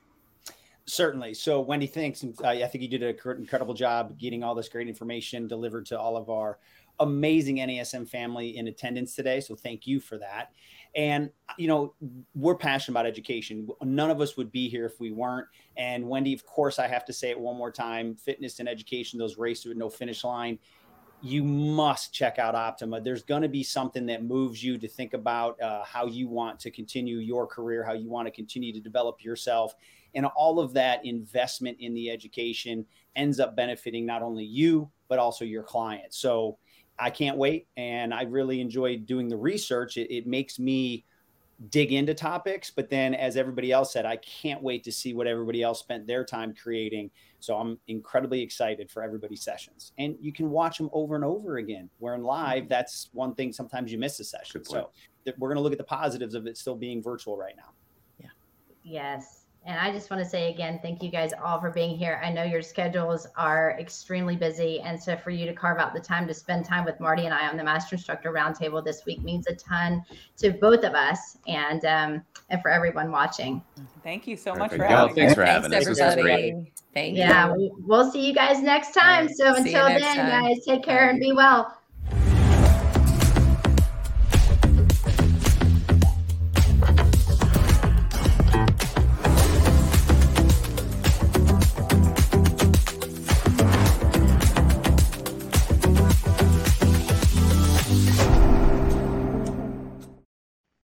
Certainly. 0.86 1.34
So, 1.34 1.60
Wendy, 1.60 1.86
thanks. 1.86 2.24
I 2.44 2.66
think 2.66 2.82
you 2.82 2.88
did 2.88 3.02
an 3.02 3.16
incredible 3.38 3.72
job 3.72 4.18
getting 4.18 4.42
all 4.44 4.54
this 4.54 4.68
great 4.68 4.86
information 4.86 5.48
delivered 5.48 5.86
to 5.86 5.98
all 5.98 6.16
of 6.16 6.28
our 6.28 6.58
amazing 7.00 7.56
NASM 7.56 8.06
family 8.06 8.58
in 8.58 8.68
attendance 8.68 9.14
today. 9.14 9.40
So, 9.40 9.54
thank 9.54 9.86
you 9.86 9.98
for 9.98 10.18
that. 10.18 10.52
And, 10.94 11.30
you 11.56 11.68
know, 11.68 11.94
we're 12.34 12.54
passionate 12.54 12.92
about 12.92 13.06
education. 13.06 13.66
None 13.82 14.10
of 14.10 14.20
us 14.20 14.36
would 14.36 14.52
be 14.52 14.68
here 14.68 14.84
if 14.84 15.00
we 15.00 15.10
weren't. 15.10 15.48
And, 15.76 16.06
Wendy, 16.06 16.34
of 16.34 16.44
course, 16.44 16.78
I 16.78 16.86
have 16.86 17.06
to 17.06 17.12
say 17.12 17.30
it 17.30 17.40
one 17.40 17.56
more 17.56 17.72
time 17.72 18.14
fitness 18.14 18.60
and 18.60 18.68
education, 18.68 19.18
those 19.18 19.38
races 19.38 19.66
with 19.66 19.78
no 19.78 19.88
finish 19.88 20.22
line 20.22 20.58
you 21.24 21.42
must 21.42 22.12
check 22.12 22.38
out 22.38 22.54
Optima. 22.54 23.00
There's 23.00 23.22
going 23.22 23.40
to 23.40 23.48
be 23.48 23.62
something 23.62 24.04
that 24.06 24.22
moves 24.22 24.62
you 24.62 24.76
to 24.76 24.86
think 24.86 25.14
about 25.14 25.58
uh, 25.58 25.82
how 25.82 26.04
you 26.04 26.28
want 26.28 26.60
to 26.60 26.70
continue 26.70 27.16
your 27.16 27.46
career, 27.46 27.82
how 27.82 27.94
you 27.94 28.10
want 28.10 28.26
to 28.26 28.30
continue 28.30 28.74
to 28.74 28.80
develop 28.80 29.24
yourself. 29.24 29.74
And 30.14 30.26
all 30.26 30.60
of 30.60 30.72
that 30.74 31.04
investment 31.04 31.78
in 31.80 31.94
the 31.94 32.10
education 32.10 32.86
ends 33.16 33.40
up 33.40 33.56
benefiting 33.56 34.06
not 34.06 34.22
only 34.22 34.44
you, 34.44 34.90
but 35.08 35.18
also 35.18 35.44
your 35.44 35.62
clients. 35.62 36.18
So 36.18 36.58
I 36.98 37.10
can't 37.10 37.36
wait. 37.36 37.66
And 37.76 38.14
I 38.14 38.22
really 38.22 38.60
enjoy 38.60 38.98
doing 38.98 39.28
the 39.28 39.36
research. 39.36 39.96
It, 39.96 40.14
it 40.14 40.26
makes 40.26 40.58
me 40.58 41.04
dig 41.70 41.92
into 41.92 42.14
topics. 42.14 42.70
But 42.70 42.90
then, 42.90 43.14
as 43.14 43.36
everybody 43.36 43.72
else 43.72 43.92
said, 43.92 44.06
I 44.06 44.16
can't 44.16 44.62
wait 44.62 44.84
to 44.84 44.92
see 44.92 45.14
what 45.14 45.26
everybody 45.26 45.62
else 45.62 45.80
spent 45.80 46.06
their 46.06 46.24
time 46.24 46.54
creating 46.54 47.10
so 47.44 47.56
I'm 47.56 47.78
incredibly 47.88 48.40
excited 48.40 48.90
for 48.90 49.02
everybody's 49.02 49.42
sessions. 49.42 49.92
And 49.98 50.16
you 50.18 50.32
can 50.32 50.50
watch 50.50 50.78
them 50.78 50.88
over 50.94 51.14
and 51.14 51.24
over 51.24 51.58
again. 51.58 51.90
Where 51.98 52.14
in 52.14 52.22
live, 52.22 52.70
that's 52.70 53.10
one 53.12 53.34
thing 53.34 53.52
sometimes 53.52 53.92
you 53.92 53.98
miss 53.98 54.18
a 54.18 54.24
session. 54.24 54.64
So 54.64 54.90
we're 55.38 55.48
going 55.48 55.56
to 55.56 55.62
look 55.62 55.72
at 55.72 55.78
the 55.78 55.84
positives 55.84 56.34
of 56.34 56.46
it 56.46 56.56
still 56.56 56.74
being 56.74 57.02
virtual 57.02 57.36
right 57.36 57.54
now. 57.54 57.72
Yeah. 58.18 58.28
Yes. 58.82 59.43
And 59.66 59.78
I 59.78 59.90
just 59.90 60.10
want 60.10 60.22
to 60.22 60.28
say 60.28 60.52
again, 60.52 60.78
thank 60.82 61.02
you 61.02 61.10
guys 61.10 61.32
all 61.42 61.58
for 61.58 61.70
being 61.70 61.96
here. 61.96 62.20
I 62.22 62.30
know 62.30 62.42
your 62.42 62.60
schedules 62.60 63.26
are 63.36 63.76
extremely 63.80 64.36
busy. 64.36 64.80
And 64.80 65.02
so 65.02 65.16
for 65.16 65.30
you 65.30 65.46
to 65.46 65.54
carve 65.54 65.78
out 65.78 65.94
the 65.94 66.00
time 66.00 66.26
to 66.26 66.34
spend 66.34 66.66
time 66.66 66.84
with 66.84 67.00
Marty 67.00 67.24
and 67.24 67.32
I 67.32 67.48
on 67.48 67.56
the 67.56 67.64
Master 67.64 67.96
Instructor 67.96 68.30
Roundtable 68.30 68.84
this 68.84 69.06
week 69.06 69.22
means 69.22 69.46
a 69.46 69.54
ton 69.54 70.04
to 70.36 70.50
both 70.50 70.84
of 70.84 70.94
us 70.94 71.38
and 71.48 71.84
um, 71.86 72.22
and 72.50 72.60
for 72.60 72.70
everyone 72.70 73.10
watching. 73.10 73.62
Thank 74.02 74.26
you 74.26 74.36
so 74.36 74.52
Perfect. 74.52 74.72
much 74.72 74.78
for 74.78 74.84
having 74.84 75.14
Thanks 75.14 75.34
for 75.34 75.44
having 75.44 75.70
Thanks, 75.70 75.88
us. 75.88 75.98
Everybody. 75.98 76.72
Thank 76.92 77.16
yeah, 77.16 77.54
you. 77.54 77.62
Yeah, 77.62 77.68
we'll 77.86 78.10
see 78.10 78.26
you 78.26 78.34
guys 78.34 78.60
next 78.60 78.92
time. 78.92 79.28
So 79.28 79.54
See 79.54 79.74
until 79.74 79.86
then, 79.86 80.16
time. 80.16 80.42
guys, 80.42 80.64
take 80.66 80.84
care 80.84 81.08
and 81.08 81.18
be 81.18 81.32
well. 81.32 81.76